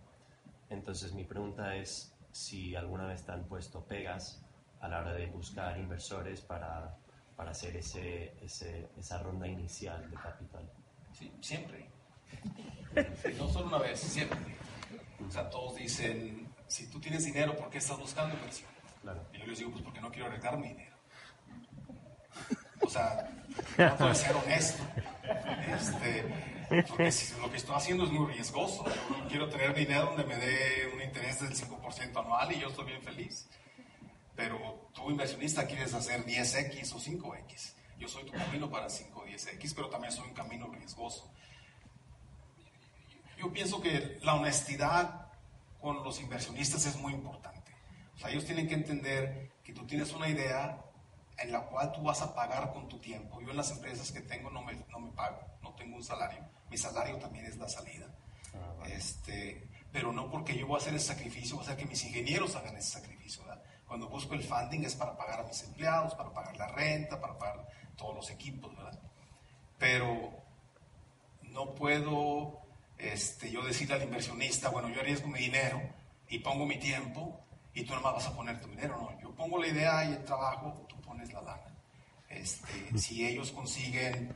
Entonces 0.69 1.11
mi 1.13 1.23
pregunta 1.23 1.75
es 1.75 2.13
si 2.31 2.75
alguna 2.75 3.07
vez 3.07 3.25
te 3.25 3.31
han 3.31 3.45
puesto 3.45 3.81
pegas 3.81 4.46
a 4.82 4.88
la 4.88 4.99
hora 4.99 5.13
de 5.13 5.28
buscar 5.28 5.78
inversores 5.78 6.41
para, 6.41 6.95
para 7.36 7.51
hacer 7.51 7.75
ese, 7.78 8.34
ese, 8.41 8.88
esa 8.97 9.21
ronda 9.21 9.47
inicial 9.47 10.09
de 10.09 10.15
capital. 10.17 10.69
Sí, 11.13 11.32
siempre. 11.41 11.89
No 13.38 13.47
solo 13.49 13.67
una 13.67 13.80
vez, 13.80 13.99
siempre. 13.99 14.39
O 15.28 15.32
sea, 15.32 15.49
todos 15.49 15.75
dicen, 15.75 16.47
si 16.67 16.88
tú 16.88 16.99
tienes 16.99 17.25
dinero, 17.25 17.55
¿por 17.55 17.69
qué 17.69 17.78
estás 17.78 17.97
buscando 17.97 18.36
inversión? 18.36 18.69
Claro. 19.01 19.25
Y 19.34 19.39
yo 19.39 19.45
les 19.47 19.59
digo, 19.59 19.71
pues 19.71 19.84
porque 19.84 20.01
no 20.01 20.11
quiero 20.11 20.28
arriesgar 20.28 20.57
mi 20.57 20.69
dinero. 20.69 20.95
O 22.82 22.89
sea, 22.89 23.30
trato 23.75 24.07
de 24.07 24.15
ser 24.15 24.36
honesto. 24.36 24.84
Este, 25.75 26.23
porque 26.88 27.11
si 27.11 27.39
lo 27.39 27.49
que 27.49 27.57
estoy 27.57 27.75
haciendo 27.75 28.03
es 28.03 28.11
muy 28.11 28.32
riesgoso. 28.32 28.86
Yo 28.86 29.28
quiero 29.28 29.49
tener 29.49 29.73
dinero 29.73 30.05
donde 30.05 30.23
me 30.23 30.36
dé 30.38 30.91
un 30.93 31.01
interés 31.01 31.39
del 31.41 31.53
5% 31.53 32.17
anual 32.17 32.51
y 32.51 32.59
yo 32.59 32.67
estoy 32.69 32.86
bien 32.86 33.01
feliz. 33.01 33.49
Pero 34.38 34.91
tú, 34.93 35.09
inversionista, 35.09 35.65
quieres 35.65 35.95
hacer 35.95 36.23
10X 36.23 36.93
o 36.93 36.99
5X. 36.99 37.73
Yo 37.97 38.07
soy 38.07 38.23
tu 38.23 38.31
camino 38.31 38.69
para 38.69 38.88
5 38.88 39.19
o 39.19 39.25
10X, 39.25 39.73
pero 39.75 39.89
también 39.89 40.13
soy 40.13 40.27
un 40.27 40.35
camino 40.35 40.67
riesgoso. 40.71 41.29
Yo 43.39 43.51
pienso 43.51 43.81
que 43.81 44.19
la 44.21 44.35
honestidad 44.35 45.31
con 45.81 46.03
los 46.03 46.21
inversionistas 46.21 46.85
es 46.85 46.95
muy 46.97 47.13
importante. 47.13 47.71
O 48.15 48.19
sea, 48.19 48.29
ellos 48.29 48.45
tienen 48.45 48.67
que 48.67 48.75
entender 48.75 49.51
que 49.63 49.73
tú 49.73 49.88
tienes 49.88 50.13
una 50.13 50.29
idea 50.29 50.85
en 51.39 51.51
la 51.51 51.61
cual 51.61 51.91
tú 51.91 52.03
vas 52.03 52.21
a 52.21 52.35
pagar 52.35 52.71
con 52.71 52.88
tu 52.88 52.99
tiempo. 52.99 53.41
Yo 53.41 53.49
en 53.49 53.57
las 53.57 53.71
empresas 53.71 54.11
que 54.11 54.21
tengo 54.21 54.51
no 54.51 54.61
me, 54.61 54.73
no 54.91 54.99
me 54.99 55.11
pago, 55.13 55.39
no 55.63 55.73
tengo 55.73 55.95
un 55.95 56.03
salario. 56.03 56.47
Mi 56.69 56.77
salario 56.77 57.17
también 57.17 57.45
es 57.47 57.57
la 57.57 57.67
salida. 57.67 58.05
Ah, 58.53 58.73
vale. 58.77 58.95
este, 58.95 59.67
pero 59.91 60.11
no 60.11 60.29
porque 60.29 60.55
yo 60.55 60.67
voy 60.67 60.75
a 60.75 60.81
hacer 60.81 60.93
ese 60.93 61.07
sacrificio, 61.07 61.55
voy 61.55 61.65
a 61.65 61.69
hacer 61.69 61.77
que 61.77 61.89
mis 61.89 62.03
ingenieros 62.05 62.55
hagan 62.55 62.77
ese 62.77 62.91
sacrificio. 62.91 63.43
¿verdad? 63.43 63.63
Cuando 63.88 64.09
busco 64.09 64.33
el 64.33 64.43
funding 64.43 64.83
es 64.83 64.95
para 64.95 65.15
pagar 65.15 65.39
a 65.39 65.43
mis 65.43 65.63
empleados, 65.63 66.13
para 66.15 66.33
pagar 66.33 66.57
la 66.57 66.67
renta, 66.67 67.19
para 67.19 67.38
pagar 67.38 67.67
todos 67.95 68.15
los 68.15 68.29
equipos. 68.29 68.75
¿verdad? 68.75 68.99
Pero 69.77 70.31
no 71.43 71.73
puedo 71.73 72.61
este, 72.97 73.51
yo 73.51 73.63
decirle 73.63 73.95
al 73.95 74.03
inversionista, 74.03 74.69
bueno, 74.69 74.89
yo 74.89 74.99
arriesgo 74.99 75.27
mi 75.27 75.39
dinero 75.39 75.81
y 76.29 76.39
pongo 76.39 76.65
mi 76.65 76.77
tiempo 76.77 77.39
y 77.73 77.83
tú 77.83 77.93
nomás 77.93 78.15
vas 78.15 78.27
a 78.27 78.35
poner 78.35 78.59
tu 78.59 78.67
dinero. 78.69 78.97
No, 78.99 79.19
yo 79.21 79.35
pongo 79.35 79.59
la 79.59 79.67
idea 79.67 80.05
y 80.05 80.13
el 80.13 80.23
trabajo, 80.25 80.85
tú 80.89 80.99
pones 81.01 81.31
la 81.31 81.41
lana. 81.41 81.77
Este, 82.29 82.97
si 82.97 83.25
ellos 83.25 83.51
consiguen 83.51 84.35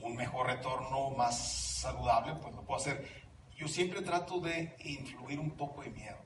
un 0.00 0.14
mejor 0.14 0.46
retorno 0.46 1.10
más 1.10 1.38
saludable, 1.38 2.34
pues 2.36 2.54
lo 2.54 2.62
puedo 2.62 2.80
hacer. 2.80 3.22
Yo 3.56 3.66
siempre 3.66 4.02
trato 4.02 4.40
de 4.40 4.76
influir 4.80 5.38
un 5.38 5.52
poco 5.52 5.82
de 5.82 5.90
miedo. 5.90 6.18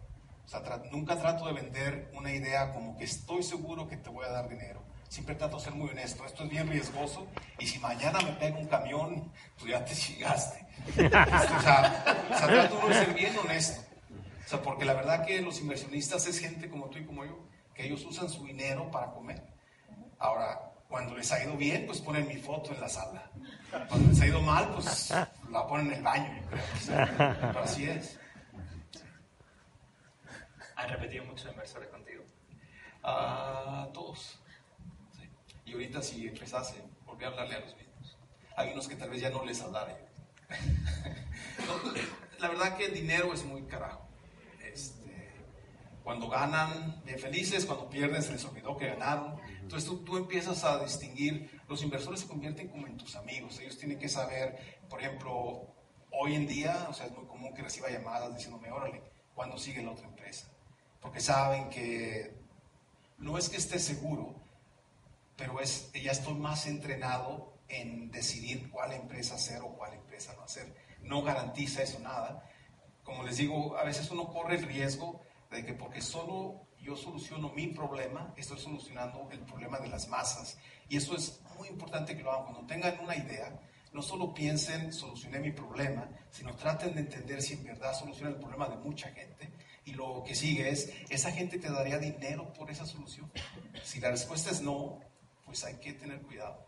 O 0.47 0.49
sea, 0.49 0.63
nunca 0.93 1.17
trato 1.17 1.47
de 1.47 1.53
vender 1.53 2.11
una 2.15 2.33
idea 2.33 2.73
como 2.73 2.97
que 2.97 3.05
estoy 3.05 3.43
seguro 3.43 3.89
que 3.89 3.97
te 3.97 4.11
voy 4.11 4.25
a 4.25 4.31
dar 4.31 4.49
dinero. 4.49 4.81
Siempre 5.09 5.35
trato 5.35 5.57
de 5.57 5.65
ser 5.65 5.75
muy 5.75 5.91
honesto. 5.91 6.25
Esto 6.25 6.45
es 6.45 6.51
bien 6.51 6.69
riesgoso 6.69 7.27
y 7.59 7.67
si 7.67 7.79
mañana 7.81 8.21
me 8.21 8.33
pega 8.33 8.57
un 8.57 8.67
camión, 8.67 9.33
tú 9.59 9.67
ya 9.67 9.85
te 9.85 9.95
chingaste. 9.95 10.67
o, 10.97 11.63
sea, 11.63 12.05
o 12.31 12.47
trato 12.47 12.89
de 12.89 12.95
ser 12.95 13.15
bien 13.15 13.37
honesto. 13.39 13.83
O 14.45 14.49
sea, 14.49 14.63
porque 14.63 14.85
la 14.85 14.95
verdad 14.95 15.27
que 15.27 15.41
los 15.41 15.61
inversionistas 15.61 16.27
es 16.27 16.39
gente 16.39 16.71
como 16.71 16.87
tú 16.87 16.99
y 16.99 17.05
como 17.05 17.25
yo, 17.25 17.39
que 17.75 17.85
ellos 17.85 18.05
usan 18.05 18.29
su 18.29 18.45
dinero 18.45 18.89
para 18.91 19.11
comer. 19.11 19.43
Ahora, 20.21 20.73
cuando 20.89 21.17
les 21.17 21.31
ha 21.33 21.43
ido 21.43 21.57
bien, 21.57 21.87
pues 21.87 22.01
ponen 22.01 22.29
mi 22.29 22.37
foto 22.37 22.73
en 22.73 22.81
la 22.81 22.89
sala. 22.89 23.31
Cuando 23.89 24.11
les 24.11 24.21
ha 24.21 24.27
ido 24.27 24.41
mal, 24.41 24.71
pues 24.73 25.13
la 25.51 25.67
ponen 25.67 25.89
en 25.89 25.95
el 25.95 26.03
baño, 26.03 26.33
yo 26.41 26.47
creo. 26.49 26.65
Sea, 26.81 27.37
pero 27.41 27.65
así 27.65 27.85
es. 27.87 28.19
¿Has 30.87 30.93
repetido 30.93 31.25
muchos 31.25 31.51
inversores 31.51 31.89
contigo? 31.89 32.23
Uh, 33.03 33.93
todos. 33.93 34.39
Y 35.65 35.73
ahorita 35.73 36.01
si 36.01 36.29
empezase, 36.29 36.81
volví 37.05 37.25
a 37.25 37.27
hablarle 37.27 37.57
a 37.57 37.59
los 37.59 37.77
mismos. 37.77 38.17
Hay 38.57 38.73
unos 38.73 38.87
que 38.87 38.95
tal 38.95 39.11
vez 39.11 39.21
ya 39.21 39.31
no 39.31 39.45
les 39.45 39.61
hablaré. 39.63 39.97
la 42.39 42.49
verdad 42.49 42.77
que 42.77 42.85
el 42.85 42.95
dinero 42.95 43.35
es 43.35 43.45
muy 43.45 43.63
carajo. 43.63 44.07
Este, 44.63 45.33
cuando 46.05 46.29
ganan, 46.29 47.03
bien 47.05 47.19
felices, 47.19 47.67
cuando 47.67 47.91
pierden, 47.91 48.23
se 48.23 48.31
les 48.31 48.45
olvidó 48.45 48.77
que 48.77 48.87
ganaron. 48.87 49.41
Entonces 49.61 49.89
tú, 49.89 50.05
tú, 50.05 50.17
empiezas 50.17 50.63
a 50.63 50.79
distinguir, 50.79 51.63
los 51.69 51.83
inversores 51.83 52.21
se 52.21 52.29
convierten 52.29 52.69
como 52.69 52.87
en 52.87 52.97
tus 52.97 53.17
amigos. 53.17 53.59
Ellos 53.59 53.77
tienen 53.77 53.99
que 53.99 54.09
saber, 54.09 54.79
por 54.89 55.01
ejemplo, 55.01 55.67
hoy 56.13 56.37
en 56.37 56.47
día, 56.47 56.87
o 56.89 56.93
sea, 56.93 57.07
es 57.07 57.13
muy 57.13 57.27
común 57.27 57.53
que 57.55 57.63
reciba 57.63 57.91
llamadas 57.91 58.33
diciéndome, 58.37 58.71
órale, 58.71 59.03
¿cuándo 59.35 59.59
sigue 59.59 59.83
la 59.83 59.91
otra 59.91 60.07
empresa? 60.07 60.47
Porque 61.07 61.21
saben 61.21 61.71
que 61.71 62.35
no 63.19 63.39
es 63.39 63.49
que 63.49 63.59
esté 63.59 63.79
seguro, 63.79 64.35
pero 65.37 65.61
es, 65.61 65.93
ya 65.93 66.11
estoy 66.11 66.35
más 66.35 66.67
entrenado 66.67 67.61
en 67.69 68.11
decidir 68.11 68.69
cuál 68.73 68.91
empresa 68.93 69.37
hacer 69.37 69.63
o 69.63 69.69
cuál 69.77 69.95
empresa 69.95 70.35
no 70.37 70.43
hacer. 70.43 70.75
No 71.03 71.23
garantiza 71.23 71.85
eso 71.85 72.01
nada. 72.01 72.51
Como 73.05 73.23
les 73.23 73.37
digo, 73.37 73.79
a 73.79 73.85
veces 73.85 74.11
uno 74.11 74.27
corre 74.27 74.57
el 74.57 74.67
riesgo 74.67 75.23
de 75.53 75.65
que 75.65 75.75
porque 75.75 76.01
solo 76.01 76.67
yo 76.81 76.97
soluciono 76.97 77.51
mi 77.51 77.69
problema, 77.69 78.35
estoy 78.37 78.59
solucionando 78.59 79.29
el 79.31 79.39
problema 79.43 79.79
de 79.79 79.87
las 79.87 80.09
masas. 80.09 80.59
Y 80.89 80.97
eso 80.97 81.15
es 81.15 81.41
muy 81.57 81.69
importante 81.69 82.17
que 82.17 82.25
lo 82.25 82.33
hagan. 82.33 82.47
Cuando 82.47 82.67
tengan 82.67 82.99
una 82.99 83.15
idea, 83.15 83.57
no 83.93 84.03
solo 84.03 84.35
piensen, 84.35 84.93
solucioné 84.93 85.39
mi 85.39 85.53
problema, 85.53 86.09
sino 86.33 86.57
traten 86.57 86.95
de 86.95 87.03
entender 87.03 87.41
si 87.41 87.55
en 87.55 87.63
verdad 87.63 87.95
soluciona 87.95 88.31
el 88.31 88.41
problema 88.41 88.69
de 88.69 88.77
mucha 88.79 89.09
gente. 89.13 89.53
Y 89.87 89.95
lo 89.95 90.25
que 90.27 90.35
sigue 90.35 90.69
es, 90.69 90.93
¿esa 91.11 91.31
gente 91.31 91.61
te 91.61 91.71
daría 91.71 91.99
dinero 91.99 92.53
por 92.55 92.69
esa 92.69 92.85
solución? 92.85 93.31
Si 93.85 94.01
la 94.01 94.11
respuesta 94.11 94.51
es 94.51 94.61
no, 94.61 94.99
pues 95.45 95.65
hay 95.65 95.77
que 95.77 95.93
tener 95.93 96.21
cuidado. 96.23 96.67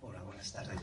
Hola, 0.00 0.22
buenas 0.22 0.52
tardes. 0.52 0.80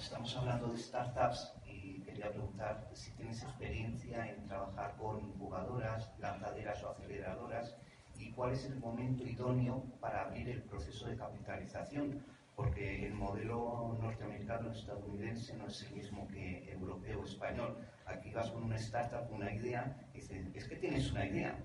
estamos 0.00 0.36
hablando 0.36 0.72
de 0.72 0.78
startups 0.78 1.52
y 1.66 2.00
quería 2.00 2.28
preguntar 2.30 2.90
si 2.94 3.12
tienes 3.12 3.44
experiencia 3.44 4.28
en 4.28 4.44
trabajar 4.48 4.96
con 4.96 5.32
jugadoras, 5.38 6.10
lanzaderas 6.18 6.82
o 6.82 6.90
aceleradoras 6.90 7.76
y 8.18 8.32
cuál 8.32 8.54
es 8.54 8.64
el 8.64 8.74
momento 8.80 9.22
idóneo 9.22 9.84
para 10.00 10.22
abrir 10.22 10.48
el 10.48 10.62
proceso 10.62 11.06
de 11.06 11.16
capitalización, 11.16 12.26
porque 12.60 13.06
el 13.06 13.14
modelo 13.14 13.96
norteamericano 14.02 14.70
estadounidense 14.70 15.56
no 15.56 15.66
es 15.66 15.82
el 15.82 15.94
mismo 15.94 16.28
que 16.28 16.70
europeo 16.70 17.20
o 17.20 17.24
español. 17.24 17.74
Aquí 18.04 18.30
vas 18.32 18.50
con 18.50 18.64
una 18.64 18.76
startup, 18.76 19.32
una 19.32 19.50
idea, 19.50 19.96
y 20.12 20.18
dices, 20.18 20.46
es 20.54 20.68
que 20.68 20.76
tienes 20.76 21.10
una 21.10 21.24
idea. 21.24 21.56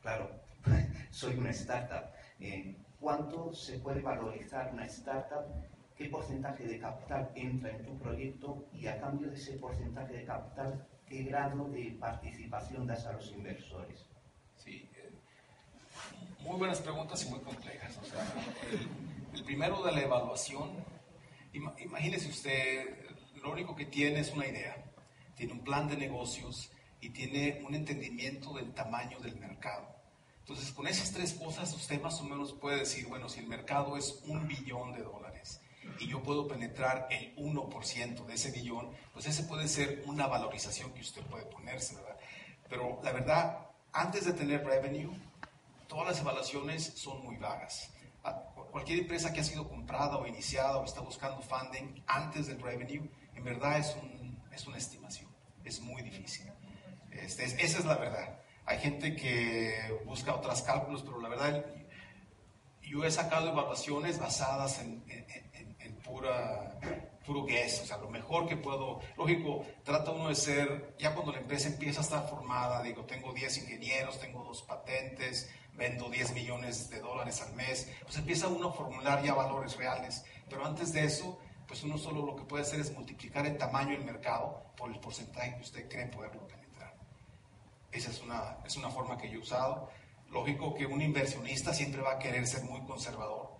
Claro, 0.00 0.30
soy 1.10 1.36
una 1.36 1.50
startup. 1.50 2.10
Eh, 2.38 2.74
¿Cuánto 2.98 3.52
se 3.52 3.80
puede 3.80 4.00
valorizar 4.00 4.70
una 4.72 4.86
startup? 4.86 5.44
¿Qué 5.94 6.06
porcentaje 6.06 6.66
de 6.66 6.78
capital 6.78 7.30
entra 7.34 7.70
en 7.76 7.84
tu 7.84 7.98
proyecto? 7.98 8.64
Y 8.72 8.86
a 8.86 8.98
cambio 8.98 9.28
de 9.28 9.36
ese 9.36 9.58
porcentaje 9.58 10.14
de 10.14 10.24
capital, 10.24 10.86
¿qué 11.06 11.24
grado 11.24 11.68
de 11.68 11.98
participación 12.00 12.86
das 12.86 13.04
a 13.04 13.12
los 13.12 13.30
inversores? 13.30 14.06
Muy 16.42 16.56
buenas 16.56 16.80
preguntas 16.80 17.26
y 17.26 17.28
muy 17.28 17.40
complejas. 17.40 17.98
el, 18.72 19.19
primero 19.44 19.82
de 19.82 19.92
la 19.92 20.02
evaluación, 20.02 20.70
imagínese 21.52 22.28
usted, 22.28 23.06
lo 23.42 23.52
único 23.52 23.74
que 23.74 23.86
tiene 23.86 24.20
es 24.20 24.32
una 24.32 24.46
idea, 24.46 24.76
tiene 25.36 25.52
un 25.52 25.60
plan 25.64 25.88
de 25.88 25.96
negocios 25.96 26.70
y 27.00 27.10
tiene 27.10 27.62
un 27.66 27.74
entendimiento 27.74 28.52
del 28.54 28.72
tamaño 28.72 29.18
del 29.20 29.36
mercado. 29.36 29.88
Entonces, 30.40 30.72
con 30.72 30.86
esas 30.86 31.12
tres 31.12 31.34
cosas, 31.34 31.72
usted 31.74 32.00
más 32.02 32.20
o 32.20 32.24
menos 32.24 32.52
puede 32.52 32.80
decir, 32.80 33.06
bueno, 33.06 33.28
si 33.28 33.40
el 33.40 33.46
mercado 33.46 33.96
es 33.96 34.20
un 34.26 34.48
billón 34.48 34.92
de 34.92 35.02
dólares 35.02 35.60
y 35.98 36.08
yo 36.08 36.22
puedo 36.22 36.48
penetrar 36.48 37.06
el 37.10 37.34
1% 37.36 38.26
de 38.26 38.34
ese 38.34 38.50
billón, 38.50 38.90
pues 39.12 39.26
ese 39.26 39.44
puede 39.44 39.68
ser 39.68 40.02
una 40.06 40.26
valorización 40.26 40.92
que 40.92 41.00
usted 41.00 41.22
puede 41.22 41.46
ponerse, 41.46 41.94
¿verdad? 41.94 42.16
Pero 42.68 43.00
la 43.02 43.12
verdad, 43.12 43.66
antes 43.92 44.24
de 44.24 44.32
tener 44.32 44.64
revenue, 44.64 45.12
todas 45.88 46.06
las 46.08 46.20
evaluaciones 46.20 46.84
son 46.96 47.22
muy 47.22 47.36
vagas. 47.36 47.90
Cualquier 48.70 49.00
empresa 49.00 49.32
que 49.32 49.40
ha 49.40 49.44
sido 49.44 49.68
comprada 49.68 50.16
o 50.16 50.26
iniciada 50.26 50.78
o 50.78 50.84
está 50.84 51.00
buscando 51.00 51.40
funding 51.42 52.02
antes 52.06 52.46
del 52.46 52.60
revenue, 52.60 53.10
en 53.34 53.44
verdad 53.44 53.78
es, 53.78 53.96
un, 53.96 54.38
es 54.52 54.66
una 54.66 54.78
estimación. 54.78 55.28
Es 55.64 55.80
muy 55.80 56.02
difícil. 56.02 56.46
Este, 57.10 57.44
esa 57.44 57.78
es 57.78 57.84
la 57.84 57.96
verdad. 57.96 58.40
Hay 58.66 58.78
gente 58.78 59.16
que 59.16 60.00
busca 60.04 60.34
otros 60.34 60.62
cálculos, 60.62 61.02
pero 61.02 61.20
la 61.20 61.28
verdad 61.28 61.64
yo 62.82 63.04
he 63.04 63.10
sacado 63.10 63.48
evaluaciones 63.48 64.18
basadas 64.18 64.80
en, 64.80 65.02
en, 65.08 65.94
pura 66.02 66.78
puro 67.24 67.44
guess, 67.44 67.82
o 67.82 67.86
sea, 67.86 67.98
lo 67.98 68.10
mejor 68.10 68.48
que 68.48 68.56
puedo, 68.56 69.00
lógico, 69.16 69.64
trata 69.84 70.10
uno 70.10 70.28
de 70.28 70.34
ser, 70.34 70.96
ya 70.98 71.14
cuando 71.14 71.30
la 71.30 71.38
empresa 71.38 71.68
empieza 71.68 72.00
a 72.00 72.02
estar 72.02 72.28
formada, 72.28 72.82
digo, 72.82 73.04
tengo 73.04 73.32
10 73.32 73.58
ingenieros, 73.58 74.18
tengo 74.18 74.42
dos 74.42 74.62
patentes, 74.62 75.48
vendo 75.74 76.08
10 76.08 76.34
millones 76.34 76.90
de 76.90 77.00
dólares 77.00 77.40
al 77.42 77.54
mes, 77.54 77.90
pues 78.02 78.16
empieza 78.16 78.48
uno 78.48 78.68
a 78.68 78.72
formular 78.72 79.22
ya 79.22 79.34
valores 79.34 79.76
reales, 79.76 80.24
pero 80.48 80.64
antes 80.64 80.92
de 80.92 81.04
eso, 81.04 81.38
pues 81.66 81.82
uno 81.84 81.96
solo 81.98 82.24
lo 82.24 82.36
que 82.36 82.44
puede 82.44 82.62
hacer 82.62 82.80
es 82.80 82.92
multiplicar 82.92 83.46
el 83.46 83.56
tamaño 83.56 83.90
del 83.90 84.04
mercado 84.04 84.72
por 84.76 84.90
el 84.90 84.98
porcentaje 85.00 85.54
que 85.56 85.62
usted 85.62 85.88
cree 85.88 86.06
poderlo 86.06 86.46
penetrar. 86.46 86.94
Esa 87.92 88.10
es 88.10 88.20
una, 88.20 88.58
es 88.64 88.76
una 88.76 88.90
forma 88.90 89.16
que 89.16 89.30
yo 89.30 89.38
he 89.38 89.42
usado. 89.42 89.90
Lógico 90.30 90.74
que 90.74 90.86
un 90.86 91.00
inversionista 91.00 91.72
siempre 91.72 92.02
va 92.02 92.12
a 92.12 92.18
querer 92.18 92.46
ser 92.46 92.64
muy 92.64 92.80
conservador 92.82 93.50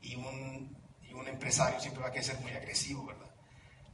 y 0.00 0.16
un 0.16 0.74
un 1.14 1.28
empresario 1.28 1.80
siempre 1.80 2.02
va 2.02 2.08
a 2.08 2.12
querer 2.12 2.24
ser 2.24 2.40
muy 2.40 2.52
agresivo, 2.52 3.06
¿verdad? 3.06 3.30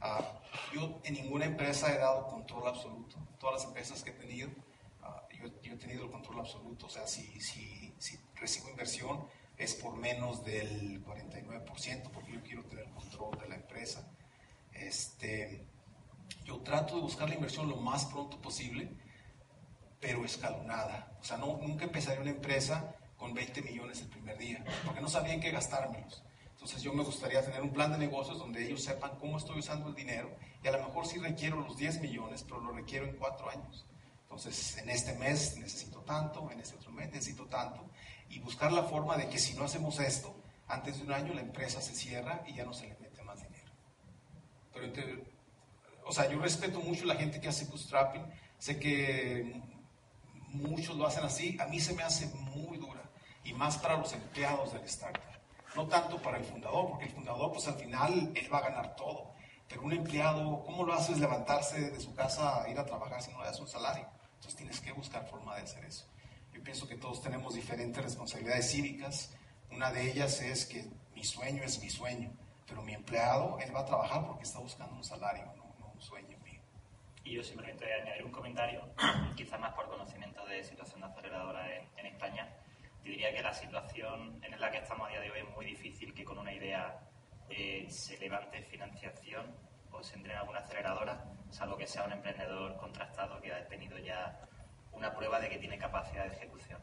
Ah, 0.01 0.41
yo 0.73 0.99
en 1.03 1.13
ninguna 1.13 1.45
empresa 1.45 1.93
he 1.93 1.97
dado 1.97 2.27
control 2.27 2.67
absoluto. 2.67 3.17
Todas 3.39 3.57
las 3.57 3.65
empresas 3.65 4.03
que 4.03 4.09
he 4.09 4.13
tenido, 4.13 4.49
ah, 5.43 5.49
yo, 5.61 5.73
he 5.73 5.77
tenido 5.77 6.05
el 6.05 6.11
control 6.11 6.39
absoluto. 6.39 6.85
O 6.85 6.89
sea, 6.89 7.07
si, 7.07 7.39
si, 7.39 7.93
si, 7.97 8.19
recibo 8.35 8.69
inversión 8.69 9.27
es 9.57 9.75
por 9.75 9.95
menos 9.95 10.43
del 10.43 11.03
49%, 11.05 12.11
porque 12.11 12.33
yo 12.33 12.43
quiero 12.43 12.63
tener 12.65 12.89
control 12.89 13.39
de 13.39 13.49
la 13.49 13.55
empresa. 13.55 14.07
Este, 14.73 15.65
yo 16.43 16.59
trato 16.61 16.95
de 16.95 17.01
buscar 17.01 17.29
la 17.29 17.35
inversión 17.35 17.69
lo 17.69 17.77
más 17.77 18.05
pronto 18.05 18.41
posible, 18.41 18.89
pero 19.99 20.25
escalonada. 20.25 21.17
O 21.21 21.23
sea, 21.23 21.37
no, 21.37 21.57
nunca 21.57 21.85
empezaría 21.85 22.21
una 22.21 22.31
empresa 22.31 22.95
con 23.17 23.33
20 23.33 23.61
millones 23.61 24.01
el 24.01 24.09
primer 24.09 24.37
día, 24.37 24.63
porque 24.83 25.01
no 25.01 25.07
sabía 25.07 25.33
en 25.33 25.41
qué 25.41 25.51
gastármelos. 25.51 26.23
Entonces 26.61 26.83
yo 26.83 26.93
me 26.93 27.03
gustaría 27.03 27.43
tener 27.43 27.61
un 27.61 27.71
plan 27.71 27.91
de 27.91 27.97
negocios 27.97 28.37
donde 28.37 28.63
ellos 28.63 28.83
sepan 28.83 29.17
cómo 29.19 29.37
estoy 29.37 29.59
usando 29.59 29.89
el 29.89 29.95
dinero 29.95 30.29
y 30.63 30.67
a 30.67 30.71
lo 30.71 30.77
mejor 30.79 31.07
sí 31.07 31.17
requiero 31.17 31.59
los 31.59 31.75
10 31.75 32.01
millones, 32.01 32.43
pero 32.43 32.61
lo 32.61 32.71
requiero 32.71 33.07
en 33.07 33.15
cuatro 33.17 33.49
años. 33.49 33.87
Entonces 34.31 34.77
en 34.77 34.89
este 34.89 35.13
mes 35.15 35.57
necesito 35.57 35.99
tanto, 35.99 36.49
en 36.51 36.61
este 36.61 36.75
otro 36.75 36.91
mes 36.93 37.11
necesito 37.11 37.47
tanto 37.47 37.85
y 38.29 38.39
buscar 38.39 38.71
la 38.71 38.83
forma 38.83 39.17
de 39.17 39.27
que 39.27 39.37
si 39.37 39.53
no 39.55 39.65
hacemos 39.65 39.99
esto, 39.99 40.33
antes 40.69 40.99
de 40.99 41.03
un 41.03 41.11
año 41.11 41.33
la 41.33 41.41
empresa 41.41 41.81
se 41.81 41.93
cierra 41.93 42.41
y 42.47 42.53
ya 42.53 42.63
no 42.63 42.73
se 42.73 42.87
le 42.87 42.95
mete 43.01 43.21
más 43.23 43.43
dinero. 43.43 43.71
Pero 44.73 45.21
o 46.05 46.13
sea, 46.13 46.29
yo 46.29 46.39
respeto 46.39 46.79
mucho 46.79 47.05
la 47.05 47.15
gente 47.15 47.41
que 47.41 47.49
hace 47.49 47.65
bootstrapping, 47.65 48.25
sé 48.57 48.79
que 48.79 49.61
muchos 50.47 50.95
lo 50.95 51.05
hacen 51.05 51.25
así, 51.25 51.57
a 51.59 51.65
mí 51.65 51.81
se 51.81 51.93
me 51.93 52.03
hace 52.03 52.27
muy 52.27 52.77
dura 52.77 53.01
y 53.43 53.51
más 53.51 53.77
para 53.77 53.97
los 53.97 54.13
empleados 54.13 54.71
del 54.71 54.83
startup 54.83 55.31
no 55.75 55.87
tanto 55.87 56.21
para 56.21 56.37
el 56.37 56.43
fundador, 56.45 56.89
porque 56.89 57.05
el 57.05 57.11
fundador 57.11 57.51
pues 57.51 57.67
al 57.67 57.75
final 57.75 58.31
él 58.33 58.53
va 58.53 58.59
a 58.59 58.69
ganar 58.69 58.95
todo, 58.95 59.33
pero 59.67 59.81
un 59.81 59.93
empleado, 59.93 60.63
¿cómo 60.65 60.83
lo 60.83 60.93
haces 60.93 61.19
levantarse 61.19 61.91
de 61.91 61.99
su 61.99 62.13
casa 62.13 62.63
a 62.63 62.69
ir 62.69 62.79
a 62.79 62.85
trabajar 62.85 63.21
si 63.21 63.31
no 63.31 63.39
le 63.39 63.45
das 63.45 63.59
un 63.59 63.67
salario? 63.67 64.05
Entonces 64.41 64.55
tienes 64.55 64.81
que 64.81 64.91
buscar 64.91 65.23
forma 65.27 65.55
de 65.55 65.61
hacer 65.61 65.85
eso. 65.85 66.07
Yo 66.51 66.63
pienso 66.63 66.87
que 66.87 66.95
todos 66.95 67.21
tenemos 67.21 67.53
diferentes 67.53 68.03
responsabilidades 68.03 68.71
cívicas, 68.71 69.31
una 69.69 69.91
de 69.91 70.09
ellas 70.09 70.41
es 70.41 70.65
que 70.65 70.83
mi 71.13 71.23
sueño 71.23 71.61
es 71.63 71.79
mi 71.79 71.91
sueño, 71.91 72.33
pero 72.65 72.81
mi 72.81 72.95
empleado, 72.95 73.59
él 73.59 73.73
va 73.73 73.81
a 73.81 73.85
trabajar 73.85 74.25
porque 74.25 74.43
está 74.43 74.57
buscando 74.57 74.95
un 74.95 75.03
salario, 75.03 75.45
no, 75.55 75.91
un 75.93 76.01
sueño 76.01 76.39
mío. 76.39 76.59
Y 77.23 77.35
yo 77.35 77.43
simplemente 77.43 77.85
añadir 77.93 78.25
un 78.25 78.31
comentario, 78.31 78.81
quizás 79.37 79.59
más 79.59 79.75
por 79.75 79.87
conocimiento 79.87 80.43
de 80.47 80.63
situación 80.63 81.01
de 81.01 81.05
aceleradora 81.05 81.77
en, 81.77 81.87
en 81.97 82.05
España 82.07 82.49
diría 83.03 83.31
que 83.31 83.43
la 83.43 83.53
situación 83.53 84.43
en 84.43 84.59
la 84.59 84.71
que 84.71 84.79
estamos 84.79 85.07
a 85.07 85.11
día 85.11 85.21
de 85.21 85.31
hoy 85.31 85.39
es 85.39 85.55
muy 85.55 85.65
difícil 85.67 86.15
que 86.15 86.25
con 86.25 86.39
una 86.39 86.51
idea 86.51 86.99
eh, 87.49 87.85
se 87.89 88.17
levante 88.17 88.63
financiación 88.63 89.55
o 89.91 90.03
se 90.03 90.15
entre 90.15 90.33
en 90.33 90.39
alguna 90.39 90.59
aceleradora, 90.59 91.23
salvo 91.49 91.77
que 91.77 91.87
sea 91.87 92.03
un 92.03 92.13
emprendedor 92.13 92.77
contrastado 92.77 93.39
que 93.41 93.53
ha 93.53 93.67
tenido 93.67 93.97
ya 93.97 94.39
una 94.91 95.13
prueba 95.13 95.39
de 95.39 95.49
que 95.49 95.57
tiene 95.57 95.77
capacidad 95.77 96.25
de 96.25 96.35
ejecución. 96.35 96.79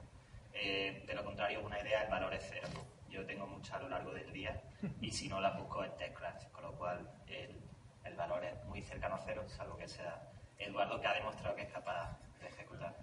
Eh, 0.52 1.04
de 1.06 1.14
lo 1.14 1.24
contrario, 1.24 1.64
una 1.64 1.80
idea, 1.80 2.02
el 2.02 2.10
valor 2.10 2.34
es 2.34 2.46
cero. 2.50 2.68
Yo 3.08 3.24
tengo 3.24 3.46
muchas 3.46 3.74
a 3.74 3.78
lo 3.80 3.88
largo 3.88 4.12
del 4.12 4.32
día 4.32 4.60
y 5.00 5.10
si 5.10 5.28
no 5.28 5.40
las 5.40 5.56
busco 5.58 5.84
en 5.84 5.96
TechCrunch, 5.96 6.50
con 6.50 6.62
lo 6.64 6.72
cual 6.72 7.08
el, 7.26 7.60
el 8.04 8.16
valor 8.16 8.44
es 8.44 8.64
muy 8.64 8.82
cercano 8.82 9.14
a 9.14 9.20
cero, 9.24 9.44
salvo 9.48 9.76
que 9.76 9.88
sea 9.88 10.28
Eduardo 10.58 11.00
que 11.00 11.06
ha 11.06 11.14
demostrado 11.14 11.54
que 11.54 11.62
es 11.62 11.72
capaz 11.72 12.18
de 12.40 12.48
ejecutar 12.48 12.94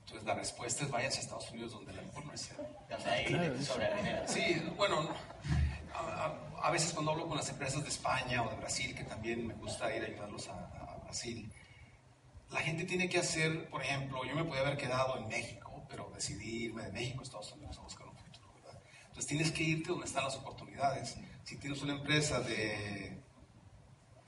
Entonces 0.00 0.24
la 0.24 0.34
respuesta 0.34 0.84
es 0.84 0.90
váyanse 0.90 1.18
a 1.18 1.20
Estados 1.20 1.50
Unidos 1.50 1.72
donde 1.72 1.92
la 1.92 2.02
mejor 2.02 2.24
no 2.24 2.32
es 2.32 2.56
Donde 2.88 3.10
hay 3.10 3.62
sobre 3.62 3.90
el 3.90 3.96
dinero. 3.96 4.22
Sí, 4.26 4.72
bueno, 4.76 5.14
a, 5.94 6.34
a, 6.62 6.70
veces 6.70 6.92
cuando 6.92 7.12
hablo 7.12 7.26
con 7.26 7.36
las 7.36 7.48
empresas 7.48 7.82
de 7.82 7.88
España 7.88 8.42
o 8.42 8.50
de 8.50 8.56
Brasil, 8.56 8.94
que 8.94 9.04
también 9.04 9.46
me 9.46 9.54
gusta 9.54 9.94
ir 9.94 10.02
a 10.02 10.06
ayudarlos 10.06 10.48
a, 10.48 10.98
Brasil, 11.04 11.52
la 12.50 12.60
gente 12.60 12.84
tiene 12.84 13.08
que 13.08 13.18
hacer, 13.18 13.68
por 13.68 13.82
ejemplo, 13.82 14.24
yo 14.24 14.34
me 14.34 14.44
podía 14.44 14.62
haber 14.62 14.76
quedado 14.76 15.18
en 15.18 15.28
México, 15.28 15.84
pero 15.88 16.10
decidí 16.14 16.64
irme 16.64 16.84
de 16.84 16.92
México 16.92 17.20
a 17.20 17.22
Estados 17.24 17.52
Unidos 17.52 17.78
a 17.78 17.82
buscar 17.82 18.06
un 18.08 18.16
futuro, 18.16 18.52
¿verdad? 18.54 18.80
Entonces 19.02 19.26
tienes 19.26 19.52
que 19.52 19.62
irte 19.62 19.90
donde 19.90 20.06
están 20.06 20.24
las 20.24 20.36
oportunidades. 20.36 21.18
Si 21.44 21.56
tienes 21.58 21.82
una 21.82 21.94
empresa 21.94 22.40
de 22.40 23.20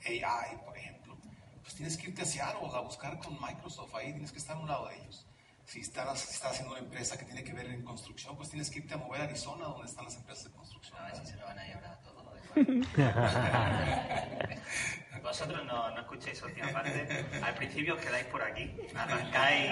AI, 0.05 0.57
por 0.63 0.77
ejemplo, 0.77 1.17
pues 1.61 1.73
tienes 1.73 1.97
que 1.97 2.09
irte 2.09 2.21
a 2.21 2.25
Seattle 2.25 2.69
a 2.73 2.81
buscar 2.81 3.17
con 3.19 3.33
Microsoft 3.41 3.95
ahí, 3.95 4.11
tienes 4.11 4.31
que 4.31 4.37
estar 4.37 4.55
a 4.55 4.59
un 4.59 4.67
lado 4.67 4.87
de 4.87 4.97
ellos. 4.97 5.25
Si 5.65 5.81
estás, 5.81 6.19
si 6.19 6.33
estás 6.33 6.51
haciendo 6.51 6.71
una 6.73 6.81
empresa 6.81 7.17
que 7.17 7.25
tiene 7.25 7.43
que 7.43 7.53
ver 7.53 7.65
en 7.65 7.83
construcción, 7.83 8.35
pues 8.37 8.49
tienes 8.49 8.69
que 8.69 8.79
irte 8.79 8.93
a 8.93 8.97
mover 8.97 9.21
a 9.21 9.23
Arizona, 9.25 9.65
donde 9.65 9.87
están 9.87 10.05
las 10.05 10.15
empresas 10.15 10.45
de 10.45 10.51
construcción. 10.51 10.97
A 10.99 11.05
ver 11.05 11.15
si 11.17 11.25
se 11.25 11.35
lo 11.37 11.45
van 11.45 11.59
a 11.59 11.65
llevar 11.65 11.85
a 11.85 11.99
todo. 12.01 12.15
Vosotros 15.21 15.65
no, 15.65 15.89
no 15.89 15.99
escuchéis 16.01 16.41
última 16.43 16.71
parte. 16.71 17.25
Al 17.43 17.55
principio 17.55 17.95
os 17.95 18.01
quedáis 18.01 18.27
por 18.27 18.41
aquí, 18.43 18.77
arrancáis 18.93 19.71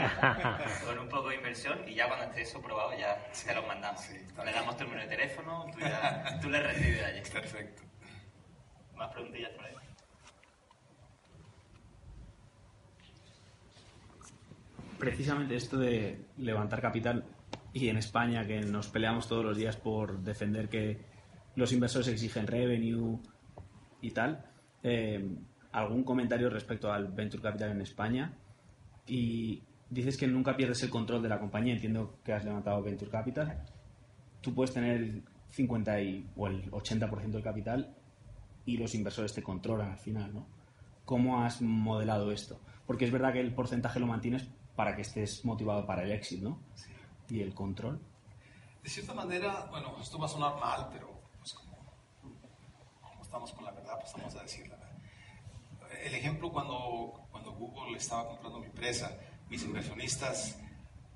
con 0.84 0.98
un 0.98 1.08
poco 1.08 1.30
de 1.30 1.36
inversión 1.36 1.88
y 1.88 1.94
ya 1.94 2.08
cuando 2.08 2.26
esté 2.26 2.42
eso 2.42 2.60
probado 2.60 2.98
ya 2.98 3.24
te 3.46 3.54
los 3.54 3.66
mandamos. 3.68 4.02
Sí, 4.02 4.18
le 4.44 4.52
damos 4.52 4.76
tu 4.76 4.86
número 4.86 5.04
de 5.04 5.08
teléfono, 5.08 5.68
tú, 5.72 5.80
ya, 5.80 6.40
tú 6.42 6.50
le 6.50 6.60
recibes 6.60 7.04
allí. 7.04 7.22
Perfecto. 7.32 7.84
¿Más 8.96 9.12
preguntillas 9.14 9.52
por 9.52 9.66
ahí? 9.66 9.76
Precisamente 15.04 15.58
esto 15.58 15.78
de 15.78 16.18
levantar 16.38 16.82
capital 16.82 17.26
y 17.74 17.90
en 17.90 17.98
España 17.98 18.48
que 18.48 18.62
nos 18.62 18.88
peleamos 18.88 19.28
todos 19.28 19.44
los 19.44 19.58
días 19.58 19.76
por 19.76 20.24
defender 20.24 20.70
que 20.70 20.98
los 21.58 21.74
inversores 21.74 22.08
exigen 22.08 22.48
revenue 22.48 23.20
y 24.00 24.12
tal. 24.12 24.46
Eh, 24.82 25.30
¿Algún 25.74 26.06
comentario 26.06 26.50
respecto 26.50 26.90
al 26.90 27.10
Venture 27.10 27.44
Capital 27.44 27.72
en 27.72 27.82
España? 27.82 28.38
Y 29.06 29.62
dices 29.90 30.16
que 30.16 30.26
nunca 30.26 30.56
pierdes 30.56 30.82
el 30.84 30.90
control 30.90 31.22
de 31.22 31.28
la 31.28 31.38
compañía. 31.38 31.74
Entiendo 31.74 32.20
que 32.24 32.32
has 32.32 32.46
levantado 32.46 32.82
Venture 32.82 33.12
Capital. 33.12 33.62
Tú 34.40 34.56
puedes 34.56 34.74
tener 34.74 35.02
el 35.02 35.24
50 35.50 36.00
y, 36.00 36.30
o 36.38 36.48
el 36.48 36.72
80% 36.72 37.30
del 37.30 37.44
capital 37.44 37.94
y 38.66 38.78
los 38.78 38.96
inversores 38.96 39.34
te 39.34 39.44
controlan 39.44 39.92
al 39.92 39.98
final, 39.98 40.34
¿no? 40.34 40.48
¿Cómo 41.04 41.44
has 41.44 41.62
modelado 41.62 42.32
esto? 42.32 42.62
Porque 42.88 43.04
es 43.04 43.12
verdad 43.12 43.34
que 43.34 43.42
el 43.42 43.54
porcentaje 43.54 44.00
lo 44.00 44.08
mantienes 44.08 44.48
para 44.76 44.96
que 44.96 45.02
estés 45.04 45.46
motivado 45.46 45.86
para 45.86 46.04
el 46.04 46.12
éxito, 46.12 46.50
¿no? 46.50 46.60
Y 47.30 47.42
el 47.42 47.54
control. 47.54 48.02
De 48.82 48.90
cierta 48.90 49.14
manera, 49.14 49.68
bueno, 49.72 49.96
esto 50.02 50.20
va 50.20 50.26
a 50.26 50.30
sonar 50.30 50.60
mal, 50.60 50.90
pero 50.92 51.10
pues 51.40 51.54
como, 51.54 51.78
como 53.02 53.22
estamos 53.22 53.52
con 53.54 53.66
la 53.66 53.72
verdad, 53.72 53.98
pues 54.00 54.14
vamos 54.14 54.36
a 54.36 54.42
decir 54.42 54.68
la 54.68 54.76
verdad. 54.76 54.98
El 56.04 56.16
ejemplo 56.16 56.52
cuando, 56.52 57.28
cuando 57.32 57.54
Google 57.54 57.98
estaba 57.98 58.28
comprando 58.28 58.60
mi 58.60 58.66
empresa, 58.66 59.18
mis 59.50 59.64
inversionistas 59.64 60.60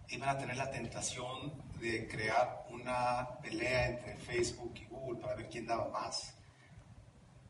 iban 0.09 0.29
a 0.29 0.37
tener 0.37 0.55
la 0.55 0.71
tentación 0.71 1.53
de 1.79 2.07
crear 2.07 2.65
una 2.69 3.27
pelea 3.41 3.89
entre 3.89 4.15
Facebook 4.15 4.73
y 4.75 4.85
Google 4.85 5.19
para 5.19 5.35
ver 5.35 5.49
quién 5.49 5.65
daba 5.65 5.89
más. 5.89 6.35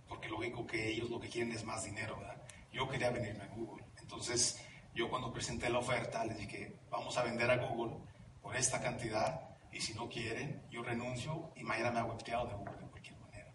Porque 0.08 0.30
lógico 0.30 0.66
que 0.66 0.90
ellos 0.90 1.10
lo 1.10 1.20
que 1.20 1.30
quieren 1.30 1.52
es 1.52 1.64
más 1.64 1.84
dinero, 1.84 2.18
¿verdad? 2.18 2.42
Yo 2.72 2.88
quería 2.88 3.12
venirme 3.12 3.44
a 3.44 3.48
Google. 3.48 3.84
Entonces, 4.02 4.66
yo 4.98 5.12
cuando 5.12 5.32
presenté 5.32 5.70
la 5.70 5.78
oferta 5.78 6.26
les 6.26 6.40
dije, 6.40 6.80
vamos 6.90 7.16
a 7.20 7.24
vender 7.24 7.52
a 7.52 7.58
Google 7.58 7.98
por 8.42 8.56
esta 8.56 8.82
cantidad 8.82 9.48
y 9.72 9.80
si 9.80 9.94
no 9.94 10.10
quieren, 10.10 10.64
yo 10.72 10.82
renuncio 10.82 11.52
y 11.56 11.64
mañana 11.64 11.92
me 11.92 12.00
hago 12.00 12.14
empleado 12.14 12.48
de 12.48 12.56
Google 12.56 12.78
de 12.78 12.88
cualquier 12.88 13.20
manera. 13.20 13.54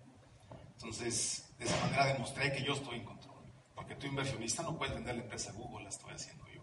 Entonces, 0.74 1.52
de 1.58 1.64
esa 1.64 1.76
manera 1.84 2.06
demostré 2.06 2.52
que 2.52 2.62
yo 2.62 2.74
estoy 2.74 2.98
en 2.98 3.04
control. 3.04 3.42
Porque 3.74 3.96
tu 3.96 4.06
inversionista 4.06 4.62
no 4.62 4.78
puede 4.78 4.94
vender 4.94 5.16
la 5.16 5.22
empresa 5.22 5.50
a 5.50 5.54
Google, 5.54 5.82
la 5.82 5.88
estoy 5.88 6.12
haciendo 6.12 6.46
yo. 6.46 6.62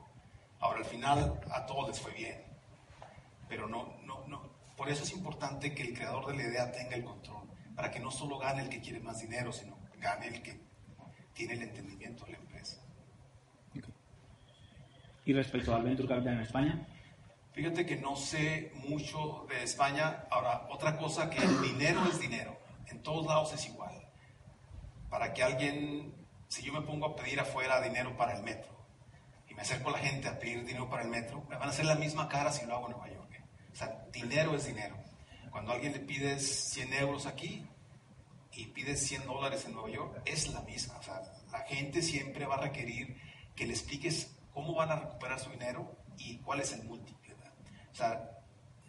Ahora, 0.61 0.80
al 0.80 0.86
final, 0.86 1.41
a 1.51 1.65
todos 1.65 1.89
les 1.89 1.99
fue 1.99 2.13
bien. 2.13 2.41
Pero 3.49 3.67
no, 3.67 3.97
no, 4.03 4.25
no. 4.27 4.49
Por 4.77 4.88
eso 4.88 5.03
es 5.03 5.11
importante 5.11 5.75
que 5.75 5.84
el 5.84 5.93
creador 5.93 6.27
de 6.27 6.38
la 6.38 6.43
idea 6.43 6.71
tenga 6.71 6.95
el 6.95 7.03
control. 7.03 7.49
Para 7.75 7.91
que 7.91 7.99
no 7.99 8.11
solo 8.11 8.38
gane 8.38 8.61
el 8.61 8.69
que 8.69 8.80
quiere 8.80 9.01
más 9.01 9.19
dinero, 9.19 9.51
sino 9.51 9.77
gane 9.97 10.27
el 10.27 10.41
que 10.41 10.57
tiene 11.34 11.55
el 11.55 11.63
entendimiento 11.63 12.23
de 12.23 12.32
la 12.32 12.38
empresa. 12.38 12.49
¿Y 15.30 15.34
respecto 15.34 15.75
al 15.75 15.84
Venture 15.84 16.07
Capital 16.07 16.34
en 16.34 16.39
España? 16.39 16.88
Fíjate 17.51 17.86
que 17.86 17.97
no 17.97 18.15
sé 18.15 18.71
mucho 18.88 19.45
de 19.47 19.61
España. 19.61 20.25
Ahora, 20.32 20.65
otra 20.71 20.97
cosa 20.97 21.30
que 21.30 21.38
el 21.38 21.61
dinero 21.61 22.03
es 22.09 22.19
dinero. 22.19 22.59
En 22.88 23.03
todos 23.03 23.27
lados 23.27 23.53
es 23.53 23.67
igual. 23.67 23.93
Para 25.07 25.32
que 25.32 25.43
alguien, 25.43 26.15
si 26.47 26.63
yo 26.63 26.73
me 26.73 26.82
pongo 26.82 27.05
a 27.05 27.15
pedir 27.15 27.39
afuera 27.39 27.80
dinero 27.80 28.17
para 28.17 28.38
el 28.38 28.41
metro 28.41 28.75
y 29.47 29.53
me 29.53 29.61
acerco 29.61 29.89
a 29.89 29.91
la 29.91 29.99
gente 29.99 30.27
a 30.27 30.39
pedir 30.39 30.65
dinero 30.65 30.89
para 30.89 31.03
el 31.03 31.09
metro, 31.09 31.45
me 31.47 31.57
van 31.57 31.67
a 31.67 31.71
hacer 31.73 31.86
la 31.86 31.93
misma 31.93 32.27
cara 32.27 32.51
si 32.51 32.65
lo 32.65 32.77
hago 32.77 32.88
en 32.88 32.93
Nueva 32.93 33.13
York. 33.13 33.32
¿eh? 33.36 33.43
O 33.71 33.75
sea, 33.75 34.07
dinero 34.11 34.55
es 34.55 34.65
dinero. 34.65 34.97
Cuando 35.51 35.73
alguien 35.73 35.93
le 35.93 35.99
pides 35.99 36.71
100 36.71 36.93
euros 36.93 37.27
aquí 37.27 37.67
y 38.53 38.65
pides 38.65 39.05
100 39.05 39.27
dólares 39.27 39.63
en 39.65 39.73
Nueva 39.73 39.91
York, 39.91 40.23
es 40.25 40.51
la 40.51 40.61
misma. 40.61 40.97
O 40.97 41.03
sea, 41.03 41.21
la 41.51 41.59
gente 41.67 42.01
siempre 42.01 42.47
va 42.47 42.55
a 42.55 42.61
requerir 42.61 43.15
que 43.55 43.67
le 43.67 43.73
expliques 43.73 44.38
cómo 44.60 44.76
van 44.76 44.91
a 44.91 44.97
recuperar 44.97 45.39
su 45.39 45.49
dinero 45.51 45.89
y 46.18 46.38
cuál 46.39 46.60
es 46.60 46.74
el 46.74 46.84
múltiplo. 46.84 47.34
O 47.91 47.95
sea, 47.95 48.41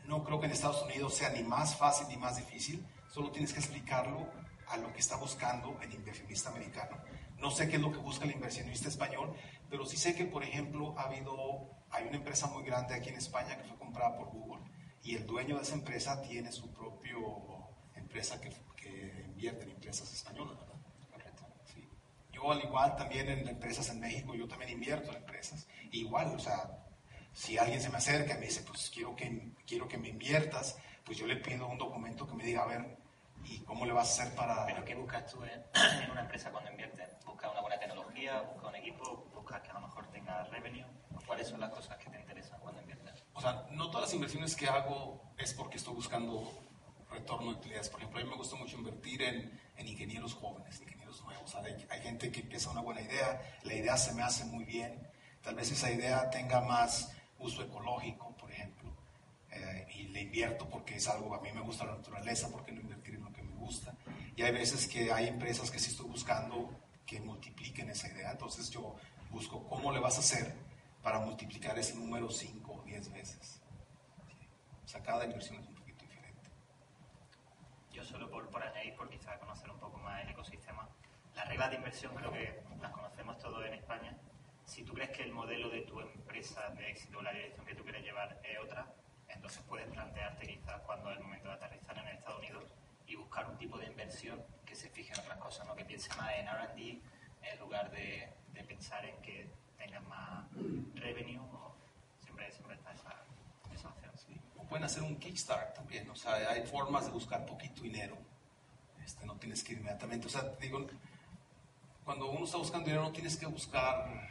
no 0.05 0.25
creo 0.25 0.41
que 0.41 0.47
en 0.47 0.53
Estados 0.53 0.83
Unidos 0.83 1.15
sea 1.15 1.31
ni 1.31 1.45
más 1.45 1.77
fácil 1.77 2.09
ni 2.09 2.17
más 2.17 2.37
difícil, 2.37 2.85
solo 3.09 3.31
tienes 3.31 3.53
que 3.53 3.61
explicarlo 3.61 4.27
a 4.69 4.77
lo 4.79 4.93
que 4.93 4.99
está 4.99 5.15
buscando 5.15 5.79
el 5.81 5.95
inversionista 5.95 6.51
americano. 6.51 6.97
No 7.39 7.53
sé 7.53 7.69
qué 7.69 7.77
es 7.77 7.83
lo 7.83 7.93
que 7.93 7.99
busca 7.99 8.25
el 8.25 8.33
inversionista 8.33 8.89
español, 8.89 9.33
pero 9.71 9.87
sí 9.87 9.97
sé 9.97 10.17
que, 10.17 10.25
por 10.25 10.43
ejemplo, 10.43 10.93
ha 10.99 11.03
habido, 11.03 11.71
hay 11.91 12.09
una 12.09 12.17
empresa 12.17 12.49
muy 12.49 12.65
grande 12.65 12.95
aquí 12.95 13.11
en 13.11 13.17
España 13.17 13.57
que 13.57 13.63
fue 13.63 13.79
comprada 13.79 14.17
por 14.17 14.27
Google 14.27 14.65
y 15.05 15.15
el 15.15 15.25
dueño 15.25 15.57
de 15.57 15.63
esa 15.63 15.75
empresa 15.75 16.21
tiene 16.21 16.51
su 16.51 16.69
propia 16.73 17.15
empresa 17.95 18.41
que, 18.41 18.51
que, 18.77 19.25
invierte 19.29 19.63
en 19.63 19.71
empresas 19.71 20.13
españolas, 20.13 20.59
¿verdad? 20.59 20.70
Yo 22.41 22.53
al 22.53 22.65
igual 22.65 22.97
también 22.97 23.29
en 23.29 23.47
empresas 23.47 23.91
en 23.91 24.01
México, 24.01 24.35
yo 24.35 24.49
también 24.49 24.71
invierto 24.71 25.11
en 25.11 25.19
empresas. 25.19 25.67
Igual, 25.93 26.35
o 26.35 26.39
sea, 26.39 26.71
si 27.33 27.59
alguien 27.59 27.81
se 27.83 27.91
me 27.91 27.99
acerca 27.99 28.35
y 28.35 28.39
me 28.39 28.47
dice, 28.47 28.63
pues 28.63 28.91
quiero 28.91 29.15
que, 29.15 29.53
quiero 29.67 29.87
que 29.87 29.99
me 29.99 30.09
inviertas, 30.09 30.79
pues 31.05 31.19
yo 31.19 31.27
le 31.27 31.37
pido 31.37 31.67
un 31.67 31.77
documento 31.77 32.27
que 32.27 32.35
me 32.35 32.45
diga, 32.45 32.63
a 32.63 32.67
ver, 32.67 32.97
¿y 33.45 33.59
cómo 33.61 33.85
le 33.85 33.93
vas 33.93 34.09
a 34.09 34.23
hacer 34.23 34.35
para...? 34.35 34.65
¿Pero 34.65 34.85
qué 34.85 34.95
buscas 34.95 35.27
tú 35.31 35.43
en, 35.45 35.63
en 36.03 36.11
una 36.11 36.23
empresa 36.23 36.51
cuando 36.51 36.71
inviertes? 36.71 37.11
¿Buscas 37.27 37.51
una 37.51 37.61
buena 37.61 37.79
tecnología? 37.79 38.41
¿Buscas 38.41 38.69
un 38.71 38.77
equipo? 38.77 39.29
¿Buscas 39.35 39.61
que 39.61 39.71
a 39.71 39.75
lo 39.75 39.81
mejor 39.81 40.11
tenga 40.11 40.45
revenue? 40.45 40.87
¿Cuáles 41.27 41.47
son 41.47 41.61
las 41.61 41.71
cosas 41.71 41.99
que 41.99 42.09
te 42.09 42.19
interesan 42.19 42.59
cuando 42.61 42.81
inviertes? 42.81 43.23
O 43.35 43.41
sea, 43.43 43.67
no 43.71 43.91
todas 43.91 44.07
las 44.07 44.15
inversiones 44.15 44.57
que 44.57 44.67
hago 44.67 45.31
es 45.37 45.53
porque 45.53 45.77
estoy 45.77 45.95
buscando 45.95 46.51
retorno 47.11 47.53
de 47.53 47.59
utilidades. 47.59 47.91
Por 47.91 48.01
ejemplo, 48.01 48.21
a 48.21 48.25
mí 48.25 48.31
me 48.31 48.37
gusta 48.37 48.57
mucho 48.57 48.77
invertir 48.79 49.23
en, 49.23 49.61
en 49.77 49.89
ingenieros 49.89 50.35
jóvenes, 50.35 50.81
ingenieros 50.81 51.00
nuevos. 51.21 51.55
Hay, 51.55 51.87
hay 51.89 52.03
gente 52.03 52.31
que 52.31 52.41
empieza 52.41 52.71
una 52.71 52.81
buena 52.81 53.01
idea, 53.01 53.41
la 53.63 53.75
idea 53.75 53.97
se 53.97 54.13
me 54.15 54.23
hace 54.23 54.45
muy 54.45 54.65
bien, 54.65 55.07
tal 55.43 55.55
vez 55.55 55.71
esa 55.71 55.91
idea 55.91 56.31
tenga 56.31 56.61
más 56.61 57.13
uso 57.39 57.63
ecológico, 57.63 58.37
por 58.37 58.51
ejemplo, 58.51 58.93
eh, 59.51 59.87
y 59.95 60.03
le 60.09 60.23
invierto 60.23 60.69
porque 60.69 60.97
es 60.97 61.09
algo, 61.09 61.35
a 61.35 61.41
mí 61.41 61.51
me 61.53 61.63
gusta 61.63 61.85
la 61.85 61.97
naturaleza, 61.97 62.49
porque 62.51 62.73
no 62.73 62.81
invertir 62.81 63.15
en 63.15 63.25
lo 63.25 63.33
que 63.33 63.43
me 63.43 63.55
gusta. 63.55 63.95
Y 64.37 64.43
hay 64.43 64.53
veces 64.53 64.87
que 64.87 65.13
hay 65.13 65.29
empresas 65.29 65.71
que 65.71 65.79
sí 65.79 65.91
estoy 65.91 66.07
buscando 66.07 66.71
que 67.07 67.21
multipliquen 67.21 67.91
esa 67.91 68.09
idea, 68.09 68.31
entonces 68.31 68.71
yo 68.71 68.95
busco 69.31 69.67
cómo 69.69 69.91
le 69.91 70.01
vas 70.01 70.17
a 70.17 70.21
hacer 70.21 70.55
para 71.03 71.19
multiplicar 71.19 71.79
ese 71.79 71.95
número 71.95 72.31
5 72.31 72.73
o 72.73 72.83
10 72.85 73.13
veces. 73.13 73.61
O 74.85 74.89
sea, 74.89 75.03
cada 75.03 75.25
inversión 75.25 75.59
es 75.59 75.67
un 75.67 75.75
poquito 75.75 76.05
diferente. 76.05 76.51
Yo 77.93 78.05
solo 78.05 78.31
por, 78.31 78.49
por 78.51 78.63
añadir, 78.63 78.95
por 78.97 79.09
quizá 79.09 79.39
conocer 79.39 79.71
un 79.71 79.79
poco 79.79 79.99
más 79.99 80.23
el 80.23 80.31
ecosistema, 80.31 80.70
las 81.41 81.49
reglas 81.49 81.71
de 81.71 81.77
inversión 81.77 82.15
creo 82.15 82.31
que 82.33 82.63
las 82.83 82.93
conocemos 82.93 83.39
todos 83.39 83.65
en 83.65 83.73
España, 83.73 84.15
si 84.67 84.85
tú 84.85 84.93
crees 84.93 85.11
que 85.11 85.23
el 85.23 85.33
modelo 85.33 85.71
de 85.71 85.81
tu 85.83 85.99
empresa 85.99 86.69
de 86.77 86.91
éxito, 86.91 87.23
la 87.23 87.33
dirección 87.33 87.65
que 87.65 87.75
tú 87.75 87.83
quieres 87.83 88.05
llevar 88.05 88.39
es 88.45 88.59
otra, 88.59 88.87
entonces 89.27 89.63
puedes 89.67 89.89
plantearte 89.89 90.47
quizás 90.47 90.83
cuando 90.83 91.11
es 91.11 91.17
el 91.17 91.23
momento 91.23 91.49
de 91.49 91.55
aterrizar 91.55 91.97
en 91.97 92.09
Estados 92.09 92.41
Unidos 92.41 92.65
y 93.07 93.17
buscar 93.17 93.49
un 93.49 93.57
tipo 93.57 93.79
de 93.79 93.87
inversión 93.87 94.45
que 94.67 94.75
se 94.75 94.91
fije 94.91 95.15
en 95.15 95.21
otras 95.21 95.39
cosas, 95.39 95.67
¿no? 95.67 95.75
que 95.75 95.85
piense 95.87 96.15
más 96.17 96.31
en 96.35 96.47
R&D 96.47 97.01
en 97.43 97.59
lugar 97.59 97.91
de, 97.91 98.29
de, 98.53 98.65
pensar 98.65 99.03
en 99.07 99.17
que 99.23 99.49
tengas 99.79 100.03
más 100.09 100.45
revenue. 100.95 101.41
O 101.41 101.75
siempre, 102.23 102.53
siempre 102.53 102.77
está 102.77 102.93
esa, 102.93 103.17
esa 103.73 103.89
opción. 103.89 104.13
Sí. 104.19 104.39
O 104.59 104.65
pueden 104.65 104.85
hacer 104.85 105.03
un 105.03 105.19
Kickstart 105.19 105.75
también, 105.75 106.09
o 106.11 106.15
sea, 106.15 106.35
hay 106.35 106.67
formas 106.67 107.07
de 107.07 107.13
buscar 107.13 107.47
poquito 107.47 107.81
dinero. 107.81 108.19
Este, 109.03 109.25
no 109.25 109.37
tienes 109.37 109.65
que 109.65 109.73
ir 109.73 109.79
inmediatamente, 109.79 110.27
o 110.27 110.31
sea, 110.31 110.43
digo, 110.61 110.87
cuando 112.05 112.31
uno 112.31 112.45
está 112.45 112.57
buscando 112.59 112.87
dinero 112.87 113.05
no 113.05 113.13
tienes 113.13 113.37
que 113.37 113.47
buscar 113.47 114.31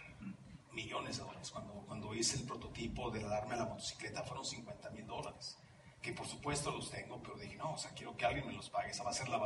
millones 0.72 1.18
de 1.18 1.24
dólares. 1.24 1.52
Cuando, 1.52 1.74
cuando 1.88 2.14
hice 2.14 2.38
el 2.38 2.44
prototipo 2.44 3.12
de 3.12 3.22
darme 3.22 3.56
la 3.56 3.66
motocicleta 3.66 4.24
fueron 4.24 4.46
50 4.46 4.90
mil 4.92 5.06
dólares. 5.08 5.58
Que 6.02 6.14
por 6.14 6.28
supuesto 6.28 6.72
los 6.72 6.90
tengo, 6.90 7.22
pero 7.22 7.38
dije, 7.38 7.56
no, 7.58 7.74
o 7.74 7.78
sea, 7.78 7.92
quiero 7.92 8.16
que 8.16 8.26
alguien 8.26 8.48
me 8.48 8.54
los 8.54 8.70
pague. 8.70 8.92
Esa 8.92 9.04
va 9.04 9.10
a 9.10 9.14
ser 9.14 9.30
la, 9.30 9.38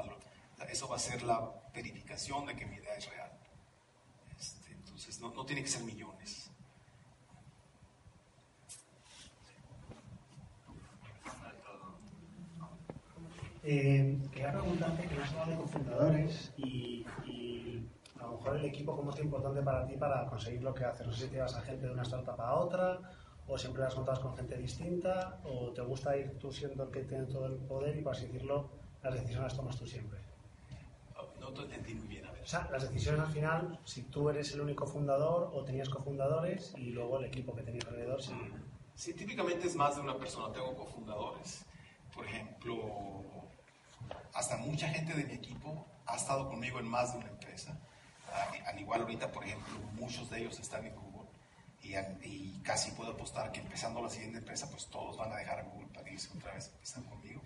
eso 0.70 0.88
va 0.88 0.96
a 0.96 1.00
ser 1.00 1.24
la 1.24 1.52
verificación 1.74 2.46
de 2.46 2.56
que 2.56 2.66
mi 2.66 2.76
idea 2.76 2.96
es 2.96 3.10
real. 3.10 3.32
Este, 4.40 4.72
entonces, 4.72 5.20
no, 5.20 5.34
no 5.34 5.46
tiene 5.46 5.64
que 5.64 5.70
ser 5.70 5.84
millones. 5.84 6.52
Eh, 13.66 14.18
quería 14.34 14.52
preguntarte 14.52 15.08
que 15.08 15.16
no 15.16 15.24
hablado 15.24 15.52
de 15.52 15.58
cofundadores 15.58 16.52
y, 16.58 17.06
y, 17.26 17.33
mejor 18.44 18.60
el 18.60 18.66
equipo 18.66 18.96
cómo 18.96 19.12
es 19.12 19.20
importante 19.20 19.62
para 19.62 19.86
ti 19.86 19.96
para 19.96 20.26
conseguir 20.26 20.62
lo 20.62 20.74
que 20.74 20.86
haces. 20.86 21.08
No 21.08 21.14
sé 21.14 21.26
si 21.26 21.32
te 21.32 21.40
vas 21.40 21.56
a 21.56 21.62
gente 21.62 21.88
de 21.88 21.94
una 21.94 22.04
startup 22.04 22.40
a 22.40 22.56
otra 22.56 23.00
o 23.48 23.58
siempre 23.58 23.84
las 23.84 23.94
contas 23.94 24.20
con 24.20 24.36
gente 24.36 24.58
distinta 24.58 25.40
o 25.44 25.72
te 25.72 25.82
gusta 25.82 26.16
ir 26.18 26.38
tú 26.40 26.52
siendo 26.52 26.84
el 26.84 26.92
que 26.92 27.02
tiene 27.04 27.26
todo 27.26 27.46
el 27.46 27.56
poder 27.56 27.96
y 27.98 28.02
por 28.02 28.14
así 28.14 28.26
decirlo 28.28 28.70
las 29.02 29.14
decisiones 29.14 29.44
las 29.44 29.56
tomas 29.56 29.78
tú 29.78 29.88
siempre. 29.88 30.20
No 31.40 31.52
te 31.52 31.62
entendí 31.62 31.94
muy 31.94 32.08
bien. 32.08 32.26
A 32.26 32.32
ver. 32.32 32.42
O 32.42 32.48
sea, 32.48 32.70
las 32.72 32.84
decisiones 32.84 33.22
al 33.22 33.28
final, 33.28 33.80
si 33.84 34.04
tú 34.04 34.30
eres 34.30 34.54
el 34.54 34.62
único 34.62 34.88
fundador 34.88 35.52
o 35.54 35.64
tenías 35.64 35.90
cofundadores 35.90 36.74
y 36.78 36.92
luego 36.92 37.20
el 37.20 37.26
equipo 37.26 37.54
que 37.54 37.64
tenías 37.64 37.86
alrededor. 37.86 38.22
Si... 38.22 38.32
Sí, 38.96 39.14
típicamente 39.14 39.68
es 39.68 39.76
más 39.76 39.96
de 39.96 40.02
una 40.02 40.18
persona. 40.18 40.54
Tengo 40.54 40.74
cofundadores. 40.74 41.66
Por 42.16 42.26
ejemplo, 42.26 42.76
hasta 44.34 44.58
mucha 44.58 44.88
gente 44.88 45.14
de 45.14 45.26
mi 45.26 45.34
equipo 45.34 45.86
ha 46.06 46.16
estado 46.16 46.48
conmigo 46.48 46.80
en 46.80 46.88
más 46.88 47.12
de 47.12 47.20
una 47.20 47.28
empresa. 47.28 47.78
Al 48.66 48.80
igual 48.80 49.02
ahorita, 49.02 49.32
por 49.32 49.44
ejemplo, 49.46 49.80
muchos 49.94 50.30
de 50.30 50.40
ellos 50.40 50.60
están 50.60 50.86
en 50.86 50.96
Google 50.96 51.14
y, 51.84 52.60
casi 52.64 52.92
puedo 52.92 53.12
apostar 53.12 53.52
que 53.52 53.60
empezando 53.60 54.02
la 54.02 54.10
siguiente 54.10 54.38
empresa, 54.38 54.70
pues 54.70 54.88
todos 54.88 55.18
van 55.18 55.32
a 55.34 55.36
dejar 55.36 55.60
a 55.60 55.64
Google 55.64 55.88
para 55.94 56.10
irse 56.10 56.30
otra 56.36 56.54
vez, 56.54 56.72
están 56.82 57.04
conmigo. 57.04 57.42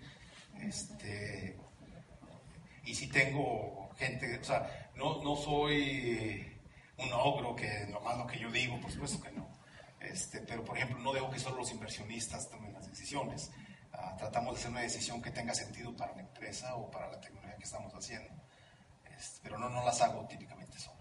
Este, 0.60 1.56
y 2.84 2.94
si 2.94 3.08
tengo 3.08 3.90
gente, 3.96 4.38
o 4.38 4.44
sea, 4.44 4.90
no, 4.94 5.22
no 5.22 5.36
soy 5.36 6.56
un 6.98 7.12
ogro 7.12 7.54
que 7.56 7.86
nomás 7.88 8.16
lo 8.16 8.26
que 8.26 8.38
yo 8.38 8.50
digo, 8.50 8.80
por 8.80 8.90
supuesto 8.90 9.20
que 9.20 9.32
no. 9.32 9.48
Este, 10.00 10.40
pero, 10.40 10.64
por 10.64 10.76
ejemplo, 10.76 10.98
no 10.98 11.12
dejo 11.12 11.30
que 11.30 11.40
solo 11.40 11.56
los 11.56 11.72
inversionistas 11.72 12.48
tomen 12.48 12.72
las 12.72 12.88
decisiones. 12.88 13.50
Uh, 13.92 14.16
tratamos 14.16 14.54
de 14.54 14.60
hacer 14.60 14.70
una 14.70 14.80
decisión 14.80 15.20
que 15.20 15.30
tenga 15.30 15.52
sentido 15.54 15.94
para 15.96 16.14
la 16.14 16.22
empresa 16.22 16.76
o 16.76 16.90
para 16.90 17.10
la 17.10 17.20
tecnología 17.20 17.56
que 17.56 17.64
estamos 17.64 17.92
haciendo. 17.92 18.30
Este, 19.28 19.40
pero 19.42 19.58
no, 19.58 19.68
no 19.68 19.84
las 19.84 20.00
hago 20.00 20.26
típicamente 20.26 20.78
solo. 20.78 20.98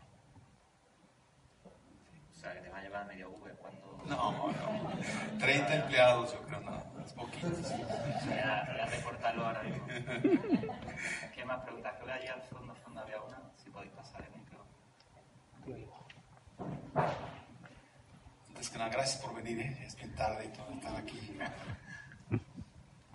O 1.66 2.40
sea, 2.40 2.54
que 2.54 2.60
te 2.62 2.70
va 2.70 2.80
a 2.80 2.82
llevar 2.82 3.04
a 3.04 3.06
medio 3.06 3.32
Google 3.32 3.54
cuando... 3.56 4.04
No, 4.06 4.32
no. 4.32 5.40
30 5.40 5.76
empleados, 5.76 6.34
yo 6.34 6.42
creo, 6.44 6.62
nada 6.62 6.84
poquitos. 7.14 7.62
Voy 7.62 8.40
a, 8.40 8.66
voy 8.70 8.80
a 8.80 8.86
recortarlo 8.86 9.46
ahora 9.46 9.64
mismo. 9.64 9.88
¿Qué 11.36 11.46
más 11.46 11.64
preguntas? 11.64 11.94
Creo 11.96 12.06
que 12.06 12.14
allí 12.14 12.28
al 12.28 12.42
fondo, 12.44 12.76
fondo 12.76 13.02
había 13.02 13.22
una. 13.22 13.42
Si 13.64 13.70
podéis 13.70 13.92
pasar 13.94 14.24
el 14.24 14.40
micro. 14.40 14.66
Antes 18.50 18.70
que 18.70 18.78
nada, 18.78 18.90
gracias 18.90 19.22
por 19.22 19.36
venir. 19.36 19.60
¿eh? 19.60 19.78
Es 19.86 19.96
bien 19.96 20.14
tarde 20.16 20.46
y 20.46 20.50
todo, 20.50 20.70
estar 20.74 20.96
aquí. 20.96 21.38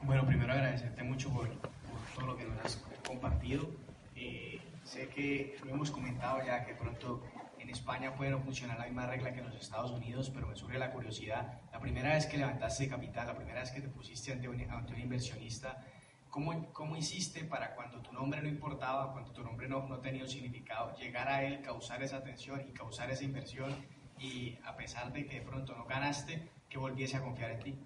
Bueno, 0.02 0.26
primero 0.26 0.52
agradecerte 0.52 1.02
mucho 1.02 1.30
por, 1.30 1.48
por, 1.48 1.70
todo 2.14 2.26
lo 2.26 2.36
que 2.36 2.44
nos 2.44 2.64
has 2.64 2.76
compartido. 3.06 3.68
Eh, 4.16 4.51
sé 4.92 5.08
que 5.08 5.56
lo 5.64 5.70
hemos 5.70 5.90
comentado 5.90 6.44
ya 6.44 6.66
que 6.66 6.74
pronto 6.74 7.22
en 7.58 7.70
España 7.70 8.14
puede 8.14 8.30
no 8.30 8.40
funcionar 8.40 8.78
la 8.78 8.84
misma 8.84 9.06
regla 9.06 9.32
que 9.32 9.38
en 9.38 9.46
los 9.46 9.56
Estados 9.56 9.90
Unidos, 9.90 10.30
pero 10.34 10.46
me 10.46 10.54
surge 10.54 10.78
la 10.78 10.92
curiosidad. 10.92 11.60
La 11.72 11.80
primera 11.80 12.12
vez 12.12 12.26
que 12.26 12.36
levantaste 12.36 12.88
capital, 12.88 13.26
la 13.26 13.34
primera 13.34 13.60
vez 13.60 13.70
que 13.70 13.80
te 13.80 13.88
pusiste 13.88 14.32
ante 14.32 14.48
un, 14.48 14.60
ante 14.70 14.92
un 14.92 15.00
inversionista, 15.00 15.82
¿cómo, 16.28 16.70
¿cómo 16.72 16.94
hiciste 16.96 17.44
para 17.44 17.74
cuando 17.74 18.02
tu 18.02 18.12
nombre 18.12 18.42
no 18.42 18.48
importaba, 18.48 19.12
cuando 19.12 19.32
tu 19.32 19.42
nombre 19.42 19.66
no, 19.66 19.88
no 19.88 19.98
tenía 19.98 20.24
un 20.24 20.28
significado, 20.28 20.94
llegar 20.96 21.28
a 21.28 21.42
él, 21.42 21.62
causar 21.62 22.02
esa 22.02 22.18
atención 22.18 22.62
y 22.68 22.72
causar 22.72 23.10
esa 23.10 23.24
inversión 23.24 23.74
y 24.18 24.58
a 24.64 24.76
pesar 24.76 25.10
de 25.10 25.24
que 25.24 25.36
de 25.36 25.42
pronto 25.42 25.74
no 25.74 25.86
ganaste, 25.86 26.50
que 26.68 26.76
volviese 26.76 27.16
a 27.16 27.22
confiar 27.22 27.52
en 27.52 27.60
ti? 27.60 27.78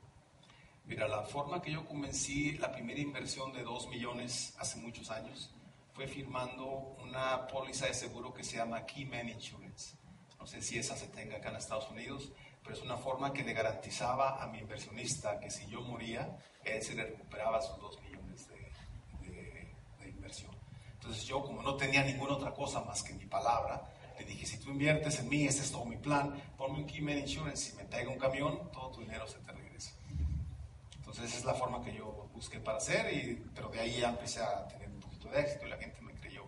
Mira, 0.87 1.07
la 1.07 1.23
forma 1.23 1.63
que 1.63 1.71
yo 1.71 1.87
convencí 1.87 2.59
la 2.59 2.73
primera 2.73 3.01
inversión 3.01 3.53
de 3.53 3.63
2 3.63 3.89
millones 3.91 4.57
hace 4.59 4.81
muchos 4.81 5.11
años 5.11 5.56
fue 5.97 6.07
firmando 6.07 6.95
una 7.03 7.47
póliza 7.47 7.87
de 7.87 7.95
seguro 7.95 8.35
que 8.35 8.45
se 8.45 8.59
llama 8.59 8.85
Keyman 8.85 9.31
Insurance. 9.31 9.97
No 10.39 10.47
sé 10.47 10.61
si 10.61 10.79
esa 10.79 10.95
se 10.95 11.07
tenga 11.07 11.39
acá 11.39 11.49
en 11.49 11.57
Estados 11.57 11.91
Unidos, 11.91 12.33
pero 12.63 12.77
es 12.77 12.83
una 12.83 12.99
forma 12.99 13.33
que 13.33 13.43
le 13.43 13.55
garantizaba 13.55 14.43
a 14.43 14.47
mi 14.47 14.59
inversionista 14.59 15.41
que 15.41 15.51
si 15.51 15.67
yo 15.69 15.81
moría, 15.81 16.37
él 16.65 16.83
se 16.83 16.95
le 16.95 17.05
recuperaba 17.05 17.63
sus 17.63 17.81
2 17.81 18.03
millones 18.03 18.47
de, 18.47 19.27
de, 19.27 19.75
de 20.01 20.09
inversión. 20.11 20.55
Entonces 20.93 21.25
yo, 21.25 21.43
como 21.43 21.63
no 21.63 21.77
tenía 21.77 22.05
ninguna 22.05 22.35
otra 22.35 22.53
cosa 22.53 22.83
más 22.83 23.03
que 23.03 23.15
mi 23.15 23.25
palabra, 23.25 23.91
le 24.19 24.27
dije, 24.27 24.45
si 24.45 24.59
tú 24.59 24.73
inviertes 24.73 25.19
en 25.21 25.31
mí, 25.31 25.47
este 25.47 25.63
es 25.63 25.73
todo 25.73 25.87
mi 25.87 25.97
plan, 25.97 26.35
ponme 26.59 26.81
un 26.81 26.87
Keyman 26.87 27.17
Insurance, 27.17 27.71
si 27.71 27.77
me 27.79 27.85
pega 27.85 28.11
un 28.11 28.19
camión, 28.19 28.71
todo 28.71 28.91
tu 28.91 29.01
dinero 29.01 29.27
se 29.27 29.39
te 29.39 29.51
regresa. 29.51 29.93
Entonces 30.99 31.25
esa 31.25 31.39
es 31.39 31.45
la 31.47 31.55
forma 31.55 31.83
que 31.83 31.95
yo 31.95 32.29
busqué 32.35 32.61
para 32.61 32.77
hacer, 32.77 33.11
y, 33.15 33.43
pero 33.55 33.71
de 33.71 33.81
ahí 33.81 34.01
ya 34.01 34.11
empecé 34.11 34.43
a 34.43 34.69
tener 34.69 34.86
de 35.31 35.41
éxito 35.41 35.67
y 35.67 35.71
la 35.71 35.77
gente 35.77 36.01
me 36.01 36.15
creyó. 36.15 36.45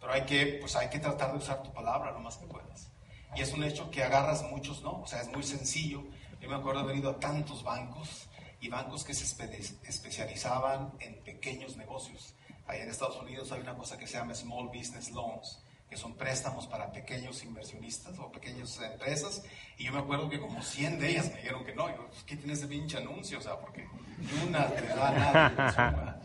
Pero 0.00 0.12
hay 0.12 0.22
que, 0.22 0.58
pues 0.60 0.76
hay 0.76 0.88
que 0.88 0.98
tratar 0.98 1.32
de 1.32 1.38
usar 1.38 1.62
tu 1.62 1.72
palabra 1.72 2.12
lo 2.12 2.20
más 2.20 2.36
que 2.36 2.46
puedas. 2.46 2.90
Y 3.34 3.42
es 3.42 3.52
un 3.52 3.62
hecho 3.62 3.90
que 3.90 4.02
agarras 4.02 4.42
muchos, 4.50 4.82
¿no? 4.82 5.00
O 5.02 5.06
sea, 5.06 5.20
es 5.20 5.28
muy 5.28 5.42
sencillo. 5.42 6.02
Yo 6.40 6.48
me 6.48 6.56
acuerdo 6.56 6.80
haber 6.80 6.96
ido 6.96 7.10
a 7.10 7.20
tantos 7.20 7.62
bancos 7.62 8.28
y 8.60 8.68
bancos 8.68 9.04
que 9.04 9.14
se 9.14 9.24
espe 9.24 9.58
especializaban 9.86 10.92
en 11.00 11.22
pequeños 11.22 11.76
negocios. 11.76 12.34
Ahí 12.66 12.80
en 12.80 12.88
Estados 12.88 13.16
Unidos 13.20 13.50
hay 13.52 13.60
una 13.60 13.74
cosa 13.74 13.98
que 13.98 14.06
se 14.06 14.14
llama 14.14 14.34
Small 14.34 14.68
Business 14.68 15.10
Loans, 15.10 15.62
que 15.88 15.96
son 15.96 16.14
préstamos 16.14 16.66
para 16.66 16.92
pequeños 16.92 17.42
inversionistas 17.42 18.18
o 18.18 18.30
pequeñas 18.30 18.80
empresas. 18.80 19.42
Y 19.76 19.84
yo 19.84 19.92
me 19.92 19.98
acuerdo 19.98 20.28
que 20.28 20.40
como 20.40 20.62
100 20.62 20.98
de 20.98 21.10
ellas 21.10 21.28
me 21.30 21.36
dijeron 21.36 21.64
que 21.64 21.74
no. 21.74 21.88
Yo, 21.88 22.08
¿qué 22.26 22.36
tiene 22.36 22.52
ese 22.52 22.68
pinche 22.68 22.98
anuncio? 22.98 23.38
O 23.38 23.42
sea, 23.42 23.58
porque 23.58 23.86
ni 24.18 24.48
una 24.48 24.68
te 24.68 24.86
da 24.86 25.10
nada. 25.10 26.20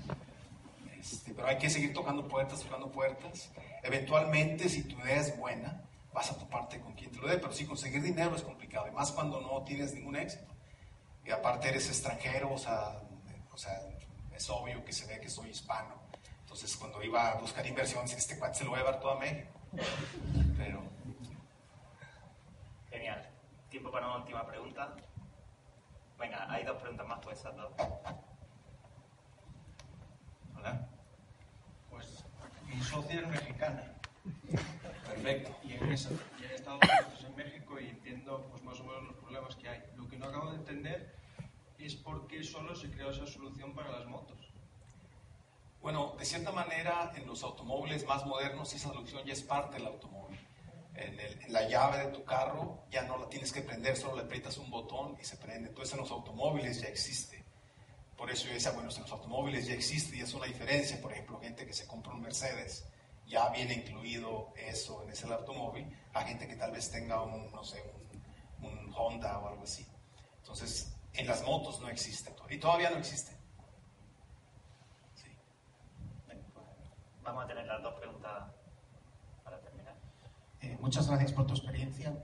Este, 1.11 1.33
pero 1.33 1.47
hay 1.47 1.57
que 1.57 1.69
seguir 1.69 1.93
tocando 1.93 2.27
puertas, 2.27 2.61
tocando 2.61 2.91
puertas. 2.91 3.51
Eventualmente, 3.83 4.67
si 4.69 4.83
tu 4.83 4.99
idea 5.01 5.17
es 5.17 5.37
buena, 5.37 5.83
vas 6.11 6.31
a 6.31 6.37
toparte 6.37 6.79
con 6.79 6.93
quien 6.93 7.11
te 7.11 7.19
lo 7.19 7.27
dé. 7.27 7.37
Pero 7.37 7.53
sí, 7.53 7.65
conseguir 7.65 8.01
dinero 8.01 8.35
es 8.35 8.41
complicado. 8.41 8.87
Y 8.87 8.91
más 8.91 9.11
cuando 9.11 9.39
no 9.41 9.63
tienes 9.63 9.93
ningún 9.93 10.15
éxito. 10.15 10.51
Y 11.23 11.31
aparte 11.31 11.69
eres 11.69 11.87
extranjero, 11.87 12.53
o 12.53 12.57
sea, 12.57 13.01
o 13.51 13.57
sea 13.57 13.79
es 14.35 14.49
obvio 14.49 14.83
que 14.83 14.91
se 14.91 15.05
ve 15.07 15.19
que 15.19 15.29
soy 15.29 15.49
hispano. 15.49 15.95
Entonces, 16.41 16.75
cuando 16.77 17.01
iba 17.01 17.31
a 17.31 17.35
buscar 17.35 17.65
inversión, 17.65 18.05
este 18.05 18.37
cuate 18.37 18.59
se 18.59 18.63
lo 18.65 18.71
voy 18.71 18.79
a 18.79 18.83
llevar 18.83 18.99
todo 18.99 19.11
a 19.11 19.19
México. 19.19 19.51
Pero. 20.57 20.83
Genial. 22.89 23.29
Tiempo 23.69 23.91
para 23.91 24.07
una 24.07 24.17
última 24.17 24.45
pregunta. 24.45 24.95
Venga, 26.19 26.51
hay 26.51 26.63
dos 26.63 26.77
preguntas 26.77 27.07
más, 27.07 27.19
pues 27.21 27.39
esas 27.39 27.55
dos. 27.55 27.71
Hola. 30.55 30.87
Pues 31.89 32.25
mi 32.75 32.83
socia 32.83 33.21
es 33.21 33.27
mexicana. 33.27 33.93
Perfecto. 35.07 35.55
Y 35.63 35.73
en, 35.73 35.91
esa, 35.91 36.09
y 36.11 36.53
Estados 36.53 36.79
Unidos, 36.81 37.25
en 37.25 37.35
México, 37.35 37.79
y 37.79 37.89
entiendo 37.89 38.47
pues, 38.51 38.63
más 38.63 38.79
o 38.79 38.83
menos 38.83 39.03
los 39.03 39.15
problemas 39.15 39.55
que 39.55 39.69
hay. 39.69 39.83
Lo 39.95 40.07
que 40.09 40.17
no 40.17 40.25
acabo 40.25 40.51
de 40.51 40.57
entender 40.57 41.15
es 41.79 41.95
por 41.95 42.27
qué 42.27 42.43
solo 42.43 42.75
se 42.75 42.89
creó 42.91 43.11
esa 43.11 43.25
solución 43.25 43.73
para 43.73 43.91
las 43.91 44.05
motos. 44.07 44.37
Bueno, 45.81 46.15
de 46.17 46.25
cierta 46.25 46.51
manera, 46.51 47.13
en 47.15 47.27
los 47.27 47.43
automóviles 47.43 48.05
más 48.05 48.25
modernos 48.25 48.73
esa 48.73 48.89
solución 48.89 49.23
ya 49.23 49.33
es 49.33 49.43
parte 49.43 49.77
del 49.77 49.85
automóvil. 49.85 50.39
En, 50.95 51.53
la 51.53 51.67
llave 51.69 51.99
de 51.99 52.11
tu 52.11 52.23
carro 52.23 52.85
ya 52.89 53.03
no 53.03 53.17
la 53.17 53.29
tienes 53.29 53.51
que 53.51 53.61
prender, 53.61 53.95
solo 53.95 54.15
le 54.15 54.23
aprietas 54.23 54.57
un 54.57 54.69
botón 54.69 55.15
y 55.21 55.23
se 55.23 55.37
prende. 55.37 55.69
Entonces 55.69 55.93
en 55.93 55.99
los 56.01 56.11
automóviles 56.11 56.81
ya 56.81 56.87
existe. 56.87 57.44
Por 58.17 58.31
eso 58.31 58.47
yo 58.47 58.53
decía, 58.53 58.71
bueno, 58.71 58.89
en 58.89 59.01
los 59.01 59.11
automóviles 59.11 59.67
ya 59.67 59.73
existe 59.73 60.15
y 60.17 60.21
es 60.21 60.33
una 60.33 60.45
diferencia. 60.45 61.01
Por 61.01 61.11
ejemplo, 61.11 61.39
gente 61.39 61.65
que 61.65 61.73
se 61.73 61.85
compra 61.85 62.13
un 62.13 62.21
Mercedes, 62.21 62.85
ya 63.27 63.49
viene 63.49 63.73
incluido 63.73 64.53
eso 64.55 65.03
en 65.03 65.09
ese 65.09 65.31
automóvil, 65.31 65.85
a 66.13 66.23
gente 66.23 66.47
que 66.47 66.55
tal 66.55 66.71
vez 66.71 66.89
tenga 66.91 67.21
un, 67.23 67.51
no 67.51 67.63
sé, 67.63 67.83
un, 68.61 68.67
un 68.67 68.93
Honda 68.95 69.39
o 69.39 69.47
algo 69.49 69.63
así. 69.63 69.85
Entonces, 70.37 70.95
en 71.13 71.27
las 71.27 71.43
motos 71.43 71.79
no 71.81 71.89
existe 71.89 72.33
y 72.49 72.57
todavía 72.59 72.89
no 72.89 72.97
existe. 72.97 73.35
Vamos 77.23 77.43
a 77.43 77.47
tener 77.47 77.65
las 77.65 77.81
dos 77.81 77.95
preguntas 77.95 78.53
para 79.43 79.59
terminar. 79.59 79.95
Eh, 80.61 80.77
muchas 80.79 81.07
gracias 81.07 81.33
por 81.33 81.47
tu 81.47 81.55
experiencia. 81.55 82.15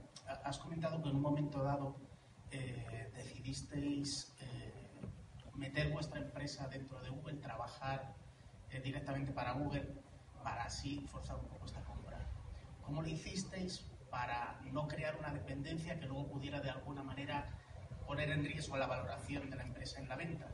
Has 0.44 0.58
comentado 0.58 1.02
que 1.02 1.08
en 1.08 1.16
un 1.16 1.22
momento 1.22 1.62
dado 1.62 1.96
eh, 2.52 3.10
decidisteis 3.12 4.31
meter 5.54 5.90
vuestra 5.90 6.20
empresa 6.20 6.68
dentro 6.68 7.00
de 7.00 7.10
Google, 7.10 7.34
trabajar 7.34 8.14
directamente 8.82 9.32
para 9.32 9.52
Google, 9.52 9.86
para 10.42 10.64
así 10.64 11.04
forzar 11.06 11.36
un 11.36 11.46
poco 11.46 11.66
esta 11.66 11.82
compra. 11.84 12.18
¿Cómo 12.82 13.02
lo 13.02 13.08
hicisteis? 13.08 13.84
para 14.12 14.60
no 14.70 14.86
crear 14.86 15.16
una 15.16 15.32
dependencia 15.32 15.98
que 15.98 16.04
luego 16.04 16.26
pudiera 16.26 16.60
de 16.60 16.68
alguna 16.68 17.02
manera 17.02 17.48
poner 18.06 18.28
en 18.28 18.44
riesgo 18.44 18.76
la 18.76 18.86
valoración 18.86 19.48
de 19.48 19.56
la 19.56 19.62
empresa 19.62 20.00
en 20.00 20.08
la 20.08 20.16
venta? 20.16 20.48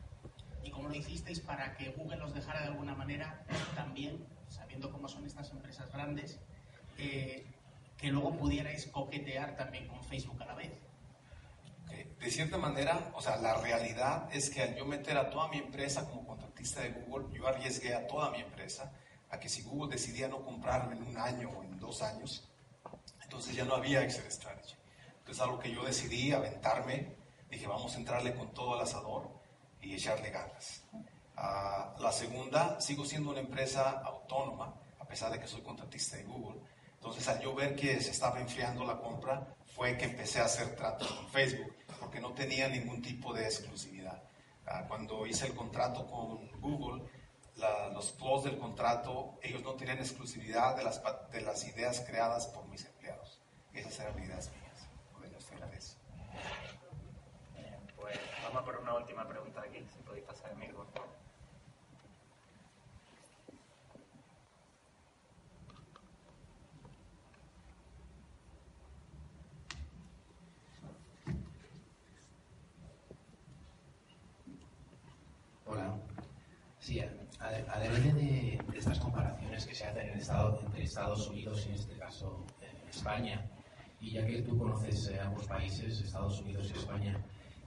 Y 0.62 0.70
cómo 0.70 0.88
lo 0.88 0.94
hicisteis 0.94 1.40
para 1.40 1.76
que 1.76 1.90
Google 1.90 2.22
os 2.22 2.32
dejara 2.32 2.61
de 2.61 2.68
alguna 2.68 2.94
manera 2.94 3.42
también, 3.74 4.24
sabiendo 4.49 4.92
cómo 4.92 5.09
son 5.09 5.26
estas 5.26 5.51
empresas 5.51 5.92
grandes, 5.92 6.38
eh, 6.99 7.44
que 7.96 8.12
luego 8.12 8.36
pudierais 8.36 8.86
coquetear 8.86 9.57
también 9.57 9.88
con 9.88 10.05
Facebook 10.05 10.40
a 10.40 10.46
la 10.46 10.55
vez. 10.55 10.72
De 12.18 12.30
cierta 12.30 12.59
manera, 12.59 13.11
o 13.14 13.20
sea, 13.20 13.36
la 13.36 13.55
realidad 13.55 14.28
es 14.32 14.51
que 14.51 14.62
al 14.62 14.74
yo 14.74 14.84
meter 14.84 15.16
a 15.16 15.30
toda 15.30 15.49
mi 15.49 15.59
empresa 15.59 16.05
como 16.05 16.26
contratista 16.26 16.80
de 16.80 16.91
Google, 16.91 17.26
yo 17.32 17.47
arriesgué 17.47 17.95
a 17.95 18.07
toda 18.07 18.30
mi 18.30 18.41
empresa 18.41 18.93
a 19.30 19.39
que 19.39 19.49
si 19.49 19.62
Google 19.62 19.93
decidía 19.93 20.28
no 20.28 20.43
comprarme 20.45 20.97
en 20.97 21.03
un 21.05 21.16
año 21.16 21.51
o 21.51 21.62
en 21.62 21.78
dos 21.78 22.03
años, 22.03 22.49
entonces 23.22 23.55
ya 23.55 23.64
no 23.64 23.74
había 23.74 24.03
Excel 24.03 24.30
Strategy. 24.30 24.74
Entonces 25.18 25.43
algo 25.43 25.59
que 25.59 25.70
yo 25.70 25.84
decidí 25.84 26.32
aventarme, 26.32 27.14
dije 27.51 27.66
vamos 27.66 27.95
a 27.95 27.99
entrarle 27.99 28.34
con 28.34 28.53
todo 28.53 28.74
el 28.76 28.82
asador 28.82 29.28
y 29.80 29.95
echarle 29.95 30.30
ganas. 30.30 30.82
Ah, 31.36 31.95
la 32.01 32.11
segunda, 32.11 32.80
sigo 32.80 33.05
siendo 33.05 33.30
una 33.30 33.41
empresa 33.41 34.03
autónoma, 34.05 34.74
a 34.99 35.05
pesar 35.05 35.30
de 35.30 35.39
que 35.39 35.47
soy 35.47 35.62
contratista 35.62 36.16
de 36.16 36.24
Google. 36.24 36.61
Entonces 36.95 37.28
al 37.28 37.41
yo 37.41 37.55
ver 37.55 37.76
que 37.76 38.01
se 38.01 38.11
estaba 38.11 38.41
enfriando 38.41 38.84
la 38.84 38.99
compra, 38.99 39.55
fue 39.78 39.96
que 39.96 40.06
empecé 40.06 40.40
a 40.40 40.46
hacer 40.46 40.74
tratos 40.74 41.06
con 41.12 41.28
Facebook, 41.28 41.72
porque 42.00 42.20
no 42.20 42.32
tenía 42.32 42.68
ningún 42.68 43.00
tipo 43.00 43.32
de 43.32 43.44
exclusividad. 43.44 44.20
Ah, 44.66 44.84
cuando 44.88 45.24
hice 45.24 45.46
el 45.46 45.54
contrato 45.54 46.04
con 46.04 46.50
Google, 46.60 47.04
los 47.94 48.12
clauses 48.12 48.50
del 48.50 48.60
contrato, 48.60 49.38
ellos 49.40 49.62
no 49.62 49.74
tenían 49.74 49.98
exclusividad 49.98 50.76
de 50.76 50.82
las, 50.82 51.00
de 51.30 51.40
las 51.42 51.64
ideas 51.68 52.00
creadas 52.00 52.48
por 52.48 52.66
mis 52.66 52.84
empleados. 52.86 53.40
Esas 53.72 54.00
eran 54.00 54.18
ideas 54.18 54.50
mías. 54.50 55.38
Estoy 55.38 55.56
agradezco. 55.58 56.00
pues 57.94 58.18
vamos 58.42 58.62
por 58.64 58.76
una 58.78 58.94
última 58.94 59.28
pregunta 59.28 59.60
aquí, 59.60 59.78
si 59.78 60.02
podéis 60.02 60.24
pasar 60.24 60.50
el 60.50 60.56
micro, 60.56 60.88
Hola. 75.70 75.94
Sí, 77.39 77.45
además 77.68 78.14
de, 78.16 78.59
estas 78.74 78.99
comparaciones 78.99 79.64
que 79.64 79.74
se 79.74 79.86
hacen 79.86 80.09
entre 80.09 80.82
Estados 80.82 81.28
Unidos 81.28 81.64
y 81.66 81.68
en 81.68 81.74
este 81.76 81.97
caso 81.97 82.45
España, 82.91 83.49
y 84.01 84.11
ya 84.11 84.26
que 84.26 84.43
tú 84.43 84.59
conoces 84.59 85.09
eh, 85.09 85.20
ambos 85.20 85.47
países, 85.47 86.01
Estados 86.01 86.41
Unidos 86.41 86.70
y 86.74 86.78
España, 86.78 87.16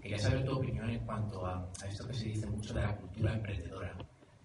quería 0.01 0.19
saber 0.19 0.45
tu 0.45 0.57
opinión 0.57 0.89
en 0.89 0.99
cuanto 1.05 1.45
a, 1.45 1.69
esto 1.87 2.07
que 2.07 2.13
se 2.13 2.25
dice 2.25 2.47
mucho 2.47 2.73
de 2.73 2.81
la 2.81 2.95
cultura 2.95 3.33
emprendedora. 3.33 3.93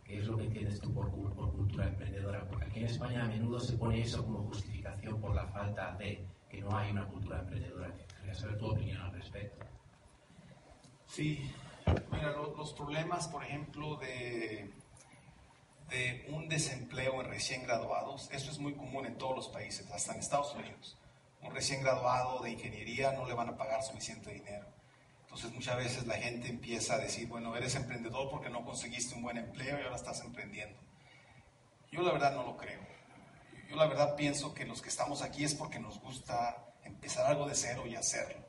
¿Qué 0.05 0.19
es 0.19 0.27
lo 0.29 0.37
que 0.37 0.45
entiendes 0.45 0.81
tú 0.81 0.93
por, 0.95 1.11
por 1.11 1.53
cultura 1.53 1.89
emprendedora? 1.89 2.47
Porque 2.49 2.67
aquí 2.67 2.79
en 2.79 2.87
España 2.87 3.25
a 3.25 3.29
menudo 3.29 3.59
se 3.59 3.77
pone 3.77 4.01
eso 4.01 4.25
como 4.25 4.45
justificación 4.45 5.21
por 5.21 5.35
la 5.35 5.47
falta 5.49 5.97
de 5.97 6.25
que 6.49 6.61
no 6.61 6.77
hay 6.77 6.93
una 6.93 7.05
cultura 7.07 7.41
emprendedora. 7.41 7.93
Quería 8.21 8.35
saber 8.35 8.59
tu 8.59 8.67
opinión 8.67 9.03
al 9.03 9.13
respecto. 9.13 9.67
Sí, 11.07 11.51
mira, 12.13 12.33
los 12.57 12.73
problemas, 12.75 13.27
por 13.27 13.43
ejemplo, 13.43 13.97
de 13.97 14.71
de 15.89 16.27
un 16.31 16.49
desempleo 16.49 17.21
en 17.21 17.29
recién 17.29 17.63
graduados, 17.63 18.29
eso 18.33 18.51
es 18.51 18.59
muy 18.59 18.75
común 18.75 19.07
en 19.07 19.17
todos 19.19 19.37
los 19.37 19.49
países, 19.49 19.91
hasta 19.91 20.13
en 20.13 20.21
Estados 20.21 20.55
Unidos. 20.55 20.97
Un 21.43 21.55
recién 21.55 21.83
graduado 21.83 22.43
de 22.43 22.51
ingeniería 22.51 23.13
no 23.13 23.27
le 23.27 23.35
van 23.35 23.49
a 23.49 23.57
pagar 23.57 23.83
suficiente 23.83 24.33
dinero. 24.33 24.67
Entonces 25.23 25.53
muchas 25.53 25.77
veces 25.77 26.07
la 26.07 26.17
gente 26.17 26.49
empieza 26.49 26.95
a 26.95 26.99
decir, 26.99 27.29
bueno, 27.29 27.57
eres 27.57 27.75
emprendedor 27.75 28.31
porque 28.31 28.49
no 28.51 28.65
conseguiste 28.65 29.15
un 29.15 29.23
buen 29.23 29.37
empleo 29.37 29.79
y 29.79 29.83
ahora 29.83 29.97
estás 29.97 30.21
emprendiendo. 30.23 30.79
Yo 31.93 32.03
la 32.03 32.13
verdad 32.13 32.35
no 32.35 32.43
lo 32.43 32.57
creo. 32.57 32.81
Yo 33.69 33.77
la 33.77 33.87
verdad 33.87 34.17
pienso 34.17 34.55
que 34.55 34.65
los 34.65 34.81
que 34.81 34.89
estamos 34.89 35.23
aquí 35.23 35.45
es 35.45 35.55
porque 35.55 35.79
nos 35.79 36.01
gusta 36.01 36.75
empezar 36.85 37.27
algo 37.27 37.47
de 37.47 37.55
cero 37.55 37.87
y 37.87 37.97
hacerlo. 37.97 38.45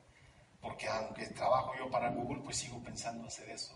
Porque 0.61 0.87
aunque 0.87 1.27
trabajo 1.27 1.73
yo 1.77 1.89
para 1.89 2.09
Google, 2.09 2.41
pues 2.43 2.57
sigo 2.57 2.81
pensando 2.81 3.27
hacer 3.27 3.49
eso. 3.49 3.75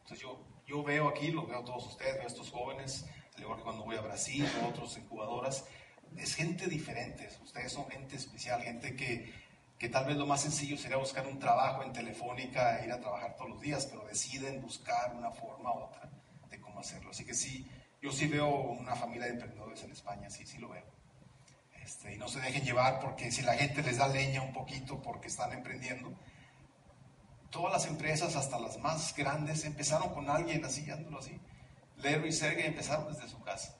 Entonces 0.00 0.20
yo 0.20 0.38
yo 0.68 0.82
veo 0.82 1.08
aquí, 1.08 1.30
lo 1.30 1.46
veo 1.46 1.64
todos 1.64 1.86
ustedes, 1.86 2.14
veo 2.14 2.24
a 2.24 2.26
estos 2.26 2.50
jóvenes, 2.50 3.06
al 3.36 3.42
igual 3.42 3.56
que 3.56 3.64
cuando 3.64 3.84
voy 3.84 3.96
a 3.96 4.02
Brasil, 4.02 4.46
o 4.62 4.68
otros 4.68 4.98
incubadoras, 4.98 5.64
es 6.16 6.34
gente 6.34 6.66
diferente, 6.66 7.28
ustedes 7.42 7.72
son 7.72 7.88
gente 7.88 8.16
especial, 8.16 8.62
gente 8.62 8.94
que, 8.94 9.32
que 9.78 9.88
tal 9.88 10.04
vez 10.04 10.16
lo 10.16 10.26
más 10.26 10.42
sencillo 10.42 10.76
sería 10.76 10.98
buscar 10.98 11.26
un 11.26 11.38
trabajo 11.38 11.82
en 11.82 11.92
Telefónica 11.92 12.80
e 12.80 12.86
ir 12.86 12.92
a 12.92 13.00
trabajar 13.00 13.34
todos 13.36 13.50
los 13.50 13.60
días, 13.62 13.86
pero 13.86 14.04
deciden 14.04 14.60
buscar 14.60 15.14
una 15.16 15.30
forma 15.30 15.72
u 15.72 15.84
otra 15.84 16.10
de 16.50 16.60
cómo 16.60 16.80
hacerlo. 16.80 17.10
Así 17.10 17.24
que 17.24 17.34
sí, 17.34 17.66
yo 18.02 18.12
sí 18.12 18.26
veo 18.26 18.48
una 18.48 18.94
familia 18.94 19.26
de 19.26 19.32
emprendedores 19.32 19.82
en 19.84 19.92
España, 19.92 20.28
sí, 20.28 20.44
sí 20.44 20.58
lo 20.58 20.68
veo. 20.68 20.84
Este, 21.82 22.14
y 22.14 22.18
no 22.18 22.28
se 22.28 22.40
dejen 22.40 22.64
llevar 22.64 23.00
porque 23.00 23.30
si 23.30 23.40
la 23.40 23.54
gente 23.54 23.82
les 23.82 23.96
da 23.96 24.08
leña 24.08 24.42
un 24.42 24.52
poquito 24.52 25.00
porque 25.00 25.28
están 25.28 25.52
emprendiendo, 25.52 26.12
todas 27.50 27.72
las 27.72 27.86
empresas, 27.86 28.36
hasta 28.36 28.58
las 28.58 28.78
más 28.78 29.14
grandes, 29.16 29.64
empezaron 29.64 30.12
con 30.12 30.28
alguien 30.28 30.64
así, 30.64 30.82
andándolo 30.90 31.18
así. 31.18 31.40
Larry 31.98 32.28
y 32.28 32.32
Sergey 32.32 32.66
empezaron 32.66 33.12
desde 33.12 33.28
su 33.28 33.40
casa. 33.42 33.76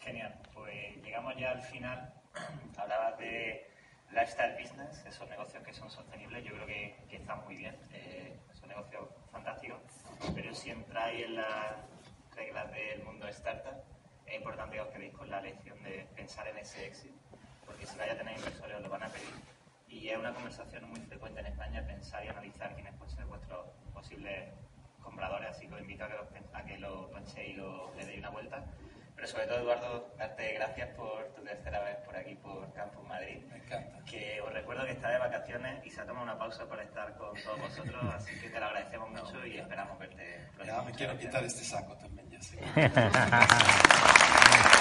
Genial, 0.00 0.38
pues 0.52 0.96
llegamos 1.02 1.34
ya 1.38 1.50
al 1.50 1.62
final. 1.62 2.14
Hablabas 2.76 3.18
de 3.18 3.70
lifestyle 4.10 4.56
business, 4.60 5.04
esos 5.06 5.28
negocios 5.28 5.62
que 5.62 5.72
son 5.72 5.90
sostenibles, 5.90 6.44
yo 6.44 6.52
creo 6.54 6.66
que, 6.66 6.96
están 7.10 7.44
muy 7.44 7.56
bien, 7.56 7.76
eh, 7.92 8.38
son 8.52 8.68
negocios 8.68 9.08
fantásticos, 9.32 9.80
pero 10.34 10.54
siempre 10.54 10.98
hay 10.98 11.22
en 11.22 11.36
las 11.36 11.76
reglas 12.36 12.70
del 12.72 13.02
mundo 13.02 13.26
startup, 13.28 13.82
es 14.26 14.36
importante 14.36 14.76
que 14.76 14.82
os 14.82 14.88
quedéis 14.88 15.14
con 15.14 15.30
la 15.30 15.40
lección 15.40 15.82
de 15.82 16.06
pensar 16.14 16.46
en 16.48 16.58
ese 16.58 16.86
éxito, 16.86 17.14
porque 17.66 17.86
si 17.86 17.96
vaya 17.96 18.12
a 18.12 18.16
tener 18.16 18.36
inversores 18.36 18.76
os 18.76 18.82
lo 18.82 18.88
van 18.88 19.02
a 19.02 19.08
pedir 19.08 19.53
y 19.94 20.08
es 20.08 20.18
una 20.18 20.34
conversación 20.34 20.90
muy 20.90 20.98
frecuente 21.00 21.40
en 21.40 21.46
España 21.46 21.82
pensar 21.86 22.22
y 22.24 22.28
analizar 22.28 22.74
quiénes 22.74 22.92
pueden 22.94 23.14
ser 23.14 23.26
vuestros 23.26 23.66
posibles 23.92 24.52
compradores, 25.00 25.50
así 25.50 25.68
que 25.68 25.74
os 25.74 25.80
invito 25.80 26.04
a 26.04 26.08
que 26.08 26.14
lo, 26.14 26.28
a 26.52 26.64
que 26.64 26.78
lo 26.78 27.10
penséis 27.12 27.50
y 27.50 27.52
lo, 27.54 27.94
le 27.94 28.04
deis 28.04 28.18
una 28.18 28.30
vuelta. 28.30 28.64
Pero 29.14 29.28
sobre 29.28 29.46
todo, 29.46 29.60
Eduardo, 29.60 30.12
darte 30.18 30.54
gracias 30.54 30.88
por 30.96 31.32
tu 31.34 31.44
tercera 31.44 31.80
vez 31.84 31.98
por 31.98 32.16
aquí, 32.16 32.34
por 32.34 32.72
Campus 32.74 33.06
Madrid. 33.06 33.44
Me 33.48 33.58
encanta. 33.58 34.04
Que 34.04 34.40
os 34.40 34.52
recuerdo 34.52 34.84
que 34.84 34.90
está 34.90 35.10
de 35.10 35.18
vacaciones 35.18 35.86
y 35.86 35.90
se 35.90 36.00
ha 36.00 36.06
tomado 36.06 36.24
una 36.24 36.36
pausa 36.36 36.68
para 36.68 36.82
estar 36.82 37.16
con 37.16 37.32
todos 37.40 37.60
vosotros, 37.60 38.04
así 38.14 38.36
que 38.40 38.50
te 38.50 38.58
lo 38.58 38.66
agradecemos 38.66 39.10
mucho 39.10 39.46
y 39.46 39.58
esperamos 39.58 39.96
verte 40.00 40.40
pronto. 40.56 40.72
Ya 40.72 40.82
me 40.82 40.90
quiero 40.92 41.16
quitar 41.16 41.44
este 41.44 41.62
saco 41.64 41.96
también, 41.96 42.28
ya 42.30 42.42
sé. 42.42 42.58